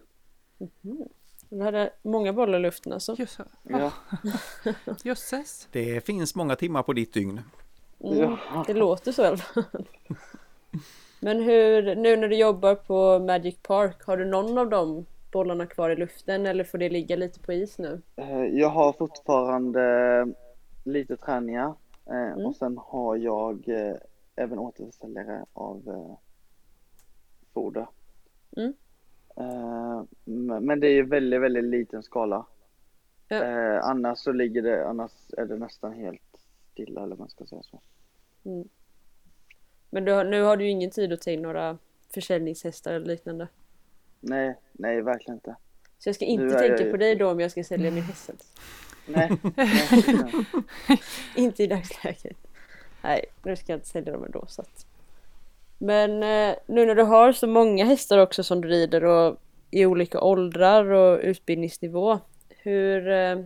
Du 1.49 1.61
hade 1.61 1.89
många 2.01 2.33
bollar 2.33 2.59
i 2.59 2.61
luften 2.61 2.93
alltså. 2.93 3.15
Just, 3.17 3.39
Ja. 3.63 3.91
jösses. 5.03 5.67
det 5.71 6.05
finns 6.05 6.35
många 6.35 6.55
timmar 6.55 6.83
på 6.83 6.93
ditt 6.93 7.13
dygn. 7.13 7.41
Mm. 8.03 8.17
Ja. 8.19 8.63
Det 8.67 8.73
låter 8.73 9.11
så 9.11 9.23
i 9.23 9.25
alla 9.27 9.37
fall. 9.37 9.63
Men 11.19 11.41
hur, 11.41 11.95
nu 11.95 12.15
när 12.17 12.27
du 12.27 12.35
jobbar 12.35 12.75
på 12.75 13.19
Magic 13.19 13.55
Park, 13.61 14.03
har 14.05 14.17
du 14.17 14.25
någon 14.25 14.57
av 14.57 14.69
de 14.69 15.05
bollarna 15.31 15.65
kvar 15.65 15.89
i 15.89 15.95
luften 15.95 16.45
eller 16.45 16.63
får 16.63 16.77
det 16.77 16.89
ligga 16.89 17.15
lite 17.15 17.39
på 17.39 17.53
is 17.53 17.77
nu? 17.79 18.01
Eh, 18.15 18.43
jag 18.45 18.69
har 18.69 18.93
fortfarande 18.93 20.27
lite 20.83 21.17
träningar 21.17 21.73
eh, 22.05 22.33
Mm. 22.33 22.45
och 22.45 22.55
sen 22.55 22.77
har 22.77 23.15
jag 23.15 23.65
även 24.35 24.59
återförsäljare 24.59 25.45
av 25.53 26.15
foder. 27.55 27.87
Mm. 28.57 28.73
Eh, 29.37 30.03
men 30.61 30.79
det 30.79 30.87
är 30.87 30.91
ju 30.93 31.03
väldigt, 31.05 31.41
väldigt 31.41 31.63
liten 31.63 32.03
skala. 32.03 32.45
Ja. 33.27 33.43
Eh, 33.43 33.85
annars 33.85 34.17
så 34.19 34.31
ligger 34.31 34.61
det, 34.61 34.87
annars 34.87 35.11
är 35.37 35.45
det 35.45 35.57
nästan 35.57 35.93
helt 35.93 36.21
stilla 36.71 37.03
eller 37.03 37.15
man 37.15 37.29
ska 37.29 37.45
säga 37.45 37.63
så. 37.63 37.81
Men 39.89 40.05
du 40.05 40.23
nu 40.23 40.41
har 40.41 40.57
du 40.57 40.63
ju 40.65 40.69
ingen 40.69 40.91
tid 40.91 41.13
att 41.13 41.21
ta 41.21 41.31
in 41.31 41.41
några 41.41 41.77
försäljningshästar 42.13 42.93
eller 42.93 43.05
liknande. 43.05 43.47
Nej, 44.19 44.55
nej 44.71 45.01
verkligen 45.01 45.35
inte. 45.35 45.55
Så 45.97 46.09
jag 46.09 46.15
ska 46.15 46.25
inte 46.25 46.43
jag 46.45 46.59
tänka 46.59 46.83
ju- 46.85 46.91
på 46.91 46.97
dig 46.97 47.15
då 47.15 47.31
om 47.31 47.39
jag 47.39 47.51
ska 47.51 47.63
sälja 47.63 47.91
min. 47.91 48.03
Nej, 49.07 49.31
nej, 49.55 49.69
nej. 50.87 51.01
inte 51.35 51.63
i 51.63 51.67
dagsläget. 51.67 52.37
Nej, 53.03 53.25
nu 53.43 53.55
ska 53.55 53.71
jag 53.71 53.77
inte 53.77 53.87
sälja 53.87 54.13
dem 54.13 54.23
ändå 54.23 54.45
så 54.47 54.61
att. 54.61 54.85
Men 55.77 56.11
eh, 56.23 56.55
nu 56.67 56.85
när 56.85 56.95
du 56.95 57.03
har 57.03 57.31
så 57.31 57.47
många 57.47 57.85
hästar 57.85 58.17
också 58.17 58.43
som 58.43 58.61
du 58.61 58.67
rider 58.67 59.03
och 59.03 59.37
i 59.71 59.85
olika 59.85 60.21
åldrar 60.21 60.85
och 60.85 61.19
utbildningsnivå. 61.23 62.19
Hur, 62.49 63.07
eh, 63.07 63.39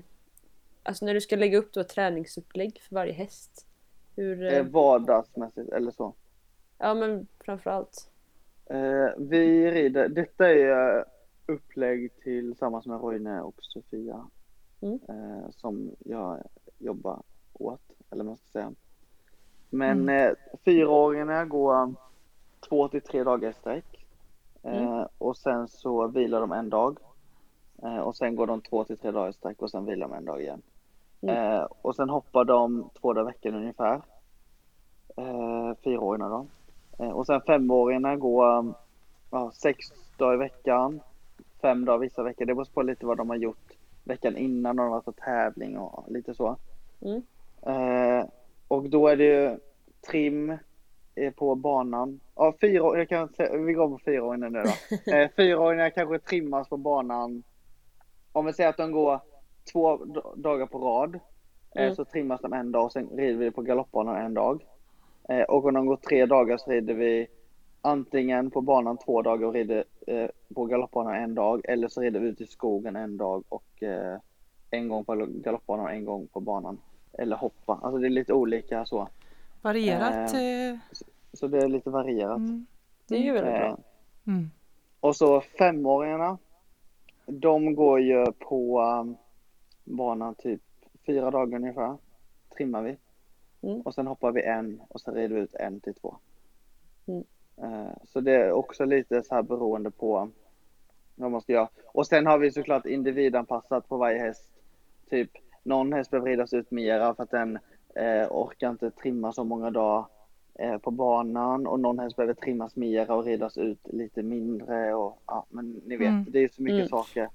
alltså 0.83 1.05
när 1.05 1.13
du 1.13 1.21
ska 1.21 1.35
lägga 1.35 1.57
upp 1.57 1.73
då 1.73 1.79
ett 1.79 1.89
träningsupplägg 1.89 2.81
för 2.87 2.95
varje 2.95 3.13
häst. 3.13 3.65
Hur, 4.15 4.53
eh, 4.53 4.63
vardagsmässigt 4.63 5.69
eller 5.69 5.91
så. 5.91 6.13
ja 6.77 6.93
men 6.93 7.27
framförallt. 7.45 8.09
Vi 9.17 9.71
rider, 9.71 10.09
detta 10.09 10.49
är 10.49 11.05
upplägg 11.45 12.11
tillsammans 12.23 12.85
med 12.85 13.01
Roine 13.01 13.39
och 13.41 13.55
Sofia 13.59 14.29
Mm. 14.81 14.99
som 15.51 15.91
jag 15.99 16.43
jobbar 16.77 17.23
åt, 17.53 17.81
eller 18.11 18.23
vad 18.23 18.25
man 18.25 18.37
ska 18.37 18.47
säga. 18.51 18.71
Men 19.69 20.09
eh, 20.09 20.31
fyraåringarna 20.65 21.45
går 21.45 21.93
två 22.69 22.87
till 22.87 23.01
tre 23.01 23.23
dagar 23.23 23.49
i 23.49 23.53
sträck. 23.53 24.05
Eh, 24.63 25.05
och 25.17 25.37
sen 25.37 25.67
så 25.67 26.07
vilar 26.07 26.41
de 26.41 26.51
en 26.51 26.69
dag. 26.69 26.97
Eh, 27.83 27.97
och 27.97 28.15
sen 28.15 28.35
går 28.35 28.47
de 28.47 28.61
två 28.61 28.83
till 28.83 28.97
tre 28.97 29.11
dagar 29.11 29.29
i 29.29 29.33
sträck 29.33 29.61
och 29.61 29.71
sen 29.71 29.85
vilar 29.85 30.07
de 30.07 30.15
en 30.15 30.25
dag 30.25 30.41
igen. 30.41 30.61
Mm. 31.21 31.35
Eh, 31.35 31.67
och 31.81 31.95
sen 31.95 32.09
hoppar 32.09 32.45
de 32.45 32.89
två 33.01 33.13
dagar 33.13 33.29
i 33.29 33.33
veckan 33.33 33.55
ungefär. 33.55 34.01
Eh, 35.17 35.73
fyraåringarna 35.83 36.29
då. 36.29 36.45
Eh, 37.03 37.11
och 37.11 37.25
sen 37.25 37.41
femåringarna 37.41 38.15
går 38.15 38.73
ja, 39.31 39.51
sex 39.51 39.77
dagar 40.17 40.33
i 40.33 40.37
veckan. 40.37 40.99
Fem 41.61 41.85
dagar 41.85 41.99
vissa 41.99 42.23
veckor. 42.23 42.45
Det 42.45 42.55
beror 42.55 42.73
på 42.73 42.81
lite 42.81 43.05
vad 43.05 43.17
de 43.17 43.29
har 43.29 43.37
gjort 43.37 43.77
veckan 44.03 44.37
innan. 44.37 44.75
De 44.75 44.81
har 44.81 44.89
varit 44.89 45.05
på 45.05 45.11
tävling 45.11 45.77
och 45.77 46.11
lite 46.11 46.33
så. 46.33 46.55
Mm. 47.01 47.21
Eh, 47.61 48.25
och 48.67 48.89
då 48.89 49.07
är 49.07 49.15
det 49.15 49.23
ju 49.23 49.59
trim 50.11 50.49
eh, 50.49 50.57
på 51.37 51.55
banan. 51.55 52.19
Ja, 52.35 52.53
fyra, 52.61 52.97
jag 52.97 53.09
kan 53.09 53.29
säga, 53.29 53.57
vi 53.57 53.73
går 53.73 53.87
på 53.89 53.99
fyraåringar 54.05 54.49
nu 54.49 54.63
då. 54.63 54.69
Eh, 55.15 55.29
fyraåringar 55.35 55.89
kanske 55.89 56.19
trimmas 56.19 56.69
på 56.69 56.77
banan. 56.77 57.43
Om 58.31 58.45
vi 58.45 58.53
säger 58.53 58.69
att 58.69 58.77
de 58.77 58.91
går 58.91 59.19
två 59.73 59.97
dagar 60.35 60.65
på 60.65 60.77
rad. 60.79 61.15
Eh, 61.75 61.83
Mm. 61.83 61.95
så 61.95 62.05
trimmas 62.05 62.41
de 62.41 62.53
en 62.53 62.71
dag 62.71 62.85
och 62.85 62.91
sen 62.91 63.09
rider 63.09 63.37
vi 63.37 63.51
på 63.51 63.61
galoppbanan 63.61 64.15
en 64.15 64.33
dag. 64.33 64.65
Eh, 65.29 65.41
och 65.41 65.65
om 65.65 65.73
de 65.73 65.85
går 65.85 65.95
tre 65.95 66.25
dagar 66.25 66.57
så 66.57 66.71
rider 66.71 66.93
vi 66.93 67.27
antingen 67.81 68.51
på 68.51 68.61
banan 68.61 68.97
två 68.97 69.21
dagar 69.21 69.47
och 69.47 69.53
rider 69.53 69.83
eh, 70.07 70.29
på 70.55 70.65
galoppbanan 70.65 71.15
en 71.15 71.35
dag. 71.35 71.61
Eller 71.63 71.87
så 71.87 72.01
rider 72.01 72.19
vi 72.19 72.27
ut 72.27 72.41
i 72.41 72.45
skogen 72.45 72.95
en 72.95 73.17
dag 73.17 73.43
och 73.49 73.83
eh, 73.83 74.17
en 74.71 74.87
gång 74.87 75.05
på 75.05 75.27
galoppbanan 75.29 75.85
och 75.85 75.91
en 75.91 76.05
gång 76.05 76.27
på 76.27 76.39
banan. 76.39 76.77
Eller 77.13 77.35
hoppa. 77.35 77.79
Alltså 77.83 77.97
det 77.99 78.07
är 78.07 78.09
lite 78.09 78.33
olika 78.33 78.85
så. 78.85 79.07
Varierat. 79.61 80.33
Eh, 80.33 80.39
Eh, 80.69 80.77
Så 81.33 81.47
det 81.47 81.57
är 81.57 81.67
lite 81.67 81.89
varierat. 81.89 82.37
mm, 82.37 82.65
Det 83.07 83.15
är 83.15 83.19
ju 83.21 83.31
väldigt 83.31 83.53
Eh, 83.53 83.59
bra. 83.59 83.77
mm. 84.27 84.49
och 84.99 85.15
så 85.15 85.41
femåringarna. 85.41 86.37
De 87.25 87.75
går 87.75 87.99
ju 88.01 88.25
på 88.31 88.81
um, 88.81 89.17
banan 89.83 90.35
typ 90.35 90.61
fyra 91.05 91.31
dagar 91.31 91.57
ungefär. 91.59 91.97
Trimmar 92.57 92.81
vi. 92.81 92.97
Mm. 93.61 93.81
Och 93.81 93.93
sen 93.93 94.07
hoppar 94.07 94.31
vi 94.31 94.41
en 94.43 94.81
och 94.89 95.01
sen 95.01 95.13
rider 95.13 95.35
vi 95.35 95.41
ut 95.41 95.53
en 95.55 95.79
till 95.79 95.93
två. 95.93 96.15
Mm. 97.05 97.23
Eh, 97.57 97.91
Så 98.03 98.19
det 98.21 98.35
är 98.35 98.51
också 98.51 98.85
lite 98.85 99.23
så 99.23 99.35
här 99.35 99.41
beroende 99.41 99.91
på 99.91 100.29
vad 101.15 101.31
man 101.31 101.41
ska 101.41 101.53
göra. 101.53 101.69
Och 101.85 102.07
sen 102.07 102.25
har 102.27 102.37
vi 102.37 102.51
såklart 102.51 102.85
individanpassat 102.85 103.89
på 103.89 103.97
varje 103.97 104.19
häst. 104.19 104.51
Typ 105.09 105.31
någon 105.63 105.93
häst 105.93 106.11
behöver 106.11 106.29
ridas 106.29 106.53
ut 106.53 106.71
mera 106.71 107.15
för 107.15 107.23
att 107.23 107.31
den 107.31 107.59
eh, 107.95 108.27
orkar 108.31 108.69
inte 108.69 108.91
trimma 108.91 109.31
så 109.33 109.43
många 109.43 109.69
dagar 109.71 110.05
eh, 110.59 110.77
på 110.77 110.91
banan 110.91 111.67
och 111.67 111.79
någon 111.79 111.99
häst 111.99 112.15
behöver 112.15 112.33
trimmas 112.33 112.75
mera 112.75 113.15
och 113.15 113.23
ridas 113.25 113.57
ut 113.57 113.79
lite 113.83 114.23
mindre 114.23 114.93
och 114.93 115.21
ja, 115.27 115.45
men 115.49 115.81
ni 115.85 115.97
vet, 115.97 116.07
Mm. 116.07 116.25
det 116.29 116.43
är 116.43 116.49
så 116.53 116.61
mycket 116.61 116.75
Mm. 116.77 116.87
saker. 116.89 117.29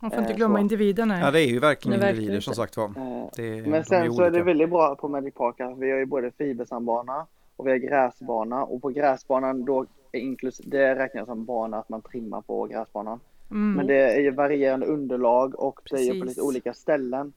Man 0.00 0.10
får 0.10 0.20
inte 0.20 0.32
eh, 0.32 0.36
glömma 0.36 0.54
så. 0.54 0.60
individerna. 0.60 1.20
Ja, 1.20 1.30
det 1.30 1.40
är 1.40 1.46
ju 1.48 1.58
verkligen 1.58 2.00
verkligen 2.00 2.16
individer 2.22 2.40
som 2.40 2.54
sagt 2.54 2.76
var. 2.76 2.84
Eh, 2.84 3.26
Det, 3.36 3.62
Men 3.62 3.70
de 3.72 3.84
sen 3.84 4.02
är 4.02 4.10
så 4.10 4.22
är 4.22 4.30
det 4.30 4.42
väldigt 4.42 4.70
bra 4.70 4.94
på 4.94 5.08
Magic 5.08 5.34
Park 5.34 5.60
att 5.60 5.78
vi 5.78 5.90
har 5.90 5.98
ju 5.98 6.06
både 6.06 6.30
fibersambana 6.30 7.26
och 7.56 7.66
vi 7.66 7.70
har 7.70 7.78
gräsbana 7.78 8.64
och 8.64 8.82
på 8.82 8.88
gräsbanan 8.88 9.64
då 9.64 9.86
är 10.12 10.20
inklus, 10.20 10.58
det 10.58 10.94
räknas 10.94 11.26
som 11.26 11.44
bana 11.44 11.78
att 11.78 11.88
man 11.88 12.02
trimmar 12.02 12.40
på 12.40 12.64
gräsbanan. 12.66 13.20
Mm. 13.50 13.72
Men 13.72 13.86
det 13.86 14.12
är 14.16 14.20
ju 14.20 14.30
varierande 14.30 14.86
underlag 14.86 15.60
och 15.60 15.80
det 15.90 15.96
är 15.96 16.14
ju 16.14 16.20
på 16.20 16.26
lite 16.26 16.42
olika 16.42 16.72
ställen. 16.72 17.32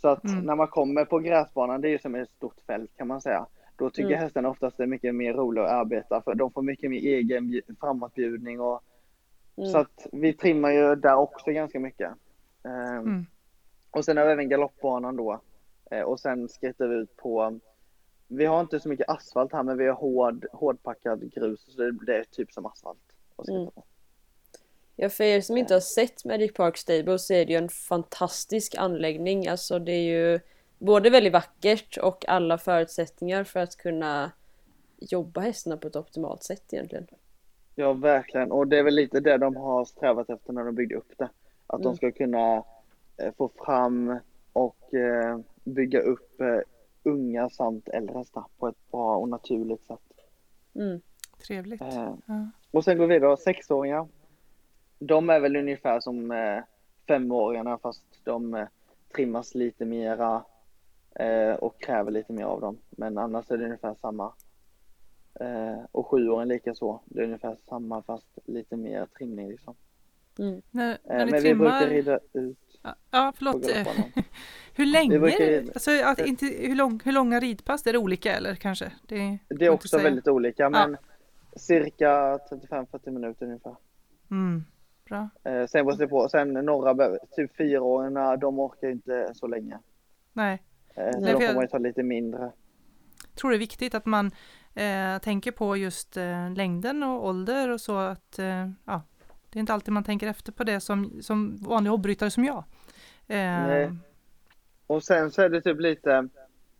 Så 0.00 0.08
att 0.08 0.24
Mm. 0.24 0.44
när 0.44 0.54
man 0.56 0.68
kommer 0.68 1.04
på 1.04 1.18
gräsbanan, 1.18 1.80
det 1.80 1.88
är 1.88 1.90
ju 1.90 1.98
som 1.98 2.14
ett 2.14 2.30
stort 2.30 2.60
fält 2.66 2.90
kan 2.96 3.08
man 3.08 3.20
säga. 3.20 3.46
Då 3.76 3.90
tycker 3.90 4.08
Mm. 4.10 4.18
hästarna 4.20 4.48
oftast 4.50 4.76
det 4.76 4.82
är 4.82 4.86
mycket 4.86 5.14
mer 5.14 5.34
roligt 5.34 5.64
att 5.64 5.70
arbeta 5.70 6.22
för 6.22 6.34
de 6.34 6.52
får 6.52 6.62
mycket 6.62 6.90
mer 6.90 6.98
egen 7.00 7.44
bju- 7.44 7.76
framåtbjudning 7.80 8.60
och 8.60 8.82
Mm. 9.56 9.70
så 9.70 9.78
att 9.78 10.06
vi 10.12 10.32
trimmar 10.32 10.70
ju 10.70 10.94
där 10.94 11.14
också 11.16 11.50
ganska 11.50 11.80
mycket. 11.80 12.10
Mm. 12.64 13.26
Och 13.90 14.04
sen 14.04 14.16
har 14.16 14.24
vi 14.26 14.32
även 14.32 14.48
galoppbanan 14.48 15.16
då. 15.16 15.40
Eh, 15.90 16.02
och 16.02 16.20
sen 16.20 16.48
skrittar 16.48 16.88
vi 16.88 16.94
ut 16.94 17.16
på, 17.16 17.58
vi 18.28 18.44
har 18.46 18.60
inte 18.60 18.80
så 18.80 18.88
mycket 18.88 19.08
asfalt 19.08 19.52
här 19.52 19.62
men 19.62 19.78
vi 19.78 19.86
har 19.86 19.94
hård, 19.94 20.46
hårdpackad 20.52 21.32
grus 21.32 21.60
så 21.74 21.82
det, 21.82 21.92
det 22.06 22.16
är 22.18 22.24
typ 22.24 22.52
som 22.52 22.66
asfalt. 22.66 22.98
att 23.36 23.44
skritta 23.46 23.60
Mm. 23.60 23.70
på. 23.74 23.84
Ja, 25.02 25.08
för 25.08 25.24
er 25.24 25.40
som 25.40 25.56
inte 25.56 25.74
har 25.74 25.80
sett 25.80 26.24
Magic 26.24 26.52
Park 26.52 26.76
Stable 26.76 27.18
så 27.18 27.34
är 27.34 27.44
det 27.46 27.52
ju 27.52 27.58
en 27.58 27.68
fantastisk 27.68 28.74
anläggning. 28.78 29.48
Alltså 29.48 29.78
det 29.78 29.92
är 29.92 30.02
ju 30.32 30.40
både 30.78 31.10
väldigt 31.10 31.32
vackert 31.32 31.96
och 31.96 32.28
alla 32.28 32.58
förutsättningar 32.58 33.44
för 33.44 33.60
att 33.60 33.76
kunna 33.76 34.30
jobba 34.98 35.40
hästarna 35.40 35.76
på 35.76 35.88
ett 35.88 35.96
optimalt 35.96 36.42
sätt 36.42 36.72
egentligen. 36.72 37.06
Ja, 37.74 37.92
verkligen. 37.92 38.52
Och 38.52 38.68
det 38.68 38.78
är 38.78 38.82
väl 38.82 38.94
lite 38.94 39.20
det 39.20 39.38
de 39.38 39.56
har 39.56 39.84
strävat 39.84 40.30
efter 40.30 40.52
när 40.52 40.64
de 40.64 40.74
byggde 40.74 40.94
upp 40.94 41.12
det. 41.18 41.28
Att 41.66 41.82
de 41.82 41.86
Mm. 41.88 41.96
ska 41.96 42.12
kunna 42.12 42.56
eh, 43.16 43.32
få 43.38 43.50
fram 43.64 44.18
och 44.52 44.94
eh, 44.94 45.38
bygga 45.64 46.00
upp 46.00 46.40
eh, 46.40 46.58
unga 47.02 47.50
samt 47.50 47.88
äldre 47.88 48.18
hästar 48.18 48.44
på 48.58 48.68
ett 48.68 48.90
bra 48.90 49.16
och 49.16 49.28
naturligt 49.28 49.86
sätt. 49.86 50.00
Mm. 50.74 51.00
Trevligt. 51.46 51.80
Eh, 51.82 52.14
Ja. 52.26 52.50
och 52.70 52.84
sen 52.84 52.98
går 52.98 53.06
vi 53.06 53.14
vidare, 53.14 53.36
sexåringar. 53.36 54.08
De 55.00 55.30
är 55.30 55.40
väl 55.40 55.56
ungefär 55.56 56.00
som 56.00 56.30
eh, 56.30 56.62
femåringarna 57.08 57.78
fast 57.78 58.04
de 58.24 58.54
eh, 58.54 58.66
trimmas 59.14 59.54
lite 59.54 59.84
mera 59.84 60.44
eh, 61.14 61.52
och 61.54 61.80
kräver 61.80 62.10
lite 62.10 62.32
mer 62.32 62.44
av 62.44 62.60
dem. 62.60 62.78
Men 62.90 63.18
annars 63.18 63.50
är 63.50 63.56
det 63.56 63.64
ungefär 63.64 63.94
samma. 64.00 64.32
Eh, 65.40 65.78
och 65.92 66.06
sjuåringen 66.06 66.48
lika 66.48 66.74
så. 66.74 67.00
Det 67.04 67.20
är 67.20 67.24
ungefär 67.24 67.56
samma 67.68 68.02
fast 68.02 68.38
lite 68.44 68.76
mer 68.76 69.06
trimning 69.18 69.48
liksom. 69.48 69.74
Mm. 70.38 70.62
När, 70.70 70.90
Eh, 70.90 70.98
när 71.04 71.26
men 71.26 71.42
vi 71.42 71.54
brukar 71.54 71.80
trimmar... 71.80 71.86
rida 71.86 72.18
ut 72.32 72.58
Ja, 72.82 72.94
Ja, 73.10 73.32
förlåt. 73.36 73.66
Hur 74.74 74.86
länge? 74.86 75.18
brukar 75.18 75.72
Alltså, 75.74 75.90
att 76.04 76.18
inte, 76.18 76.46
hur, 76.46 76.74
lång, 76.74 77.00
hur 77.04 77.12
långa 77.12 77.40
ridpass? 77.40 77.86
Är 77.86 77.92
det 77.92 77.98
olika 77.98 78.36
eller 78.36 78.54
kanske? 78.54 78.92
Det, 79.06 79.14
Det 79.16 79.24
är 79.24 79.52
inte 79.52 79.68
att 79.68 79.74
också 79.74 79.98
väldigt 79.98 80.28
olika 80.28 80.70
men 80.70 80.96
cirka 81.56 82.38
35-40 82.50 83.10
minuter 83.10 83.46
ungefär. 83.46 83.76
Mm, 84.30 84.64
bra. 85.10 85.28
Eh, 85.44 85.66
sen 85.66 85.86
beror 85.86 85.98
det 85.98 86.08
på. 86.08 86.28
Sen 86.28 86.52
några, 86.52 87.18
typ 87.36 87.56
fyraåringarna, 87.56 88.36
de 88.36 88.58
orkar 88.58 88.88
inte 88.88 89.30
så 89.34 89.46
länge. 89.46 89.78
Nej, 90.32 90.62
Eh, 90.94 91.12
så 91.12 91.20
Nej, 91.20 91.32
då 91.32 91.40
för 91.40 91.46
får 91.46 91.54
man 91.54 91.62
ju 91.64 91.68
ta 91.68 91.78
lite 91.78 92.02
mindre. 92.02 92.40
jag 93.30 93.34
tror 93.40 93.50
det 93.50 93.56
är 93.56 93.58
viktigt 93.58 93.94
att 93.94 94.06
man 94.06 94.30
eh, 94.74 95.18
tänker 95.18 95.52
på 95.52 95.76
just 95.76 96.16
eh, 96.16 96.50
längden 96.54 97.02
och 97.02 97.26
ålder 97.26 97.68
och 97.70 97.80
så 97.80 97.98
att 97.98 98.38
eh, 98.38 98.70
ja, 98.84 99.02
det 99.50 99.58
är 99.58 99.60
inte 99.60 99.72
alltid 99.74 99.92
man 99.94 100.04
tänker 100.04 100.26
efter 100.26 100.52
på 100.52 100.64
det 100.64 100.80
som, 100.80 101.22
som 101.22 101.56
vanlig 101.56 101.90
hobbyryttare 101.90 102.30
som 102.30 102.44
jag. 102.44 102.64
Eh, 103.28 103.66
Nej. 103.66 103.90
Och 104.86 105.02
sen 105.02 105.30
så 105.30 105.42
är 105.42 105.48
det 105.48 105.60
typ 105.60 105.80
lite, 105.80 106.28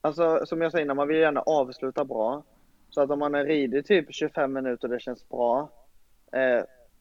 alltså 0.01 0.47
som 0.47 0.61
jag 0.61 0.73
sa 0.73 0.81
innan, 0.81 0.97
man 0.97 1.09
vill 1.09 1.17
gärna 1.17 1.41
avsluta 1.41 2.05
bra. 2.05 2.43
Så 2.91 3.01
att 3.01 3.11
om 3.11 3.19
man 3.19 3.35
har 3.35 3.45
ridit 3.45 3.87
typ 3.87 4.07
25 4.11 4.53
minuter 4.53 4.89
och 4.89 4.95
det 4.95 5.01
känns 5.01 5.29
bra, 5.29 5.71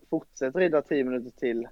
fortsätt 0.10 0.56
rida 0.56 0.82
10 0.82 1.04
minuter 1.04 1.30
till. 1.40 1.68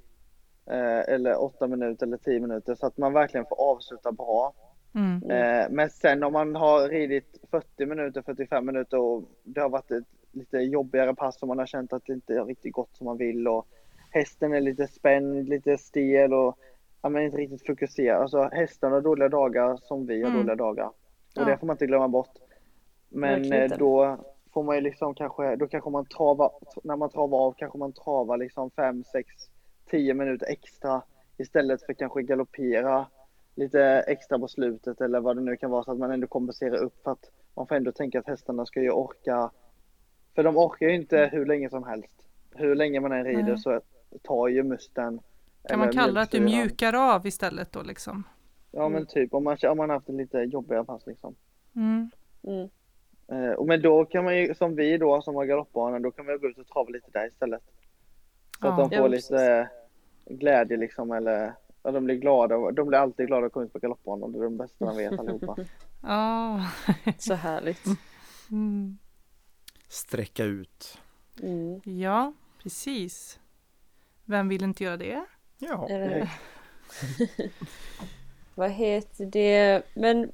Eh, 0.69 0.99
eller 1.13 1.41
8 1.43 1.67
minuter 1.67 2.05
eller 2.05 2.17
10 2.17 2.39
minuter 2.39 2.75
så 2.75 2.87
att 2.87 2.97
man 2.97 3.13
verkligen 3.13 3.45
får 3.45 3.61
avsluta 3.61 4.11
bra. 4.11 4.53
mm, 4.95 5.31
Eh, 5.31 5.67
men 5.69 5.89
sen 5.89 6.23
om 6.23 6.33
man 6.33 6.55
har 6.55 6.89
ridit 6.89 7.39
40 7.51 7.85
minuter, 7.85 8.21
45 8.21 8.65
minuter 8.65 8.99
och 8.99 9.23
det 9.43 9.61
har 9.61 9.69
varit 9.69 9.91
ett 9.91 10.03
lite 10.31 10.57
jobbigare 10.57 11.15
pass 11.15 11.41
och 11.41 11.47
man 11.47 11.59
har 11.59 11.65
känt 11.65 11.93
att 11.93 12.05
det 12.05 12.13
inte 12.13 12.33
är 12.33 12.45
riktigt 12.45 12.73
gått 12.73 12.95
som 12.95 13.05
man 13.05 13.17
vill 13.17 13.47
och 13.47 13.67
hästen 14.11 14.53
är 14.53 14.61
lite 14.61 14.87
spänd, 14.87 15.49
lite 15.49 15.77
stel 15.77 16.33
och 16.33 16.57
ja, 17.01 17.09
men 17.09 17.23
inte 17.23 17.37
riktigt 17.37 17.65
fokuserad. 17.67 18.21
Alltså 18.21 18.41
hästarna 18.51 18.95
har 18.95 19.01
dåliga 19.01 19.29
dagar 19.29 19.77
som 19.81 20.05
vi 20.05 20.21
har 20.21 20.29
Mm. 20.29 20.39
dåliga 20.41 20.55
dagar. 20.55 20.85
Och 20.87 20.93
Ja. 21.33 21.43
det 21.45 21.57
får 21.57 21.67
man 21.67 21.73
inte 21.73 21.85
glömma 21.87 22.07
bort. 22.07 22.31
Men 23.09 23.51
eh, 23.53 23.77
då 23.77 24.17
får 24.57 24.63
man 24.63 24.75
ju 24.75 24.81
liksom 24.81 25.15
kanske, 25.15 25.55
då 25.55 25.67
kanske 25.67 25.89
man 25.89 26.05
travar, 26.05 26.51
när 26.83 26.95
man 26.95 27.09
travar 27.09 27.37
av 27.37 27.53
kanske 27.57 27.77
man 27.77 27.93
travar 27.93 28.37
liksom 28.37 28.71
5, 28.71 29.03
6, 29.03 29.27
10 29.89 30.13
minuter 30.13 30.47
extra 30.49 31.01
istället 31.37 31.85
för 31.85 31.93
kanske 31.93 32.21
galoppera 32.21 33.07
lite 33.55 33.83
extra 34.07 34.39
på 34.39 34.47
slutet 34.47 35.01
eller 35.01 35.19
vad 35.19 35.35
det 35.35 35.41
nu 35.41 35.57
kan 35.57 35.71
vara 35.71 35.83
så 35.83 35.91
att 35.91 35.97
man 35.97 36.11
ändå 36.11 36.27
kompenserar 36.27 36.77
upp 36.77 37.03
för 37.03 37.11
att 37.11 37.31
man 37.55 37.67
får 37.67 37.75
ändå 37.75 37.91
tänka 37.91 38.19
att 38.19 38.27
hästarna 38.27 38.65
ska 38.65 38.81
ju 38.81 38.91
orka. 38.91 39.51
För 40.35 40.43
de 40.43 40.57
orkar 40.57 40.87
ju 40.87 40.95
inte 40.95 41.29
hur 41.31 41.45
länge 41.45 41.69
som 41.69 41.83
helst. 41.83 42.27
Hur 42.55 42.75
länge 42.75 42.99
man 42.99 43.11
än 43.11 43.25
rider 43.25 43.43
Nej. 43.43 43.57
så 43.57 43.81
tar 44.23 44.47
ju 44.47 44.63
musten. 44.63 45.19
kan 45.69 45.79
man 45.79 45.91
kalla 45.91 46.13
det 46.13 46.21
att 46.21 46.31
du 46.31 46.41
mjukar 46.41 47.15
av 47.15 47.27
istället 47.27 47.71
då 47.71 47.81
liksom? 47.81 48.23
Ja 48.71 48.89
men 48.89 49.05
typ 49.05 49.33
om 49.33 49.43
man, 49.43 49.57
om 49.69 49.77
man 49.77 49.89
haft 49.89 50.09
en 50.09 50.17
lite 50.17 50.37
jobbigare 50.37 50.85
pass 50.85 51.07
liksom. 51.07 51.35
Mm, 51.75 52.11
Mm. 52.47 52.69
Eh, 53.31 53.51
och 53.51 53.67
men 53.67 53.81
då 53.81 54.05
kan 54.05 54.23
man 54.23 54.37
ju, 54.37 54.55
som 54.55 54.75
vi 54.75 54.97
då 54.97 55.21
som 55.21 55.35
har 55.35 55.45
galoppbanan, 55.45 56.01
då 56.01 56.11
kan 56.11 56.25
man 56.25 56.35
ju 56.35 56.39
gå 56.39 56.47
ut 56.47 56.57
och 56.57 56.67
trava 56.67 56.89
lite 56.89 57.11
där 57.11 57.27
istället. 57.27 57.61
Så 58.61 58.67
att 58.67 58.77
Ja. 58.79 58.83
de 58.89 58.95
Ja, 58.95 59.01
får 59.01 59.09
precis. 59.09 59.31
lite 59.31 59.69
glädje 60.25 60.77
liksom 60.77 61.11
eller 61.11 61.53
ja, 61.83 61.91
de 61.91 62.05
blir 62.05 62.15
glada. 62.15 62.71
De 62.71 62.87
blir 62.87 62.99
alltid 62.99 63.27
glada 63.27 63.45
att 63.45 63.53
komma 63.53 63.65
ut 63.65 63.73
på 63.73 63.79
galoppbanan. 63.79 64.31
Det 64.31 64.39
är 64.39 64.43
de 64.43 64.57
bästa 64.57 64.85
de 64.85 64.97
vet 64.97 65.19
allihopa. 65.19 65.55
Ja. 66.03 66.65
Så 67.17 67.33
härligt. 67.33 67.85
Mm. 68.51 68.97
Sträcka 69.87 70.43
ut. 70.43 70.97
Mm. 71.43 71.81
ja, 71.83 72.33
precis. 72.63 73.39
Vem 74.25 74.49
vill 74.49 74.63
inte 74.63 74.83
göra 74.83 74.97
det? 74.97 75.25
Ja. 75.57 75.87
Vad 78.55 78.71
heter 78.71 79.25
det? 79.25 79.81
Men 79.93 80.31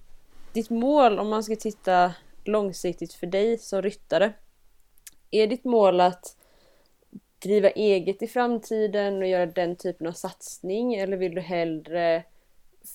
ditt 0.54 0.70
mål 0.70 1.20
om 1.20 1.30
man 1.30 1.44
ska 1.44 1.56
titta 1.56 2.14
långsiktigt 2.48 3.14
för 3.14 3.28
dig 3.28 3.58
som 3.58 3.82
ryttare. 3.82 4.34
Är 5.32 5.48
ditt 5.48 5.64
mål 5.64 6.02
att 6.02 6.38
driva 7.40 7.70
eget 7.70 8.22
i 8.22 8.28
framtiden 8.28 9.18
och 9.18 9.28
göra 9.28 9.46
den 9.46 9.76
typen 9.76 10.08
av 10.08 10.12
satsning 10.12 10.94
eller 10.96 11.18
vill 11.18 11.36
du 11.36 11.42
hellre 11.42 12.24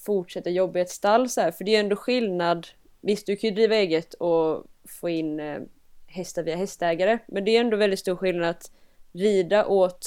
fortsätta 0.04 0.50
jobba 0.50 0.78
i 0.78 0.82
ett 0.82 0.90
stall 0.90 1.28
så 1.28 1.40
här? 1.40 1.50
För 1.50 1.64
det 1.64 1.76
är 1.76 1.80
ändå 1.80 1.96
skillnad. 1.96 2.66
Visst, 3.00 3.26
du 3.26 3.36
kan 3.36 3.50
ju 3.50 3.54
driva 3.56 3.74
eget 3.74 4.14
och 4.14 4.64
få 5.00 5.08
in 5.08 5.40
eh, 5.40 5.60
hästar 6.06 6.42
via 6.42 6.56
hästägare, 6.56 7.18
men 7.26 7.44
det 7.44 7.56
är 7.56 7.60
ändå 7.60 7.76
väldigt 7.76 7.98
stor 7.98 8.16
skillnad 8.16 8.50
att 8.50 8.72
rida 9.12 9.66
åt 9.66 10.06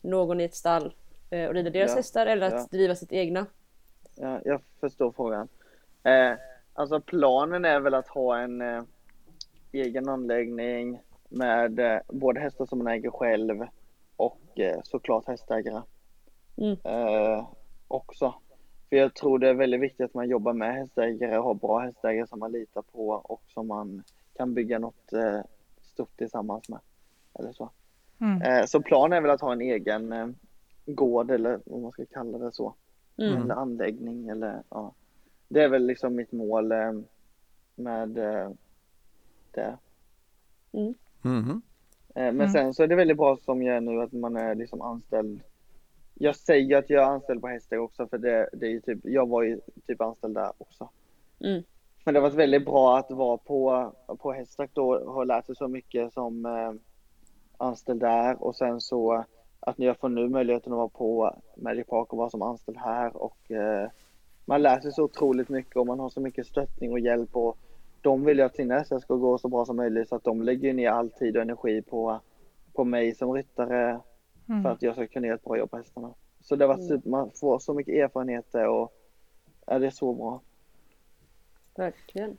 någon 0.00 0.40
i 0.40 0.44
ett 0.44 0.54
stall 0.54 0.94
eh, 1.30 1.46
och 1.46 1.54
rida 1.54 1.70
deras 1.70 1.90
Ja, 1.90 1.96
hästar 1.96 2.26
eller 2.26 2.46
att 2.46 2.52
ja. 2.52 2.66
driva 2.70 2.94
sitt 2.94 3.12
egna. 3.12 3.46
Ja, 4.14 4.40
jag 4.44 4.60
förstår 4.80 5.12
frågan. 5.12 5.48
Eh, 6.02 6.32
alltså 6.74 7.00
planen 7.00 7.64
är 7.64 7.80
väl 7.80 7.94
att 7.94 8.08
ha 8.08 8.38
en 8.38 8.60
eh, 8.60 8.82
egen 9.72 10.08
anläggning 10.08 11.00
med 11.28 11.78
eh, 11.80 12.00
både 12.08 12.40
hästar 12.40 12.66
som 12.66 12.78
man 12.78 12.86
äger 12.86 13.10
själv 13.10 13.66
och 14.16 14.60
eh, 14.60 14.80
såklart 14.84 15.26
hästägare. 15.26 15.82
Mm. 16.56 16.76
Eh, 16.84 17.46
också. 17.88 18.34
För 18.88 18.96
jag 18.96 19.14
tror 19.14 19.38
det 19.38 19.48
är 19.48 19.54
väldigt 19.54 19.80
viktigt 19.80 20.04
att 20.04 20.14
man 20.14 20.28
jobbar 20.28 20.52
med 20.52 20.74
hästägare 20.74 21.38
och 21.38 21.44
har 21.44 21.54
bra 21.54 21.78
hästägare 21.78 22.26
som 22.26 22.38
man 22.38 22.52
litar 22.52 22.82
på 22.82 23.08
och 23.08 23.42
som 23.48 23.66
man 23.66 24.02
kan 24.34 24.54
bygga 24.54 24.78
något 24.78 25.12
eh, 25.12 25.40
stort 25.82 26.16
tillsammans 26.16 26.68
med. 26.68 26.80
Eller 27.38 27.52
så. 27.52 27.70
Mm. 28.20 28.42
Eh, 28.42 28.64
så 28.66 28.82
planen 28.82 29.16
är 29.16 29.20
väl 29.20 29.30
att 29.30 29.40
ha 29.40 29.52
en 29.52 29.60
egen 29.60 30.34
gård 30.86 31.30
eller 31.30 31.60
vad 31.64 31.80
man 31.80 31.92
ska 31.92 32.04
kalla 32.06 32.38
det 32.38 32.52
så. 32.52 32.74
Mm. 33.18 33.42
Eller 33.42 33.54
anläggning 33.54 34.28
eller 34.28 34.62
ja. 34.68 34.94
Det 35.52 35.62
är 35.62 35.68
väl 35.68 35.86
liksom 35.86 36.14
mitt 36.16 36.32
mål 36.32 36.72
eh, 36.72 36.92
med 37.74 38.18
eh, 38.18 38.50
det. 39.50 39.78
Mhm. 41.22 41.62
Eh, 42.14 42.24
men 42.24 42.40
Mm. 42.40 42.48
sen 42.48 42.74
så 42.74 42.82
är 42.82 42.86
det 42.86 42.94
väldigt 42.94 43.16
bra 43.16 43.36
som 43.36 43.62
jag 43.62 43.76
är 43.76 43.80
nu 43.80 44.02
att 44.02 44.12
man 44.12 44.36
är 44.36 44.54
liksom 44.54 44.82
anställd. 44.82 45.40
Jag 46.14 46.36
säger 46.36 46.76
att 46.78 46.90
jag 46.90 47.02
är 47.02 47.06
anställd 47.06 47.40
på 47.40 47.48
hästar 47.48 47.76
också 47.76 48.06
för 48.06 48.18
det, 48.18 48.48
det 48.52 48.66
är 48.66 48.70
ju 48.70 48.80
typ, 48.80 48.98
jag 49.02 49.28
var 49.28 49.42
ju 49.42 49.60
typ 49.86 50.00
anställd 50.00 50.34
där 50.34 50.52
också. 50.58 50.88
Mm. 51.40 51.62
Men 52.04 52.14
det 52.14 52.20
har 52.20 52.28
varit 52.28 52.38
väldigt 52.38 52.64
bra 52.64 52.98
att 52.98 53.10
vara 53.10 53.36
på, 53.36 53.92
på 54.18 54.32
Hästack 54.32 54.70
då 54.74 54.94
och 54.94 55.12
ha 55.14 55.24
lärt 55.24 55.46
sig 55.46 55.56
så 55.56 55.68
mycket 55.68 56.12
som 56.12 56.46
eh, 56.46 56.72
anställd 57.56 58.00
där 58.00 58.42
och 58.42 58.56
sen 58.56 58.80
så 58.80 59.24
att 59.60 59.78
jag 59.78 59.98
får 59.98 60.08
nu 60.08 60.28
möjligheten 60.28 60.72
att 60.72 60.76
vara 60.76 60.88
på 60.88 61.36
Magic 61.56 61.86
Park 61.86 62.12
och 62.12 62.18
vara 62.18 62.30
som 62.30 62.42
anställd 62.42 62.78
här 62.78 63.16
och 63.16 63.50
eh, 63.50 63.90
man 64.44 64.62
lär 64.62 64.80
sig 64.80 64.92
så 64.92 65.02
otroligt 65.04 65.48
mycket 65.48 65.76
och 65.76 65.86
man 65.86 65.98
har 66.00 66.08
så 66.10 66.20
mycket 66.20 66.46
stöttning 66.46 66.92
och 66.92 67.00
hjälp 67.00 67.36
och 67.36 67.58
de 68.00 68.24
vill 68.24 68.38
ju 68.38 68.44
att 68.44 68.56
sina 68.56 68.78
hästar 68.78 68.98
ska 68.98 69.14
gå 69.14 69.38
så 69.38 69.48
bra 69.48 69.64
som 69.64 69.76
möjligt 69.76 70.08
så 70.08 70.14
att 70.16 70.24
de 70.24 70.42
lägger 70.42 70.72
ner 70.74 70.90
all 70.90 71.10
tid 71.10 71.36
och 71.36 71.42
energi 71.42 71.82
på, 71.82 72.20
på 72.72 72.84
mig 72.84 73.14
som 73.14 73.32
ryttare 73.32 74.00
Mm. 74.48 74.62
för 74.62 74.70
att 74.70 74.82
jag 74.82 74.94
ska 74.94 75.06
kunna 75.06 75.26
göra 75.26 75.36
ett 75.36 75.44
bra 75.44 75.58
jobb 75.58 75.70
på 75.70 75.76
hästarna. 75.76 76.14
Så 76.40 76.56
det 76.56 76.66
var 76.66 76.74
Mm. 76.74 76.86
super, 76.88 77.10
man 77.10 77.30
får 77.30 77.58
så 77.58 77.74
mycket 77.74 77.94
erfarenheter 77.94 78.66
och 78.68 78.92
ja, 79.66 79.78
det 79.78 79.86
är 79.86 79.90
så 79.90 80.12
bra. 80.14 80.40
Verkligen. 81.76 82.36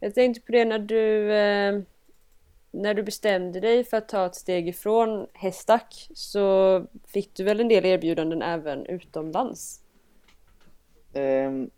Jag 0.00 0.14
tänkte 0.14 0.40
på 0.46 0.52
det 0.52 0.64
när 0.64 0.78
du 0.78 1.32
eh, 1.34 1.80
när 2.70 2.94
du 2.94 3.02
bestämde 3.02 3.60
dig 3.60 3.84
för 3.84 3.96
att 3.96 4.08
ta 4.08 4.26
ett 4.26 4.34
steg 4.34 4.68
ifrån 4.68 5.26
hästack 5.32 6.08
så 6.14 6.84
fick 7.06 7.34
du 7.34 7.44
väl 7.44 7.60
en 7.60 7.68
del 7.68 7.84
erbjudanden 7.84 8.42
även 8.42 8.86
utomlands? 8.86 9.82
Ehm, 11.12 11.70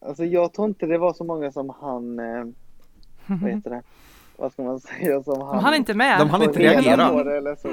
alltså 0.00 0.24
jag 0.24 0.52
tror 0.52 0.68
inte 0.68 0.86
det 0.86 0.98
var 0.98 1.12
så 1.12 1.24
många 1.24 1.52
som 1.52 1.70
han, 1.70 2.18
eh, 2.18 2.44
vad 3.26 3.50
heter 3.50 3.70
det, 3.70 3.82
vad 4.36 4.52
ska 4.52 4.62
man 4.62 4.80
säga, 5.00 5.22
som 5.22 5.38
De 5.38 5.48
hann 5.48 5.74
inte 5.74 5.94
med. 5.94 6.18
De 6.20 6.30
hann 6.30 6.42
inte 6.42 6.58
reagera. 6.58 7.36
eller 7.36 7.54
så. 7.56 7.68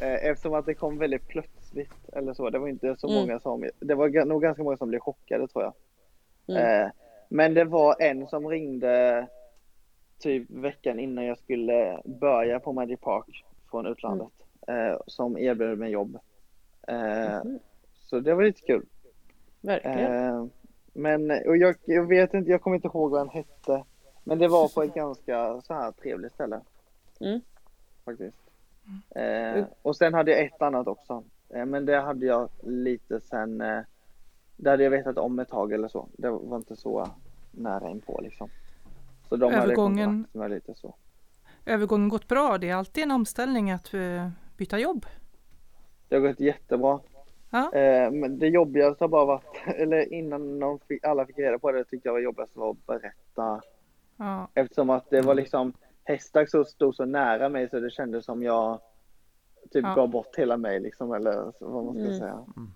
Eh, 0.00 0.24
Eftersom 0.30 0.54
att 0.54 0.66
det 0.66 0.74
kom 0.74 0.98
väldigt 0.98 1.28
plötsligt 1.28 2.08
eller 2.12 2.34
så. 2.34 2.50
Det 2.50 2.58
var 2.58 2.68
inte 2.68 2.96
så 2.98 3.06
Mm. 3.08 3.20
många 3.20 3.40
som, 3.40 3.68
det 3.80 3.94
var 3.94 4.24
nog 4.24 4.42
ganska 4.42 4.62
många 4.62 4.76
som 4.76 4.88
blev 4.88 5.00
chockade 5.00 5.48
tror 5.48 5.64
jag. 5.64 5.72
Mm. 6.56 6.82
Eh, 6.84 6.90
Men 7.28 7.54
det 7.54 7.64
var 7.64 7.96
en 8.02 8.26
som 8.28 8.48
ringde 8.48 9.26
typ 10.18 10.50
veckan 10.50 10.98
innan 10.98 11.24
jag 11.24 11.38
skulle 11.38 12.00
börja 12.04 12.60
på 12.60 12.72
Magic 12.72 13.00
Park 13.00 13.44
från 13.70 13.86
utlandet. 13.86 14.28
eh, 14.68 14.96
Som 15.06 15.38
erbjöd 15.38 15.78
mig 15.78 15.90
jobb. 15.90 16.18
Eh, 16.88 17.38
Mhm. 17.44 17.58
Så 18.04 18.20
det 18.20 18.34
var 18.34 18.42
lite 18.42 18.60
kul. 18.60 18.86
Verkligen. 19.60 20.12
Eh, 20.28 20.46
Men 20.92 21.30
och 21.30 21.56
jag, 21.56 21.74
jag 21.84 22.06
vet 22.08 22.34
inte, 22.34 22.50
jag 22.50 22.62
kommer 22.62 22.76
inte 22.76 22.88
ihåg 22.88 23.10
vad 23.10 23.20
han 23.20 23.28
hette. 23.28 23.84
Men 24.24 24.38
det 24.38 24.48
var 24.48 24.68
på 24.68 24.82
ett 24.82 24.94
ganska 24.94 25.60
så 25.60 25.74
här 25.74 25.92
trevligt 25.92 26.32
ställe. 26.32 26.60
Mm. 27.20 27.40
Faktiskt. 28.04 28.38
Eh, 29.10 29.64
och 29.82 29.96
sen 29.96 30.14
hade 30.14 30.30
jag 30.30 30.44
ett 30.46 30.62
annat 30.62 30.86
också. 30.86 31.22
Eh, 31.48 31.64
men 31.64 31.86
det 31.86 32.00
hade 32.00 32.26
jag 32.26 32.48
lite 32.62 33.20
sen. 33.20 33.60
Eh, 33.60 33.80
det 34.56 34.70
hade 34.70 34.82
jag 34.84 34.90
vetat 34.90 35.18
om 35.18 35.38
ett 35.38 35.48
tag 35.48 35.72
eller 35.72 35.88
så. 35.88 36.08
Det 36.12 36.30
var 36.30 36.56
inte 36.56 36.76
så 36.76 37.08
nära 37.50 37.90
inpå 37.90 38.20
liksom. 38.22 38.48
Så 39.28 39.36
de 39.36 39.44
hade 39.54 39.62
Övergången- 39.72 40.26
som 40.32 40.40
var 40.40 40.48
lite 40.48 40.74
så. 40.74 40.94
Övergången 41.66 42.08
gått 42.08 42.28
bra. 42.28 42.58
Det 42.58 42.68
är 42.70 42.74
alltid 42.74 43.04
en 43.04 43.10
omställning 43.10 43.70
att 43.70 43.90
byta 44.56 44.78
jobb. 44.78 45.06
Det 46.08 46.16
har 46.16 46.22
gått 46.28 46.40
jättebra. 46.40 47.00
Ja. 47.50 47.72
Eh, 47.72 48.10
men 48.10 48.38
det 48.38 48.48
jobbigaste 48.48 49.04
har 49.04 49.08
bara 49.08 49.24
varit, 49.24 49.62
eller 49.76 50.12
innan 50.12 50.58
de 50.58 50.78
fick, 50.78 51.04
alla 51.04 51.26
fick 51.26 51.38
reda 51.38 51.58
på 51.58 51.72
det 51.72 51.84
tyckte 51.84 52.08
jag 52.08 52.12
var 52.12 52.20
jobbigast 52.20 52.56
var 52.56 52.70
att 52.70 52.86
berätta 52.86 53.60
Ja. 54.16 54.48
Eftersom 54.54 54.90
att 54.90 55.10
det 55.10 55.20
var 55.20 55.34
liksom 55.34 55.72
hästar 56.04 56.46
så 56.46 56.64
stod 56.64 56.94
så 56.96 57.04
nära 57.04 57.48
mig 57.48 57.68
så 57.68 57.80
det 57.80 57.90
kändes 57.90 58.24
som 58.24 58.42
jag 58.42 58.80
typ 59.70 59.84
Ja. 59.84 59.94
gav 59.94 60.08
bort 60.08 60.36
hela 60.38 60.56
mig 60.56 60.80
liksom 60.80 61.12
eller 61.12 61.52
vad 61.60 61.84
man 61.84 61.94
ska 61.94 62.04
Mm. 62.04 62.18
säga. 62.18 62.44
Mm. 62.56 62.70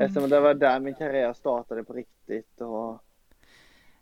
Eftersom 0.00 0.30
det 0.30 0.40
var 0.40 0.54
där 0.54 0.80
min 0.80 0.94
karriär 0.94 1.32
startade 1.32 1.84
på 1.84 1.92
riktigt 1.92 2.60
och 2.60 2.98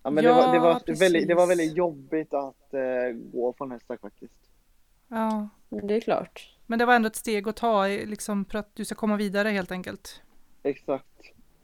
Ja 0.02 0.10
men 0.10 0.24
det, 0.24 0.30
Ja, 0.30 0.34
var, 0.46 0.52
det, 0.54 0.58
var 0.60 0.74
precis. 0.74 1.02
väldigt, 1.02 1.28
det 1.28 1.34
var 1.34 1.46
väldigt 1.46 1.76
jobbigt 1.76 2.34
att 2.34 2.74
eh, 2.74 3.12
gå 3.32 3.52
från 3.52 3.70
hästar 3.70 3.96
faktiskt. 3.96 4.50
ja. 5.08 5.48
Men 5.68 5.86
Det 5.86 5.94
är 5.96 6.00
klart. 6.00 6.57
Men 6.70 6.78
det 6.78 6.84
var 6.86 6.94
ändå 6.94 7.06
ett 7.06 7.16
steg 7.16 7.48
att 7.48 7.56
ta 7.56 7.86
liksom, 7.86 8.44
för 8.44 8.58
att 8.58 8.70
du 8.74 8.84
ska 8.84 8.94
komma 8.94 9.16
vidare 9.16 9.48
helt 9.48 9.72
enkelt. 9.72 10.22
Exakt. 10.62 11.04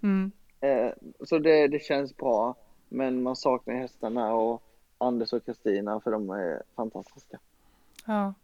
Mm. 0.02 0.32
Eh, 0.60 0.90
så 1.24 1.38
det, 1.38 1.68
det 1.68 1.82
känns 1.82 2.16
bra. 2.16 2.54
Men 2.88 3.22
man 3.22 3.36
saknar 3.36 3.74
hästarna 3.74 4.32
och 4.34 4.62
Anders 4.98 5.32
och 5.32 5.44
Kristina 5.46 6.00
för 6.00 6.10
de 6.10 6.30
är 6.30 6.62
fantastiska. 6.76 7.38
Ja. 8.04 8.34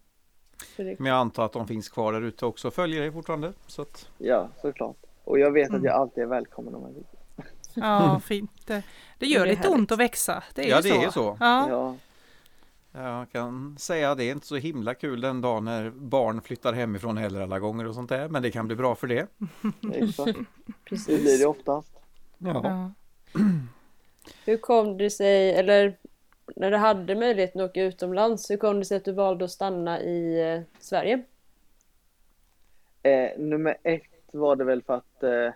Det- 0.76 0.98
Men 1.00 1.06
jag 1.12 1.16
antar 1.20 1.44
att 1.44 1.52
de 1.52 1.66
finns 1.66 1.88
kvar 1.88 2.12
där 2.12 2.20
ute 2.22 2.46
också 2.46 2.68
och 2.68 2.74
följer 2.74 3.00
dig 3.00 3.12
fortfarande. 3.12 3.52
Så 3.66 3.82
att, 3.82 4.08
Ja, 4.18 4.48
såklart. 4.62 4.96
Och 5.24 5.38
jag 5.38 5.50
vet 5.50 5.68
Mm. 5.68 5.80
att 5.80 5.84
jag 5.84 5.94
alltid 5.94 6.22
är 6.22 6.28
välkommen 6.28 6.74
om 6.74 6.82
jag 6.82 6.90
vill. 6.90 7.04
Ja, 7.74 8.20
fint. 8.24 8.66
Det, 8.66 8.82
det 9.18 9.26
gör 9.26 9.40
Det 9.40 9.46
är 9.46 9.50
lite 9.50 9.62
härligt. 9.62 9.78
ont 9.80 9.92
att 9.92 9.98
växa. 9.98 10.42
Det 10.54 10.62
är 10.64 10.70
Ja, 10.70 10.76
ju 10.76 10.82
det 10.82 10.88
så. 10.88 11.00
är 11.00 11.04
ju 11.04 11.10
så. 11.10 11.36
Ja. 11.40 11.68
Ja, 11.70 11.96
jag 12.92 13.30
kan 13.30 13.76
säga 13.78 14.10
att 14.10 14.18
det 14.18 14.24
är 14.24 14.32
inte 14.32 14.46
så 14.46 14.56
himla 14.56 14.94
kul 14.94 15.20
den 15.20 15.40
dagen 15.40 15.64
när 15.64 15.90
barn 15.90 16.40
flyttar 16.40 16.72
hemifrån 16.72 17.16
heller 17.16 17.40
alla 17.40 17.58
gånger 17.58 17.86
och 17.86 17.94
sånt 17.94 18.08
där. 18.08 18.28
Men 18.28 18.42
det 18.42 18.50
kan 18.50 18.66
bli 18.66 18.76
bra 18.76 18.94
för 18.94 19.06
det. 19.06 19.26
exakt. 19.94 20.38
Det 20.66 20.72
Precis. 20.84 21.22
blir 21.22 21.38
det 21.38 21.46
oftast. 21.46 21.92
Ja. 22.38 22.60
Ja. 22.64 22.92
Hur 24.44 24.56
kom 24.56 24.98
det 24.98 25.10
sig, 25.10 25.54
eller 25.54 25.98
när 26.56 26.70
du 26.70 26.76
hade 26.76 27.14
möjligheten 27.14 27.60
att 27.60 27.70
åka 27.70 27.82
utomlands, 27.82 28.50
hur 28.50 28.56
kom 28.56 28.78
det 28.78 28.84
sig 28.84 28.96
att 28.96 29.04
du 29.04 29.12
valde 29.12 29.44
att 29.44 29.50
stanna 29.50 30.00
i 30.00 30.52
eh, 30.54 30.62
Sverige? 30.80 31.22
Eh, 33.02 33.38
nummer 33.38 33.76
ett 33.82 34.02
var 34.32 34.56
det 34.56 34.64
väl 34.64 34.82
för 34.82 34.94
att 34.94 35.22
eh, 35.22 35.52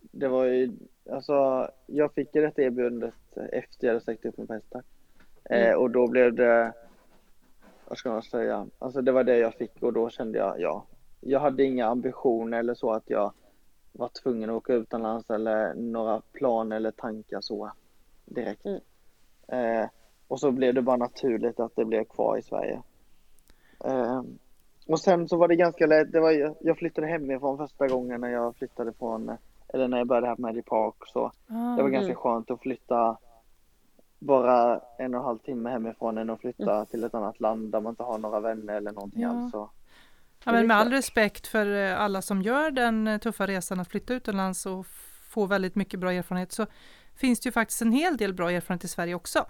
det 0.00 0.28
var 0.28 0.44
ju, 0.44 0.72
alltså 1.10 1.68
jag 1.86 2.14
fick 2.14 2.34
ju 2.34 2.40
detta 2.42 2.62
erbjudandet 2.62 3.14
efter 3.52 3.86
jag 3.86 3.94
hade 3.94 4.04
sagt 4.04 4.24
upp 4.24 4.38
mig 4.38 4.46
på 4.46 4.52
hästar. 4.52 4.82
Eh, 5.50 5.66
Mm. 5.68 5.78
och 5.80 5.90
då 5.90 6.06
blev 6.08 6.34
det, 6.34 6.72
vad 7.88 7.98
ska 7.98 8.10
man 8.10 8.22
säga, 8.22 8.66
alltså 8.78 9.02
det 9.02 9.12
var 9.12 9.24
det 9.24 9.38
jag 9.38 9.54
fick 9.54 9.82
och 9.82 9.92
då 9.92 10.10
kände 10.10 10.38
jag, 10.38 10.60
ja. 10.60 10.84
Jag 11.20 11.40
hade 11.40 11.64
inga 11.64 11.86
ambitioner 11.86 12.58
eller 12.58 12.74
så 12.74 12.92
att 12.92 13.10
jag 13.10 13.32
var 13.92 14.08
tvungen 14.22 14.50
att 14.50 14.56
åka 14.56 14.72
utomlands 14.72 15.30
eller 15.30 15.74
några 15.74 16.22
planer 16.32 16.76
eller 16.76 16.90
tankar 16.90 17.40
så 17.40 17.72
direkt. 18.24 18.66
Mm. 18.66 18.80
Eh, 19.82 19.88
och 20.28 20.40
så 20.40 20.50
blev 20.50 20.74
det 20.74 20.82
bara 20.82 20.96
naturligt 20.96 21.60
att 21.60 21.76
det 21.76 21.84
blev 21.84 22.04
kvar 22.04 22.36
i 22.36 22.42
Sverige. 22.42 22.82
Eh, 23.84 24.22
och 24.86 25.00
sen 25.00 25.28
så 25.28 25.36
var 25.36 25.48
det 25.48 25.56
ganska 25.56 25.86
lätt, 25.86 26.12
det 26.12 26.20
var, 26.20 26.54
jag 26.60 26.78
flyttade 26.78 27.06
hemifrån 27.06 27.58
första 27.58 27.86
gången 27.88 28.20
när 28.20 28.28
jag 28.28 28.56
flyttade 28.56 28.92
från, 28.92 29.36
eller 29.68 29.88
när 29.88 29.98
jag 29.98 30.06
började 30.06 30.26
här 30.26 30.34
på 30.36 30.42
Magic 30.42 30.64
Park 30.64 30.94
så 31.06 31.32
det 31.76 31.82
var 31.82 31.88
ganska 31.88 32.12
Mm. 32.12 32.16
skönt 32.16 32.50
att 32.50 32.60
flytta 32.60 33.16
bara 34.18 34.80
en 34.98 35.14
och 35.14 35.20
en 35.20 35.24
halv 35.26 35.38
timme 35.38 35.70
hemifrån 35.70 36.18
än 36.18 36.30
att 36.30 36.40
flytta 36.40 36.74
Mm. 36.74 36.86
till 36.86 37.04
ett 37.04 37.14
annat 37.14 37.40
land 37.40 37.72
där 37.72 37.80
man 37.80 37.90
inte 37.92 38.02
har 38.02 38.18
några 38.18 38.40
vänner 38.40 38.74
eller 38.74 38.92
någonting 38.92 39.22
Ja. 39.22 39.28
alls. 39.30 39.50
Så. 39.50 39.70
Ja, 40.44 40.52
men 40.52 40.66
med 40.66 40.76
all 40.76 40.90
respekt 40.90 41.46
för 41.46 41.66
eh, 41.90 42.00
alla 42.00 42.22
som 42.22 42.42
gör 42.42 42.70
den 42.70 43.06
eh, 43.08 43.18
tuffa 43.18 43.46
resan 43.46 43.80
att 43.80 43.88
flytta 43.88 44.14
utomlands 44.14 44.66
och 44.66 44.86
få 45.30 45.46
väldigt 45.46 45.74
mycket 45.74 46.00
bra 46.00 46.12
erfarenhet 46.12 46.52
så 46.52 46.66
finns 47.14 47.40
det 47.40 47.46
ju 47.48 47.52
faktiskt 47.52 47.82
en 47.82 47.92
hel 47.92 48.16
del 48.16 48.34
bra 48.34 48.50
erfarenhet 48.52 48.84
i 48.84 48.88
Sverige 48.88 49.14
också. 49.14 49.46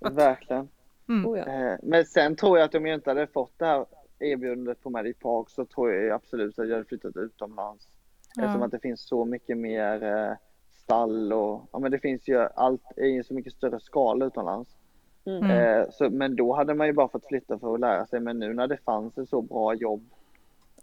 Att- 0.00 0.12
Verkligen. 0.14 0.68
Mm. 1.08 1.26
Oh, 1.26 1.38
ja. 1.38 1.44
Eh, 1.44 1.78
Men 1.82 2.04
sen 2.04 2.36
tror 2.36 2.58
jag 2.58 2.64
att 2.64 2.74
om 2.74 2.86
jag 2.86 2.94
inte 2.94 3.10
hade 3.10 3.26
fått 3.26 3.58
det 3.58 3.66
här 3.66 3.86
erbjudandet 4.18 4.82
på 4.82 4.90
Magic 4.90 5.16
Park 5.18 5.50
så 5.50 5.64
tror 5.64 5.92
jag 5.92 6.14
absolut 6.14 6.58
att 6.58 6.68
jag 6.68 6.74
hade 6.74 6.84
flyttat 6.88 7.16
utomlands. 7.16 7.88
Eftersom 8.28 8.60
Ja. 8.60 8.64
att 8.66 8.72
det 8.72 8.78
finns 8.80 9.00
så 9.08 9.24
mycket 9.24 9.56
mer 9.58 10.02
eh, 10.02 10.32
stall 10.92 11.32
och 11.32 11.68
ja 11.72 11.78
men 11.78 11.90
det 11.90 11.98
finns 11.98 12.28
ju 12.28 12.48
allt 12.54 12.98
i 12.98 13.16
en 13.16 13.24
så 13.24 13.34
mycket 13.34 13.52
större 13.52 13.80
skala 13.80 14.26
utomlands. 14.26 14.70
Mm. 15.24 15.42
Mm. 15.42 15.80
Eh, 15.80 15.90
så, 15.90 16.10
men 16.10 16.36
då 16.36 16.52
hade 16.52 16.74
man 16.74 16.86
ju 16.86 16.92
bara 16.92 17.08
fått 17.08 17.26
flytta 17.26 17.58
för 17.58 17.74
att 17.74 17.80
lära 17.80 18.06
sig 18.06 18.20
men 18.20 18.38
nu 18.38 18.54
när 18.54 18.66
det 18.66 18.76
fanns 18.84 19.18
ett 19.18 19.28
så 19.28 19.42
bra 19.42 19.74
jobb 19.74 20.04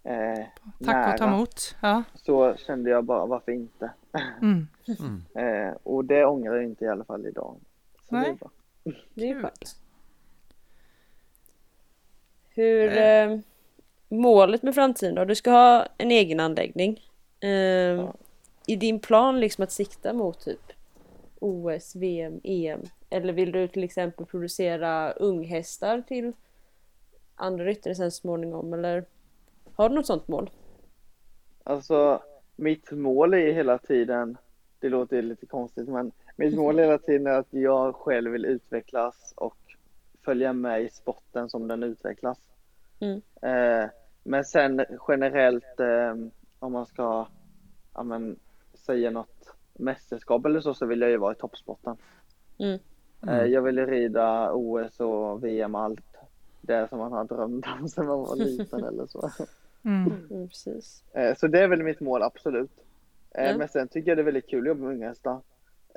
eh, 0.04 0.44
Tack 0.84 1.12
och 1.12 1.18
ta 1.18 1.26
nära 1.26 1.34
emot. 1.34 1.76
Ja. 1.82 2.02
så 2.14 2.54
kände 2.56 2.90
jag 2.90 3.04
bara 3.04 3.26
varför 3.26 3.52
inte. 3.52 3.90
Mm. 4.42 4.66
Mm. 4.98 5.68
Eh, 5.68 5.74
och 5.82 6.04
det 6.04 6.24
ångrar 6.24 6.54
jag 6.54 6.64
inte 6.64 6.84
i 6.84 6.88
alla 6.88 7.04
fall 7.04 7.26
idag. 7.26 7.56
Så 8.08 8.14
Nej. 8.14 8.36
det 8.40 8.90
är. 8.90 9.04
Det 9.14 9.30
är 9.30 9.34
skönt. 9.34 9.76
Hur 12.54 12.98
eh, 12.98 13.38
målet 14.08 14.62
med 14.62 14.74
framtiden 14.74 15.14
då? 15.14 15.24
Du 15.24 15.34
ska 15.34 15.50
ha 15.50 15.86
en 15.98 16.10
egen 16.10 16.40
anläggning. 16.40 17.00
Eh, 17.40 18.10
I 18.70 18.76
din 18.76 19.00
plan 19.00 19.40
liksom 19.40 19.64
att 19.64 19.72
sikta 19.72 20.12
mot 20.12 20.40
typ 20.40 20.72
OS, 21.38 21.96
VM, 21.96 22.40
EM? 22.44 22.80
Eller 23.10 23.32
vill 23.32 23.52
du 23.52 23.68
till 23.68 23.84
exempel 23.84 24.26
producera 24.26 25.12
unghästar 25.12 26.02
till 26.08 26.32
andra 27.34 27.64
ryttare 27.64 27.94
sen 27.94 28.10
småningom? 28.10 28.72
Eller 28.72 29.04
har 29.74 29.88
du 29.88 29.94
något 29.94 30.06
sånt 30.06 30.28
mål? 30.28 30.50
Alltså 31.64 32.22
mitt 32.56 32.90
mål 32.90 33.34
är 33.34 33.52
hela 33.52 33.78
tiden, 33.78 34.38
det 34.78 34.88
låter 34.88 35.22
lite 35.22 35.46
konstigt 35.46 35.88
men 35.88 36.12
mitt 36.36 36.54
mål 36.54 36.78
hela 36.78 36.98
tiden 36.98 37.26
är 37.26 37.38
att 37.38 37.48
jag 37.50 37.94
själv 37.94 38.30
vill 38.30 38.44
utvecklas 38.44 39.34
och 39.36 39.58
följa 40.24 40.52
med 40.52 40.82
i 40.82 40.88
sporten 40.88 41.48
som 41.48 41.68
den 41.68 41.82
utvecklas. 41.82 42.38
Mm. 43.00 43.22
Eh, 43.42 43.90
men 44.22 44.44
sen 44.44 44.84
generellt 45.08 45.80
eh, 45.80 46.14
om 46.58 46.72
man 46.72 46.86
ska 46.86 47.26
ja, 47.94 48.02
men, 48.02 48.38
säga 48.80 49.10
något 49.10 49.54
mästerskap 49.72 50.46
eller 50.46 50.60
så 50.60 50.74
så 50.74 50.86
vill 50.86 51.00
jag 51.00 51.10
ju 51.10 51.16
vara 51.16 51.32
i 51.32 51.36
toppsporten. 51.36 51.96
Mm. 52.58 52.78
Eh, 53.28 53.44
jag 53.44 53.62
vill 53.62 53.76
ju 53.78 53.86
rida 53.86 54.52
OS 54.52 55.00
och 55.00 55.44
VM 55.44 55.74
allt. 55.74 56.04
Det 56.60 56.88
som 56.88 56.98
man 56.98 57.12
har 57.12 57.24
drömt 57.24 57.66
om 57.80 57.88
sedan 57.88 58.06
man 58.06 58.18
var 58.18 58.36
liten 58.36 58.84
eller 58.84 59.06
så. 59.06 59.30
Mm. 59.84 60.12
Mm, 60.30 60.48
precis. 60.48 61.04
Eh, 61.12 61.34
Så 61.36 61.46
det 61.46 61.60
är 61.60 61.68
väl 61.68 61.82
mitt 61.82 62.00
mål, 62.00 62.22
absolut. 62.22 62.70
Eh, 63.34 63.44
Mm. 63.44 63.58
Men 63.58 63.68
sen 63.68 63.88
tycker 63.88 64.10
jag 64.10 64.18
det 64.18 64.22
är 64.22 64.24
väldigt 64.24 64.48
kul 64.48 64.60
att 64.60 64.68
jobba 64.68 64.80
med 64.80 64.94
unga 64.94 65.08
hästar. 65.08 65.40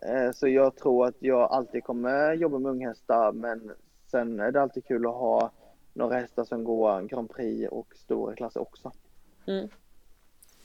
Eh, 0.02 0.32
så 0.32 0.48
jag 0.48 0.76
tror 0.76 1.06
att 1.08 1.16
jag 1.20 1.42
alltid 1.52 1.84
kommer 1.84 2.34
jobba 2.34 2.60
med 2.60 2.72
unghästar 2.72 3.32
men 3.32 3.72
sen 4.12 4.40
är 4.40 4.52
det 4.52 4.62
alltid 4.62 4.86
kul 4.86 5.06
att 5.06 5.14
ha 5.14 5.52
några 5.94 6.16
hästar 6.20 6.44
som 6.44 6.64
går 6.64 7.02
Grand 7.02 7.30
Prix 7.30 7.72
och 7.72 7.96
stora 7.96 8.36
klasser 8.36 8.62
också. 8.62 8.92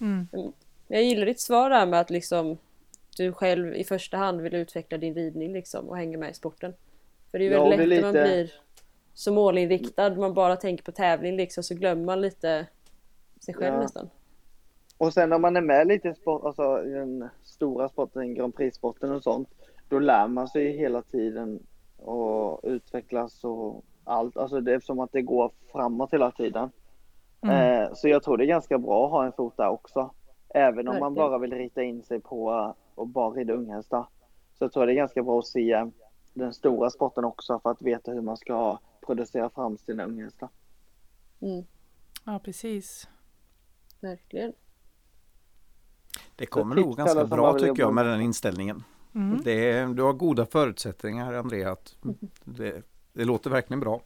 Mm. 0.00 0.28
Jag 0.88 1.02
gillar 1.02 1.26
ditt 1.26 1.40
svar 1.40 1.70
där 1.70 1.86
med 1.86 2.00
att 2.00 2.10
liksom 2.10 2.58
du 3.16 3.32
själv 3.32 3.74
i 3.74 3.84
första 3.84 4.16
hand 4.16 4.40
vill 4.40 4.54
utveckla 4.54 4.98
din 4.98 5.14
ridning 5.14 5.52
liksom 5.52 5.88
och 5.88 5.96
hänga 5.96 6.18
med 6.18 6.30
i 6.30 6.34
sporten. 6.34 6.74
För 7.30 7.38
det 7.38 7.44
är 7.44 7.48
ju 7.48 7.54
Ja, 7.54 7.68
väldigt 7.68 7.88
lätt 7.88 8.00
när 8.02 8.12
man 8.12 8.14
lite- 8.14 8.28
blir 8.34 8.52
så 9.14 9.32
målinriktad, 9.32 10.14
man 10.16 10.34
bara 10.34 10.56
tänker 10.56 10.84
på 10.84 10.92
tävling 10.92 11.36
liksom 11.36 11.62
så 11.62 11.74
glömmer 11.74 12.04
man 12.04 12.20
lite 12.20 12.66
sig 13.40 13.54
själv 13.54 13.74
Ja. 13.74 13.80
nästan. 13.80 14.10
Och 14.98 15.12
sen 15.12 15.30
när 15.30 15.38
man 15.38 15.56
är 15.56 15.60
med 15.60 15.86
lite 15.86 16.08
i 16.08 16.14
sport, 16.14 16.44
alltså 16.44 16.84
i 16.84 16.90
den 16.90 17.28
stora 17.42 17.88
sporten, 17.88 18.34
Grand 18.34 18.54
Prix-sporten 18.56 19.12
och 19.12 19.22
sånt, 19.22 19.48
då 19.88 19.98
lär 19.98 20.28
man 20.28 20.48
sig 20.48 20.76
hela 20.78 21.02
tiden 21.02 21.66
och 21.96 22.60
utvecklas 22.62 23.44
och 23.44 23.84
allt. 24.04 24.36
Alltså 24.36 24.60
det 24.60 24.74
är 24.74 24.80
som 24.80 25.00
att 25.00 25.12
det 25.12 25.22
går 25.22 25.50
framåt 25.72 26.12
hela 26.12 26.30
tiden. 26.30 26.70
Mm. 27.40 27.82
Eh, 27.82 27.94
så 27.94 28.08
jag 28.08 28.22
tror 28.22 28.36
det 28.36 28.44
är 28.44 28.46
ganska 28.46 28.78
bra 28.78 29.04
att 29.04 29.10
ha 29.10 29.26
en 29.26 29.32
fot 29.32 29.56
där 29.56 29.68
också. 29.68 30.10
Även 30.48 30.88
om 30.88 30.98
man 31.00 31.14
bara 31.14 31.38
vill 31.38 31.52
rita 31.52 31.82
in 31.82 32.02
sig 32.02 32.20
på 32.20 32.74
och 32.94 33.06
bara 33.08 33.30
rida 33.30 33.52
unghästar. 33.52 34.06
Så 34.58 34.64
jag 34.64 34.72
tror 34.72 34.86
det 34.86 34.92
är 34.92 34.96
ganska 34.96 35.22
bra 35.22 35.38
att 35.38 35.46
se 35.46 35.90
den 36.34 36.54
stora 36.54 36.90
sporten 36.90 37.24
också 37.24 37.60
för 37.60 37.70
att 37.70 37.82
veta 37.82 38.12
hur 38.12 38.20
man 38.20 38.36
ska 38.36 38.78
producera 39.06 39.50
fram 39.50 39.78
sina 39.78 40.04
unghästar. 40.04 40.48
Mm, 41.40 41.64
Ja, 42.24 42.40
precis. 42.44 43.08
verkligen. 44.00 44.52
Det 46.36 46.46
kommer 46.46 46.76
nog 46.76 46.96
ganska 46.96 47.24
bra 47.24 47.58
tycker 47.58 47.82
jag 47.82 47.94
med 47.94 48.06
den 48.06 48.20
inställningen. 48.20 48.84
Mm. 49.14 49.40
Det 49.44 49.84
du 49.86 50.02
har 50.02 50.12
goda 50.12 50.46
förutsättningar 50.46 51.32
Andrea. 51.32 51.72
Att 51.72 51.96
det, 52.44 52.82
det 53.12 53.24
låter 53.24 53.50
verkligen 53.50 53.80
bra. 53.80 54.00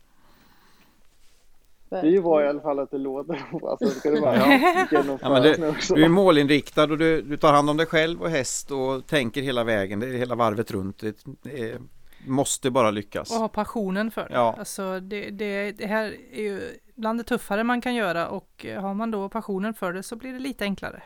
Det 2.01 2.07
är 2.09 2.11
ju 2.11 2.23
bra 2.23 2.45
i 2.45 2.49
alla 2.49 2.61
fall 2.61 2.79
att 2.79 2.91
det 2.91 2.99
låter 2.99 3.43
bra. 3.61 3.77
Så 3.81 3.87
ska 3.91 4.11
det 4.11 4.21
vara 4.21 4.37
Ja. 4.37 5.19
Ja, 5.23 5.31
men 5.59 5.69
också. 5.71 5.95
Du 5.95 6.05
är 6.05 6.09
målinriktad 6.09 6.83
och 6.83 6.99
du, 6.99 7.23
du 7.23 7.37
tar 7.37 7.53
hand 7.53 7.71
om 7.71 7.77
dig 7.77 7.87
själv 7.87 8.23
och 8.23 8.31
häst 8.31 8.71
och 8.71 9.07
tänker 9.07 9.43
hela 9.43 9.65
vägen, 9.65 10.01
det 10.01 10.07
är 10.07 10.13
hela 10.13 10.35
varvet 10.35 10.71
runt. 10.71 10.99
Det, 10.99 11.25
det 11.43 11.79
måste 12.27 12.71
bara 12.71 12.91
lyckas. 12.91 13.31
Och 13.31 13.37
ha 13.37 13.49
passionen 13.49 14.11
för 14.11 14.29
det. 14.29 14.35
Ja. 14.35 14.55
Alltså 14.59 15.01
det, 15.01 15.31
det, 15.31 15.73
det 15.73 15.87
här 15.87 16.17
är 16.33 16.43
ju 16.43 16.61
bland 16.95 17.21
det 17.21 17.25
tuffare 17.25 17.65
man 17.65 17.81
kan 17.81 17.95
göra 17.95 18.29
och 18.29 18.67
eh, 18.67 18.81
har 18.81 18.95
man 18.95 19.11
då 19.11 19.29
passionen 19.29 19.75
för 19.75 19.93
det 19.93 20.03
så 20.03 20.17
blir 20.17 20.33
det 20.33 20.39
lite 20.39 20.65
enklare. 20.65 21.03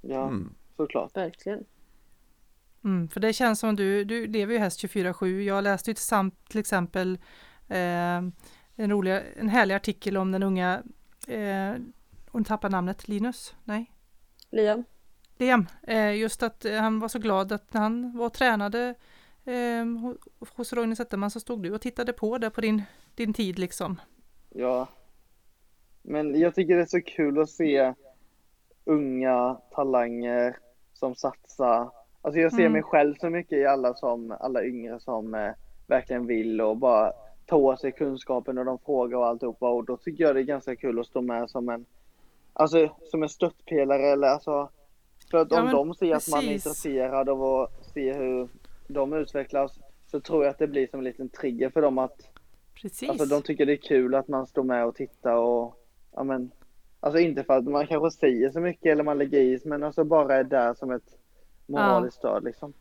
Ja, 0.00 0.22
Mm. 0.26 0.54
såklart. 0.76 1.16
Verkligen. 1.16 1.64
Mm, 2.84 3.08
för 3.08 3.20
det 3.20 3.32
känns 3.32 3.60
som 3.60 3.76
du, 3.76 4.04
du 4.04 4.26
lever 4.26 4.52
ju 4.52 4.58
häst 4.58 4.82
24-7. 4.84 5.40
Jag 5.42 5.64
läste 5.64 5.90
ju 5.90 5.94
tillsammans 5.94 6.34
till 6.48 6.60
exempel 6.60 7.18
eh, 7.68 8.20
en, 8.84 8.90
rolig, 8.90 9.20
en 9.36 9.48
härlig 9.48 9.74
artikel 9.74 10.16
om 10.16 10.32
den 10.32 10.42
unga, 10.42 10.82
eh, 11.28 11.74
hon 12.30 12.44
tappar 12.44 12.70
namnet, 12.70 13.08
Linus? 13.08 13.54
Nej? 13.64 13.90
Liam? 14.50 14.84
Liam, 15.38 15.66
eh, 15.82 16.14
just 16.16 16.42
att 16.42 16.64
eh, 16.64 16.74
han 16.80 17.00
var 17.00 17.08
så 17.08 17.18
glad 17.18 17.52
att 17.52 17.72
när 17.74 17.80
han 17.80 18.16
var 18.16 18.26
och 18.26 18.32
tränade 18.32 18.94
eh, 19.44 19.84
ho- 19.84 20.18
hos 20.56 20.72
Roine 20.72 20.96
Zetterman 20.96 21.30
så 21.30 21.40
stod 21.40 21.62
du 21.62 21.74
och 21.74 21.80
tittade 21.80 22.12
på 22.12 22.38
där 22.38 22.50
på 22.50 22.60
din, 22.60 22.82
din 23.14 23.32
tid 23.32 23.58
liksom. 23.58 24.00
Ja. 24.50 24.88
Men 26.02 26.40
jag 26.40 26.54
tycker 26.54 26.76
det 26.76 26.82
är 26.82 26.86
så 26.86 27.00
kul 27.02 27.38
att 27.40 27.50
se 27.50 27.94
unga 28.84 29.54
talanger 29.74 30.56
som 30.92 31.14
satsar. 31.14 31.90
Alltså 32.22 32.40
jag 32.40 32.52
ser 32.52 32.60
Mm. 32.60 32.72
mig 32.72 32.82
själv 32.82 33.14
så 33.20 33.30
mycket 33.30 33.58
i 33.58 33.66
alla 33.66 33.94
som, 33.94 34.36
alla 34.40 34.64
yngre 34.64 35.00
som 35.00 35.34
eh, 35.34 35.52
verkligen 35.86 36.26
vill 36.26 36.60
och 36.60 36.76
bara 36.76 37.12
ta 37.50 37.76
sig 37.76 37.92
kunskapen 37.92 38.58
och 38.58 38.64
de 38.64 38.78
frågar 38.78 39.18
och 39.18 39.26
alltihopa 39.26 39.70
och 39.70 39.84
då 39.84 39.96
tycker 39.96 40.24
jag 40.24 40.34
det 40.34 40.40
är 40.40 40.44
ganska 40.44 40.76
kul 40.76 41.00
att 41.00 41.06
stå 41.06 41.20
med 41.20 41.50
som 41.50 41.68
en, 41.68 41.86
alltså 42.52 42.96
som 43.10 43.22
en 43.22 43.28
stöttpelare 43.28 44.06
eller 44.06 44.28
alltså 44.28 44.68
för 45.30 45.38
att 45.38 45.48
Ja, 45.50 45.62
om 45.62 45.70
de 45.70 45.94
ser 45.94 46.14
att 46.14 46.28
man 46.28 46.38
är 46.38 46.46
precis. 46.46 46.66
intresserad 46.66 47.28
av 47.28 47.44
att 47.44 47.84
se 47.94 48.12
hur 48.12 48.48
de 48.88 49.12
utvecklas 49.12 49.78
så 50.06 50.20
tror 50.20 50.44
jag 50.44 50.50
att 50.50 50.58
det 50.58 50.66
blir 50.66 50.86
som 50.86 51.00
en 51.00 51.04
liten 51.04 51.28
trigger 51.28 51.70
för 51.70 51.82
dem 51.82 51.98
att 51.98 52.28
Precis. 52.74 53.10
Alltså 53.10 53.26
de 53.26 53.42
tycker 53.42 53.66
det 53.66 53.72
är 53.72 53.76
kul 53.76 54.14
att 54.14 54.28
man 54.28 54.46
står 54.46 54.62
med 54.62 54.86
och 54.86 54.94
tittar 54.94 55.36
och 55.36 55.74
ja 56.12 56.24
men 56.24 56.50
Alltså 57.00 57.20
inte 57.20 57.44
för 57.44 57.56
att 57.56 57.64
man 57.64 57.86
kanske 57.86 58.18
säger 58.18 58.50
så 58.50 58.60
mycket 58.60 58.92
eller 58.92 59.04
man 59.04 59.18
lägger 59.18 59.40
i 59.40 59.60
men 59.64 59.82
alltså 59.82 60.04
bara 60.04 60.36
är 60.36 60.44
där 60.44 60.74
som 60.74 60.90
ett 60.90 61.18
moraliskt 61.66 62.16
stöd 62.16 62.44
liksom. 62.44 62.72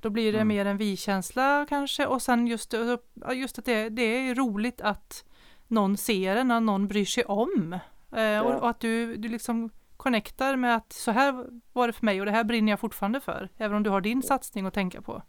Då 0.00 0.10
blir 0.10 0.32
det 0.32 0.38
Mm. 0.38 0.48
mer 0.48 0.66
en 0.66 0.76
vi-känsla 0.76 1.66
kanske 1.68 2.06
och 2.06 2.22
sen 2.22 2.46
just, 2.46 2.72
ja, 3.14 3.32
just 3.32 3.58
att 3.58 3.64
det, 3.64 3.88
det 3.88 4.02
är 4.02 4.34
roligt 4.34 4.80
att 4.80 5.24
någon 5.66 5.96
ser 5.96 6.36
en, 6.36 6.50
att 6.50 6.62
någon 6.62 6.88
bryr 6.88 7.04
sig 7.04 7.24
om. 7.24 7.78
Eh, 8.16 8.22
Ja. 8.22 8.42
och, 8.42 8.62
och 8.62 8.70
att 8.70 8.80
du, 8.80 9.16
du 9.16 9.28
liksom 9.28 9.70
connectar 9.96 10.56
med 10.56 10.76
att 10.76 10.92
så 10.92 11.10
här 11.10 11.46
var 11.72 11.86
det 11.86 11.92
för 11.92 12.04
mig 12.04 12.20
och 12.20 12.26
det 12.26 12.32
här 12.32 12.44
brinner 12.44 12.72
jag 12.72 12.80
fortfarande 12.80 13.20
för. 13.20 13.48
Även 13.56 13.76
om 13.76 13.82
du 13.82 13.90
har 13.90 14.00
din 14.00 14.22
satsning 14.22 14.66
att 14.66 14.74
tänka 14.74 15.02
på. 15.02 15.22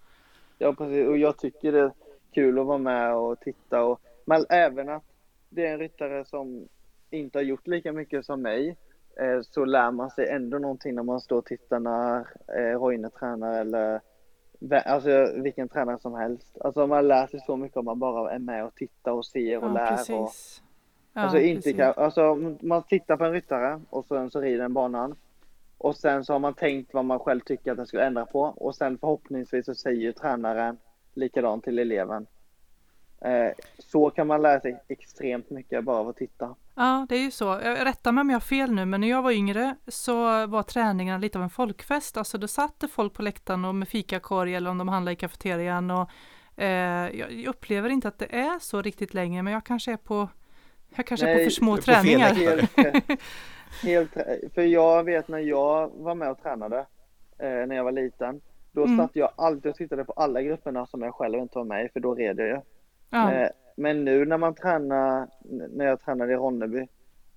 Ja 0.57 0.73
precis 0.73 1.07
och 1.07 1.17
jag 1.17 1.37
tycker 1.37 1.71
det 1.71 1.79
är 1.79 1.91
kul 2.33 2.59
att 2.59 2.65
vara 2.65 2.77
med 2.77 3.15
och 3.15 3.39
titta 3.39 3.83
och 3.83 4.01
men 4.25 4.45
även 4.49 4.89
att 4.89 5.03
det 5.49 5.65
är 5.67 5.73
en 5.73 5.79
ryttare 5.79 6.25
som 6.25 6.67
inte 7.09 7.37
har 7.37 7.43
gjort 7.43 7.67
lika 7.67 7.93
mycket 7.93 8.25
som 8.25 8.41
mig 8.41 8.77
eh, 9.21 9.41
så 9.41 9.65
lär 9.65 9.91
man 9.91 10.09
sig 10.09 10.27
ändå 10.29 10.57
någonting 10.59 10.95
när 10.95 11.03
man 11.03 11.21
står 11.21 11.37
och 11.37 11.45
tittar 11.45 11.79
när 11.79 12.17
eh, 12.57 12.79
Roine 12.79 13.09
tränar 13.19 13.61
eller 13.61 14.01
Alltså 14.85 15.31
vilken 15.35 15.69
tränare 15.69 15.99
som 15.99 16.13
helst. 16.13 16.57
Alltså 16.61 16.87
man 16.87 17.07
lär 17.07 17.27
sig 17.27 17.39
så 17.39 17.57
mycket 17.57 17.77
om 17.77 17.85
man 17.85 17.99
bara 17.99 18.31
är 18.31 18.39
med 18.39 18.65
och 18.65 18.75
tittar 18.75 19.11
och 19.11 19.25
ser 19.25 19.57
och 19.57 19.69
Ja, 19.69 19.73
lär. 19.73 19.91
Och, 19.91 19.97
precis. 19.97 20.63
Ja, 21.13 21.21
alltså, 21.21 21.39
inte 21.39 21.61
precis. 21.61 21.77
kan, 21.77 21.93
alltså 21.97 22.35
man 22.61 22.83
tittar 22.83 23.17
på 23.17 23.25
en 23.25 23.31
ryttare 23.31 23.81
och 23.89 24.05
sen 24.05 24.31
så 24.31 24.41
rider 24.41 24.61
den 24.61 24.73
banan. 24.73 25.15
Och 25.77 25.95
sen 25.95 26.25
så 26.25 26.33
har 26.33 26.39
man 26.39 26.53
tänkt 26.53 26.93
vad 26.93 27.05
man 27.05 27.19
själv 27.19 27.39
tycker 27.39 27.71
att 27.71 27.77
den 27.77 27.87
ska 27.87 28.01
ändra 28.01 28.25
på. 28.25 28.41
Och 28.41 28.75
sen 28.75 28.97
förhoppningsvis 28.97 29.65
så 29.65 29.75
säger 29.75 30.01
ju 30.01 30.11
tränaren 30.13 30.77
likadant 31.13 31.63
till 31.63 31.79
eleven. 31.79 32.27
Eh, 33.21 33.51
så 33.77 34.09
kan 34.09 34.27
man 34.27 34.41
lära 34.41 34.59
sig 34.59 34.81
extremt 34.87 35.49
mycket 35.49 35.83
bara 35.83 35.97
av 35.97 36.09
att 36.09 36.15
titta. 36.15 36.55
Ja, 36.81 37.05
det 37.09 37.15
är 37.15 37.19
ju 37.21 37.31
så. 37.31 37.45
Jag 37.45 37.85
rättar 37.85 38.11
mig 38.11 38.21
om 38.21 38.29
jag 38.29 38.35
har 38.35 38.41
fel 38.41 38.71
nu, 38.71 38.85
men 38.85 39.01
när 39.01 39.09
jag 39.09 39.21
var 39.21 39.31
yngre 39.31 39.75
så 39.87 40.47
var 40.47 40.63
träningarna 40.63 41.17
lite 41.17 41.37
av 41.37 41.43
en 41.43 41.49
folkfest. 41.49 42.17
Alltså 42.17 42.37
då 42.37 42.47
satt 42.47 42.79
det 42.79 42.87
folk 42.87 43.13
på 43.13 43.21
läktaren 43.21 43.65
och 43.65 43.75
med 43.75 43.87
fikakorg 43.87 44.55
eller 44.55 44.69
om 44.69 44.77
de 44.77 44.87
handlade 44.87 45.13
i 45.13 45.15
kafeterian. 45.15 45.91
Och, 45.91 46.09
eh, 46.63 47.09
jag 47.19 47.45
upplever 47.45 47.89
inte 47.89 48.07
att 48.07 48.17
det 48.19 48.35
är 48.35 48.59
så 48.59 48.81
riktigt 48.81 49.13
längre, 49.13 49.43
men 49.43 49.53
jag 49.53 49.63
kanske 49.65 49.91
är 49.93 49.97
på, 49.97 50.29
jag 50.95 51.05
kanske 51.05 51.25
är 51.27 51.33
på 51.33 51.37
Nej, 51.37 51.45
för 51.45 51.51
små 51.51 51.75
på 51.75 51.81
träningar. 51.81 52.33
Helt. 53.83 54.11
För 54.53 54.61
jag 54.61 55.03
vet 55.03 55.27
när 55.27 55.39
jag 55.39 55.91
var 55.95 56.15
med 56.15 56.31
och 56.31 56.41
tränade 56.41 56.77
eh, 57.39 57.49
när 57.67 57.75
jag 57.75 57.83
var 57.83 57.91
liten. 57.91 58.41
Då 58.71 58.83
Mm. 58.85 58.97
satt 58.97 59.15
jag 59.15 59.29
alltid 59.37 59.69
och 59.71 59.75
tittade 59.77 60.05
på 60.05 60.11
alla 60.13 60.41
grupperna 60.41 60.85
som 60.85 61.01
jag 61.01 61.15
själv 61.15 61.39
inte 61.39 61.57
var 61.57 61.65
med 61.65 61.85
i 61.85 61.89
för 61.89 61.99
då 61.99 62.15
red 62.15 62.39
jag 62.39 62.47
ju. 62.47 62.61
Ja, 63.09 63.31
Eh, 63.33 63.49
Men 63.79 64.05
nu 64.05 64.25
när 64.25 64.37
man 64.37 64.55
tränar, 64.55 65.27
när 65.69 65.85
jag 65.85 66.01
tränade 66.01 66.33
i 66.33 66.35
Ronneby, 66.35 66.87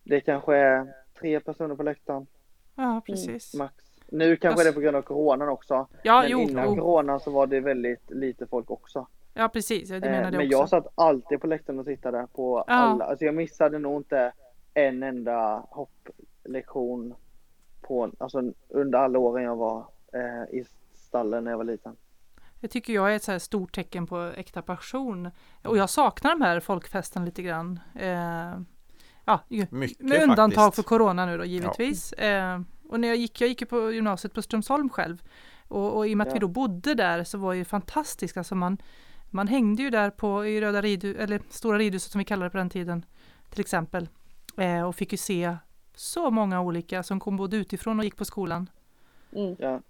det 0.04 0.20
kanske 0.20 0.56
är 0.56 0.92
tre 1.20 1.40
personer 1.40 1.74
på 1.74 1.82
läktaren 1.82 2.26
ja 2.74 3.02
precis. 3.06 3.54
max. 3.54 3.74
Nu 4.08 4.36
kanske 4.36 4.48
Alltså- 4.48 4.64
det 4.64 4.70
är 4.70 4.74
på 4.74 4.80
grund 4.80 4.96
av 4.96 5.02
coronan 5.02 5.48
också. 5.48 5.86
Ja, 6.02 6.20
men 6.22 6.30
jo, 6.30 6.40
innan 6.40 6.64
jo. 6.64 6.74
coronan 6.76 7.20
så 7.20 7.30
var 7.30 7.46
det 7.46 7.60
väldigt 7.60 8.10
lite 8.10 8.46
folk 8.46 8.70
också. 8.70 9.06
ja 9.34 9.48
precis. 9.48 9.88
Det 9.88 9.96
Eh, 9.96 10.00
menar 10.02 10.30
men 10.30 10.34
jag 10.40 10.44
jag 10.44 10.60
också. 10.60 10.70
satt 10.70 10.86
alltid 10.94 11.40
på 11.40 11.46
läktaren 11.46 11.78
och 11.78 11.86
tittade 11.86 12.26
på 12.32 12.64
Ja. 12.66 12.72
alla. 12.74 13.04
Alltså 13.04 13.24
jag 13.24 13.34
missade 13.34 13.78
nog 13.78 14.00
inte 14.00 14.32
en 14.74 15.02
enda 15.02 15.66
hopplektion 15.70 17.14
på, 17.80 18.10
alltså 18.18 18.42
under 18.68 18.98
alla 18.98 19.18
åren 19.18 19.44
jag 19.44 19.56
var 19.56 19.84
eh, 20.12 20.58
i 20.58 20.64
stallen 20.94 21.44
när 21.44 21.50
jag 21.50 21.58
var 21.58 21.64
liten. 21.64 21.96
Det 22.62 22.68
tycker 22.68 22.92
jag 22.92 23.12
är 23.12 23.16
ett 23.16 23.22
så 23.22 23.32
här 23.32 23.38
stort 23.38 23.74
tecken 23.74 24.06
på 24.06 24.32
äkta 24.36 24.62
passion. 24.62 25.30
Och 25.62 25.76
jag 25.76 25.90
saknar 25.90 26.30
de 26.30 26.40
här 26.44 26.60
folkfesten 26.60 27.24
lite 27.24 27.42
grann. 27.42 27.80
Eh, 27.94 28.60
ja, 29.24 29.40
Mycket 29.70 30.00
med 30.00 30.22
undantag 30.22 30.54
faktiskt. 30.64 30.76
för 30.76 30.82
corona 30.82 31.26
nu 31.26 31.38
då 31.38 31.44
givetvis. 31.44 32.12
Eh, 32.12 32.60
och 32.88 33.00
när 33.00 33.08
jag 33.08 33.16
gick, 33.16 33.40
jag 33.40 33.48
gick 33.48 33.60
ju 33.60 33.66
på 33.66 33.92
gymnasiet 33.92 34.34
på 34.34 34.42
Strömsholm 34.42 34.88
själv. 34.90 35.22
Och, 35.68 35.96
och 35.96 36.08
i 36.08 36.14
och 36.14 36.18
med 36.18 36.26
att 36.26 36.30
Ja. 36.30 36.34
vi 36.34 36.40
då 36.40 36.48
bodde 36.48 36.94
där 36.94 37.24
så 37.24 37.38
var 37.38 37.52
det 37.52 37.58
ju 37.58 37.64
fantastiskt. 37.64 38.36
Alltså 38.36 38.54
man, 38.54 38.78
man 39.30 39.48
hängde 39.48 39.82
ju 39.82 39.90
där 39.90 40.10
på 40.10 40.46
i 40.46 40.60
Röda 40.60 40.82
ridhuset, 40.82 41.20
eller 41.22 41.40
Stora 41.50 41.78
ridhuset 41.78 42.12
som 42.12 42.18
vi 42.18 42.24
kallade 42.24 42.46
det 42.46 42.50
på 42.50 42.56
den 42.58 42.70
tiden. 42.70 43.04
Till 43.50 43.60
exempel. 43.60 44.08
Eh, 44.56 44.82
och 44.82 44.94
fick 44.96 45.12
ju 45.12 45.18
se 45.18 45.56
så 45.94 46.30
många 46.30 46.60
olika 46.60 47.02
som 47.02 47.20
kom 47.20 47.36
både 47.36 47.56
utifrån 47.56 47.98
och 47.98 48.04
gick 48.04 48.16
på 48.16 48.24
skolan. 48.24 48.70
Mm. 49.32 49.56
Ja. 49.58 49.80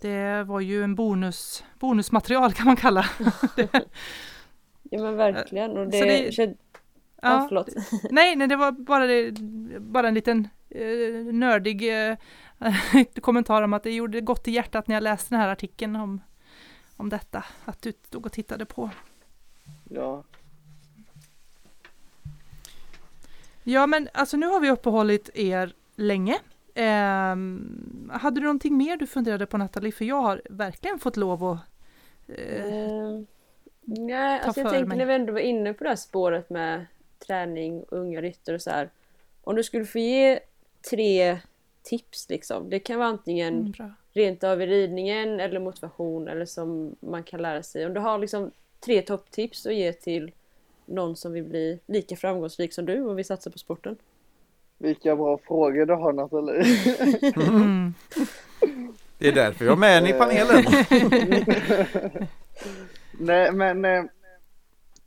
Det 0.00 0.42
var 0.44 0.60
ju 0.60 0.82
en 0.84 0.94
bonus, 0.94 1.64
bonusmaterial 1.78 2.52
kan 2.52 2.66
man 2.66 2.76
kalla 2.76 3.04
det. 3.56 3.68
Ja 4.82 5.02
men 5.02 5.16
verkligen. 5.16 5.76
Och 5.76 5.86
det, 5.88 5.98
Så 5.98 6.04
det- 6.04 6.34
känns- 6.34 6.56
ja, 7.22 7.46
förlåt. 7.48 7.68
Nej, 8.10 8.36
nej, 8.36 8.48
det 8.48 8.56
var 8.56 8.72
bara, 8.72 9.06
det, 9.06 9.32
bara 9.80 10.08
en 10.08 10.14
liten 10.14 10.48
eh, 10.70 11.24
nördig 11.34 12.08
eh, 12.10 12.16
kommentar 13.20 13.62
om 13.62 13.72
att 13.72 13.82
det 13.82 13.92
gjorde 13.92 14.20
gott 14.20 14.48
i 14.48 14.50
hjärtat 14.50 14.88
när 14.88 14.96
jag 14.96 15.02
läste 15.02 15.34
den 15.34 15.40
här 15.40 15.48
artikeln 15.48 15.96
om, 15.96 16.20
om 16.96 17.08
detta, 17.08 17.44
att 17.64 17.82
du 17.82 17.92
stod 18.06 18.26
och 18.26 18.32
tittade 18.32 18.64
på. 18.66 18.90
Ja, 19.90 20.24
Ja 23.62 23.86
men 23.86 24.08
alltså 24.14 24.36
nu 24.36 24.46
har 24.46 24.60
vi 24.60 24.70
uppehållit 24.70 25.30
er 25.34 25.72
länge. 25.96 26.38
Ehm, 26.80 28.10
hade 28.14 28.40
du 28.40 28.44
någonting 28.44 28.76
mer 28.76 28.96
du 28.96 29.06
funderade 29.06 29.46
på 29.46 29.58
Nathalie? 29.58 29.92
För 29.92 30.04
jag 30.04 30.22
har 30.22 30.42
verkligen 30.50 30.98
fått 30.98 31.16
lov 31.16 31.44
att... 31.44 31.58
Eh, 32.28 32.64
Eh, 32.64 33.20
nej, 33.84 34.40
alltså 34.40 34.60
jag 34.60 34.70
tänker 34.70 34.86
mig. 34.86 34.98
när 34.98 35.06
vi 35.06 35.14
ändå 35.14 35.32
var 35.32 35.40
inne 35.40 35.72
på 35.74 35.84
det 35.84 35.90
här 35.90 35.96
spåret 35.96 36.50
med 36.50 36.86
träning 37.26 37.82
och 37.82 37.98
unga 37.98 38.22
ryttare 38.22 38.54
och 38.54 38.62
så 38.62 38.70
här. 38.70 38.90
Om 39.44 39.56
du 39.56 39.62
skulle 39.62 39.84
få 39.84 39.98
ge 39.98 40.40
tre 40.90 41.38
tips 41.82 42.28
liksom. 42.28 42.70
Det 42.70 42.78
kan 42.78 42.98
vara 42.98 43.08
antingen 43.08 43.74
mm, 43.78 43.92
rent 44.12 44.44
av 44.44 44.62
i 44.62 44.66
ridningen 44.66 45.40
eller 45.40 45.60
motivation 45.60 46.28
eller 46.28 46.44
som 46.44 46.96
man 47.00 47.22
kan 47.22 47.42
lära 47.42 47.62
sig. 47.62 47.86
Om 47.86 47.94
du 47.94 48.00
har 48.00 48.18
liksom 48.18 48.50
tre 48.80 49.02
topptips 49.02 49.66
att 49.66 49.74
ge 49.74 49.92
till 49.92 50.32
någon 50.86 51.16
som 51.16 51.32
vill 51.32 51.44
bli 51.44 51.80
lika 51.86 52.16
framgångsrik 52.16 52.72
som 52.72 52.86
du 52.86 53.00
och 53.00 53.18
vill 53.18 53.24
satsa 53.24 53.50
på 53.50 53.58
sporten. 53.58 53.96
Vilka 54.78 55.16
bra 55.16 55.38
frågor 55.38 55.86
du 55.86 55.94
har 55.94 56.12
Nathalie. 56.12 56.64
Mm. 57.48 57.94
Det 59.18 59.28
är 59.28 59.32
därför 59.32 59.64
jag 59.64 59.72
är 59.72 59.76
med 59.76 59.94
henne 59.94 60.08
i 60.08 60.12
panelen. 60.12 60.64
Nej, 63.20 63.52
men 63.52 63.84
eh, 63.84 64.04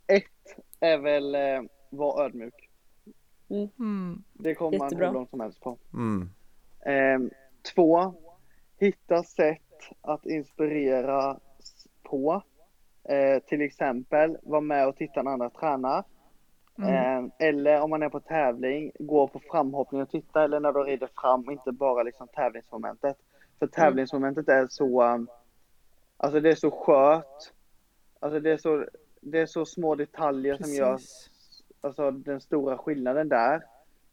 ett 0.06 0.24
är 0.80 0.98
väl 0.98 1.34
eh, 1.34 1.62
var 1.90 2.24
ödmjuk. 2.24 2.68
Mm. 3.78 4.22
Det 4.32 4.54
kommer 4.54 4.78
man 4.78 4.96
hur 4.96 5.12
långt 5.12 5.30
som 5.30 5.40
helst 5.40 5.60
på. 5.60 5.78
Mm. 5.94 6.30
Eh, 6.86 7.30
två, 7.74 8.14
hitta 8.78 9.22
sätt 9.22 9.58
att 10.00 10.26
inspirera 10.26 11.36
s- 11.58 11.86
på. 12.02 12.42
Eh, 13.08 13.42
till 13.42 13.60
exempel 13.62 14.36
vara 14.42 14.60
med 14.60 14.88
och 14.88 14.96
titta 14.96 15.22
när 15.22 15.30
andra 15.30 15.50
tränar. 15.50 16.04
Mm. 16.82 17.24
Eh, 17.24 17.48
eller 17.48 17.80
om 17.80 17.90
man 17.90 18.02
är 18.02 18.08
på 18.08 18.20
tävling, 18.20 18.92
gå 18.98 19.28
på 19.28 19.40
framhoppning 19.50 20.02
och 20.02 20.10
titta 20.10 20.44
eller 20.44 20.60
när 20.60 20.72
du 20.72 20.80
rider 20.82 21.08
fram, 21.20 21.50
inte 21.50 21.72
bara 21.72 22.02
liksom 22.02 22.28
tävlingsmomentet. 22.28 23.16
För 23.58 23.66
tävlingsmomentet 23.66 24.48
är 24.48 24.66
så, 24.70 25.02
um, 25.02 25.28
alltså 26.16 26.40
det 26.40 26.50
är 26.50 26.54
så 26.54 26.70
skört. 26.70 27.52
Alltså 28.20 28.40
det 28.40 28.50
är 28.52 28.56
så, 28.56 28.86
det 29.20 29.38
är 29.40 29.46
så 29.46 29.64
små 29.64 29.94
detaljer 29.94 30.56
som 30.56 30.72
gör 30.72 30.92
Precis. 30.92 31.30
alltså, 31.80 32.10
den 32.10 32.40
stora 32.40 32.78
skillnaden 32.78 33.28
där. 33.28 33.62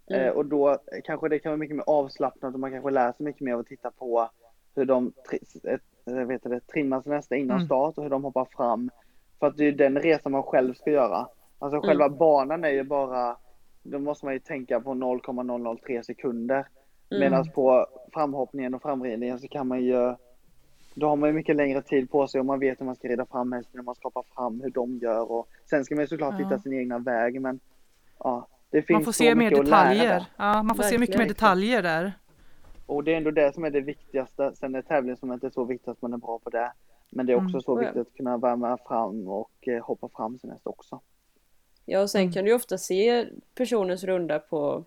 Mm. 0.09 0.21
Eh, 0.21 0.31
och 0.31 0.45
då 0.45 0.77
kanske 1.03 1.29
det 1.29 1.39
kan 1.39 1.49
vara 1.51 1.57
mycket 1.57 1.75
mer 1.75 1.83
avslappnat 1.87 2.53
och 2.53 2.59
man 2.59 2.71
kanske 2.71 2.89
lär 2.91 3.11
sig 3.11 3.23
mycket 3.25 3.41
mer 3.41 3.53
av 3.53 3.59
att 3.59 3.67
titta 3.67 3.91
på 3.91 4.29
hur 4.75 4.85
de 4.85 5.11
tri- 5.29 5.79
vet 6.25 6.43
du 6.43 6.49
det, 6.49 6.59
trimmar 6.59 7.01
sin 7.01 7.11
hästar 7.11 7.35
innan 7.35 7.57
Mm. 7.57 7.65
start 7.65 7.97
och 7.97 8.03
hur 8.03 8.09
de 8.09 8.23
hoppar 8.23 8.45
fram. 8.45 8.89
För 9.39 9.47
att 9.47 9.57
det 9.57 9.65
är 9.67 9.71
den 9.71 9.99
resan 9.99 10.31
man 10.31 10.43
själv 10.43 10.73
ska 10.73 10.91
göra. 10.91 11.27
Alltså 11.59 11.77
Mm. 11.77 11.87
själva 11.87 12.09
banan 12.09 12.63
är 12.63 12.69
ju 12.69 12.83
bara, 12.83 13.37
då 13.83 13.99
måste 13.99 14.25
man 14.25 14.33
ju 14.33 14.39
tänka 14.39 14.79
på 14.79 14.93
0,003 14.93 16.03
sekunder. 16.03 16.67
Mm. 17.11 17.19
Medan 17.19 17.49
på 17.51 17.87
framhoppningen 18.13 18.73
och 18.73 18.81
framridningen 18.81 19.39
så 19.39 19.47
kan 19.47 19.67
man 19.67 19.81
ju 19.81 20.15
då 20.95 21.07
har 21.07 21.15
man 21.15 21.29
ju 21.29 21.33
mycket 21.33 21.55
längre 21.55 21.81
tid 21.81 22.11
på 22.11 22.27
sig 22.27 22.39
och 22.39 22.45
man 22.45 22.59
vet 22.59 22.81
hur 22.81 22.85
man 22.85 22.95
ska 22.95 23.07
rida 23.07 23.25
fram 23.25 23.51
hästen, 23.51 23.71
hur 23.79 23.83
man 23.83 23.95
ska 23.95 24.07
hoppa 24.07 24.23
fram, 24.35 24.61
hur 24.61 24.69
de 24.69 24.97
gör 24.97 25.31
och 25.31 25.47
sen 25.69 25.85
ska 25.85 25.95
man 25.95 26.03
ju 26.03 26.07
såklart 26.07 26.33
Ja. 26.39 26.45
hitta 26.45 26.59
sin 26.59 26.73
egna 26.73 26.99
väg 26.99 27.41
men 27.41 27.59
ja, 28.19 28.47
det 28.69 28.81
finns 28.81 28.95
Man 28.95 29.03
får 29.05 29.11
se 29.11 29.35
mer 29.35 29.49
detaljer. 29.51 30.25
Ja, 30.37 30.63
man 30.63 30.75
får 30.75 30.83
se 30.83 30.97
mycket 30.97 31.15
mer 31.15 31.25
Verkligen. 31.25 31.27
detaljer 31.27 31.83
där. 31.83 32.13
Och 32.85 33.03
det 33.03 33.13
är 33.13 33.17
ändå 33.17 33.31
det 33.31 33.53
som 33.53 33.63
är 33.63 33.69
det 33.69 33.81
viktigaste. 33.81 34.51
Sen 34.55 34.75
är 34.75 34.81
tävlingsmomentet 34.81 35.53
så 35.53 35.63
viktigt 35.63 35.87
att 35.87 36.01
man 36.01 36.13
är 36.13 36.17
bra 36.17 36.39
på 36.39 36.49
det. 36.49 36.71
Men 37.11 37.25
det 37.25 37.33
är 37.33 37.37
också 37.37 37.49
Mm. 37.49 37.61
så 37.61 37.75
viktigt 37.75 38.01
att 38.01 38.13
kunna 38.13 38.37
värma 38.37 38.77
fram 38.87 39.27
och 39.27 39.67
eh, 39.67 39.83
hoppa 39.85 40.09
fram 40.09 40.37
sin 40.39 40.51
häst 40.51 40.67
också. 40.67 40.99
Ja, 41.91 42.01
och 42.01 42.09
sen 42.09 42.21
Mm. 42.21 42.33
kan 42.33 42.43
du 42.43 42.49
ju 42.49 42.55
ofta 42.55 42.77
se 42.77 43.27
personens 43.55 44.03
runda 44.03 44.39
på 44.39 44.83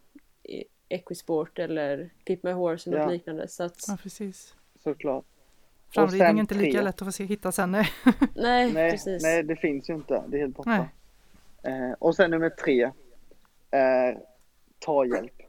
Equisport 0.89 1.59
eller 1.59 2.11
Pip 2.25 2.43
My 2.43 2.51
Horse 2.53 2.91
eller 2.91 2.99
något 2.99 3.07
Ja. 3.09 3.13
liknande. 3.13 3.49
Så 3.49 3.65
att, 3.65 3.85
Ja, 3.89 3.97
precis. 4.03 4.55
Såklart. 4.83 5.25
Framridning 5.95 6.37
är 6.37 6.41
inte 6.41 6.55
lika 6.55 6.73
tre. 6.79 6.83
lätt 6.83 7.03
att 7.03 7.09
få 7.09 7.13
se, 7.13 7.25
hitta 7.25 7.53
sen. 7.53 7.71
Nej. 7.73 7.89
nej, 8.35 8.73
Nej, 8.73 8.91
precis. 8.91 9.23
nej, 9.23 9.43
det 9.43 9.57
finns 9.57 9.91
ju 9.91 9.95
inte. 9.95 10.25
Det 10.29 10.37
är 10.37 10.41
helt 10.41 10.57
borta. 10.57 10.89
Nej. 11.63 11.75
Eh, 11.75 11.93
och 11.99 12.17
sen 12.17 12.31
nummer 12.31 12.51
tre. 12.51 12.91
är 13.71 14.21
ta 14.79 15.05
hjälp. 15.07 15.43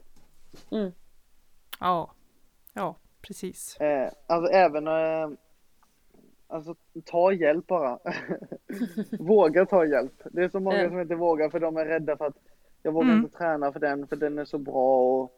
Ja, 1.80 2.14
ja 2.74 2.96
precis. 3.22 3.78
Eh, 3.78 4.12
alltså 4.28 4.52
även 4.52 4.88
eh, 4.88 5.30
Alltså 6.54 6.76
ta 7.06 7.32
hjälp 7.32 7.68
bara. 7.68 8.00
Våga 9.20 9.66
ta 9.66 9.86
hjälp. 9.86 10.22
Det 10.32 10.44
är 10.44 10.50
så 10.50 10.60
många 10.60 10.90
som 10.90 11.00
inte 11.00 11.16
vågar 11.16 11.50
för 11.50 11.60
de 11.60 11.78
är 11.78 11.86
rädda 11.86 12.18
för 12.18 12.26
att 12.26 12.38
jag 12.84 12.92
vågar 12.92 13.10
Mm. 13.12 13.24
inte 13.24 13.38
träna 13.38 13.72
för 13.72 13.80
den 13.80 14.08
för 14.08 14.16
den 14.16 14.40
är 14.40 14.46
så 14.46 14.58
bra 14.58 15.00
och, 15.14 15.34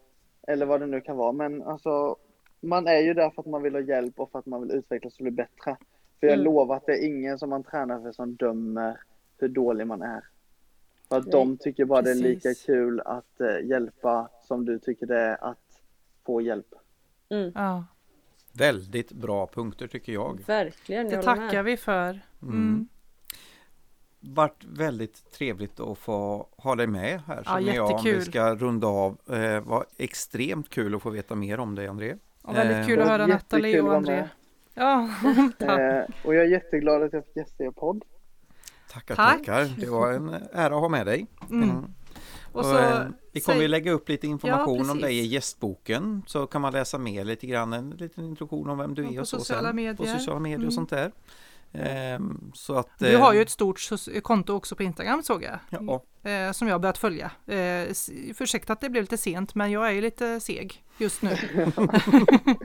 eller 0.48 0.66
vad 0.66 0.80
det 0.80 0.86
nu 0.86 1.00
kan 1.00 1.16
vara. 1.16 1.32
Men 1.32 1.62
alltså 1.62 2.16
man 2.60 2.86
är 2.86 2.98
ju 3.00 3.14
där 3.14 3.30
för 3.30 3.42
att 3.42 3.46
man 3.48 3.62
vill 3.62 3.74
ha 3.74 3.80
hjälp 3.80 4.20
och 4.20 4.30
för 4.30 4.38
att 4.38 4.46
man 4.46 4.60
vill 4.60 4.70
utvecklas 4.70 5.18
och 5.18 5.22
bli 5.22 5.30
bättre. 5.30 5.76
För 6.20 6.26
jag 6.26 6.32
Mm. 6.34 6.44
lovar 6.44 6.76
att 6.76 6.86
det 6.86 6.92
är 6.92 7.06
ingen 7.06 7.38
som 7.38 7.50
man 7.50 7.62
tränar 7.62 8.00
för 8.00 8.12
som 8.12 8.34
dömer 8.36 9.00
hur 9.38 9.48
dålig 9.48 9.86
man 9.86 10.02
är. 10.02 10.24
För 11.08 11.16
att 11.16 11.24
Nej, 11.24 11.32
de 11.32 11.56
tycker 11.56 11.84
bara 11.84 12.02
det 12.02 12.10
är 12.10 12.14
lika 12.14 12.48
precis. 12.48 12.66
kul 12.66 13.00
att 13.00 13.40
eh, 13.40 13.66
hjälpa 13.66 14.28
som 14.42 14.64
du 14.64 14.78
tycker 14.78 15.06
det 15.06 15.18
är 15.20 15.44
att 15.44 15.82
få 16.26 16.40
hjälp. 16.40 16.74
Mm, 17.28 17.52
Ja, 17.54 17.84
Väldigt 18.58 19.12
bra 19.12 19.46
punkter 19.46 19.86
tycker 19.86 20.12
jag. 20.12 20.40
verkligen, 20.46 21.08
det 21.08 21.14
jag 21.14 21.22
håller 21.22 21.36
tackar 21.46 21.62
vi 21.62 21.76
för. 21.76 22.20
Mm. 22.42 22.54
Mm. 22.54 22.88
Vart 24.20 24.64
väldigt 24.64 25.32
trevligt 25.32 25.80
att 25.80 25.98
få 25.98 26.48
ha 26.56 26.74
dig 26.74 26.86
med 26.86 27.20
här 27.26 27.42
Ja, 27.46 27.50
känner 27.58 27.74
jag 27.74 27.86
vi 27.88 27.92
jättekul. 27.94 28.22
ska 28.24 28.54
runda 28.54 28.86
av. 28.86 29.18
Eh, 29.30 29.60
var 29.60 29.84
extremt 29.96 30.68
kul 30.70 30.94
att 30.94 31.02
få 31.02 31.10
veta 31.10 31.34
mer 31.34 31.60
om 31.60 31.74
dig 31.74 31.86
André. 31.86 32.16
Och 32.42 32.56
väldigt 32.56 32.76
Eh, 32.76 32.86
kul 32.86 32.98
att 33.00 33.04
det 33.06 33.10
var 33.12 33.18
höra 33.18 33.28
jättekul 33.28 33.58
Nathalie 33.58 33.80
att 33.82 33.86
och 33.88 33.94
André. 33.94 34.28
Ja, 34.74 35.08
tack. 35.58 35.78
Eh, 35.80 36.04
och 36.24 36.34
jag 36.34 36.44
är 36.44 36.48
jätteglad 36.48 37.02
att 37.02 37.12
jag 37.12 37.24
fick 37.26 37.36
gästa 37.36 37.64
er 37.64 37.70
podd. 37.70 38.04
Tackar, 38.90 39.14
Tack. 39.14 39.38
tackar. 39.38 39.64
Det 39.80 39.86
var 39.90 40.12
en 40.12 40.28
ära 40.52 40.74
att 40.74 40.80
ha 40.80 40.88
med 40.88 41.06
dig. 41.06 41.26
Mm. 41.50 41.70
Mm. 41.70 41.84
Och 42.56 42.60
Och, 42.60 42.66
så, 42.66 42.78
eh, 42.78 43.06
vi 43.32 43.40
kommer 43.40 43.60
ju 43.62 43.68
lägga 43.68 43.92
upp 43.92 44.08
lite 44.08 44.26
information 44.26 44.84
Ja, 44.86 44.92
om 44.92 44.98
dig 45.00 45.18
i 45.18 45.26
gästboken 45.26 46.22
så 46.26 46.46
kan 46.46 46.60
man 46.60 46.72
läsa 46.72 46.98
mer 46.98 47.24
lite 47.24 47.46
grann, 47.46 47.72
en 47.72 47.90
liten 47.90 48.24
introduktion 48.24 48.70
om 48.70 48.78
vem 48.78 48.94
du 48.94 49.02
Ja, 49.04 49.10
är 49.12 49.20
och 49.20 49.28
så 49.28 49.38
sociala 49.38 49.68
sen, 49.68 49.76
medier. 49.76 49.94
på 49.94 50.06
sociala 50.18 50.40
medier 50.40 50.56
Mm. 50.56 50.66
och 50.66 50.72
sånt 50.74 50.90
där. 50.90 51.12
Ehm, 51.72 52.50
så 52.54 52.74
att, 52.78 52.98
Du 52.98 53.14
eh, 53.14 53.20
har 53.20 53.32
ju 53.32 53.42
ett 53.42 53.50
stort 53.50 53.80
konto 54.22 54.52
också 54.52 54.76
på 54.76 54.82
Instagram 54.82 55.22
såg 55.22 55.42
jag. 55.42 55.58
ja, 55.70 56.02
Eh, 56.30 56.52
som 56.52 56.68
jag 56.68 56.74
har 56.74 56.78
börjat 56.78 56.98
följa. 56.98 57.30
Eh, 57.46 57.88
ursäkta 58.40 58.72
att 58.72 58.80
det 58.80 58.90
blev 58.90 59.02
lite 59.02 59.18
sent 59.18 59.54
men 59.54 59.70
jag 59.70 59.86
är 59.88 59.92
ju 59.92 60.00
lite 60.00 60.40
seg 60.40 60.84
just 60.98 61.22
nu. 61.22 61.30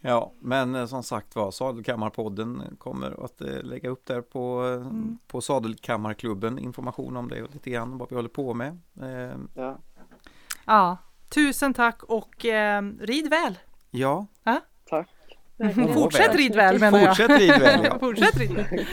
Ja, 0.00 0.32
men 0.40 0.74
eh, 0.74 0.86
som 0.86 1.02
sagt 1.02 1.36
var, 1.36 1.50
Sadelkammarpodden 1.50 2.76
kommer 2.78 3.24
att 3.24 3.40
eh, 3.40 3.62
lägga 3.62 3.88
upp 3.90 4.06
där 4.06 4.20
på, 4.20 4.64
eh, 4.66 4.86
Mm. 4.86 5.18
på 5.26 5.40
Sadelkammarklubben 5.40 6.58
information 6.58 7.16
om 7.16 7.28
det 7.28 7.42
och 7.42 7.54
lite 7.54 7.70
grann 7.70 7.98
vad 7.98 8.08
vi 8.10 8.16
håller 8.16 8.28
på 8.28 8.54
med. 8.54 8.78
Eh, 9.02 9.38
Ja. 9.54 9.78
Ja, 10.66 10.96
tusen 11.28 11.74
tack 11.74 12.02
och 12.02 12.44
eh, 12.46 12.82
rid 13.00 13.30
väl! 13.30 13.58
ja, 13.90 14.26
Tack. 14.88 15.08
Verkligen. 15.56 15.94
Fortsätt 15.94 16.28
väl. 16.30 16.36
rid 16.36 16.54
väl 16.54 16.78
menar 16.80 16.98
jag. 16.98 17.16
fortsätt 17.16 17.40
rid 17.40 17.48
väl. 17.50 17.84
Ja. 17.84 17.98
Fortsätt 18.00 18.36
rid 18.36 18.52
väl. 18.54 18.66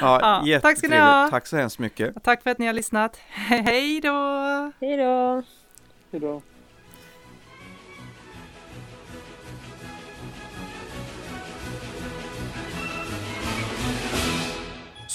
Ja, 0.00 0.42
Ja, 0.44 0.60
tack 0.60 0.78
ska 0.78 0.88
ni 0.88 0.98
ha. 0.98 1.28
Tack 1.30 1.46
så 1.46 1.56
hemskt 1.56 1.78
mycket. 1.78 2.16
Och 2.16 2.22
Tack 2.22 2.42
för 2.42 2.50
att 2.50 2.58
ni 2.58 2.66
har 2.66 2.72
lyssnat. 2.72 3.16
Hej 3.16 4.00
då! 4.00 4.12
Hej 4.80 4.96
då! 4.96 5.42
Hejdå. 6.12 6.42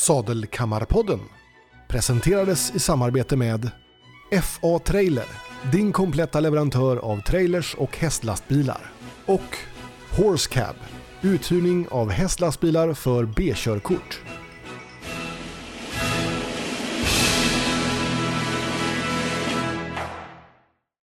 Sadelkammarpodden 0.03 1.19
presenterades 1.87 2.75
i 2.75 2.79
samarbete 2.79 3.37
med 3.37 3.71
FA 4.43 4.79
Trailer, 4.79 5.25
din 5.71 5.91
kompletta 5.91 6.39
leverantör 6.39 6.97
av 6.97 7.21
trailers 7.21 7.75
och 7.75 7.97
hästlastbilar. 7.97 8.91
Och 9.25 9.57
Horsecab, 10.17 10.75
uthyrning 11.21 11.87
av 11.91 12.09
hästlastbilar 12.09 12.93
för 12.93 13.25
B-körkort. 13.25 14.21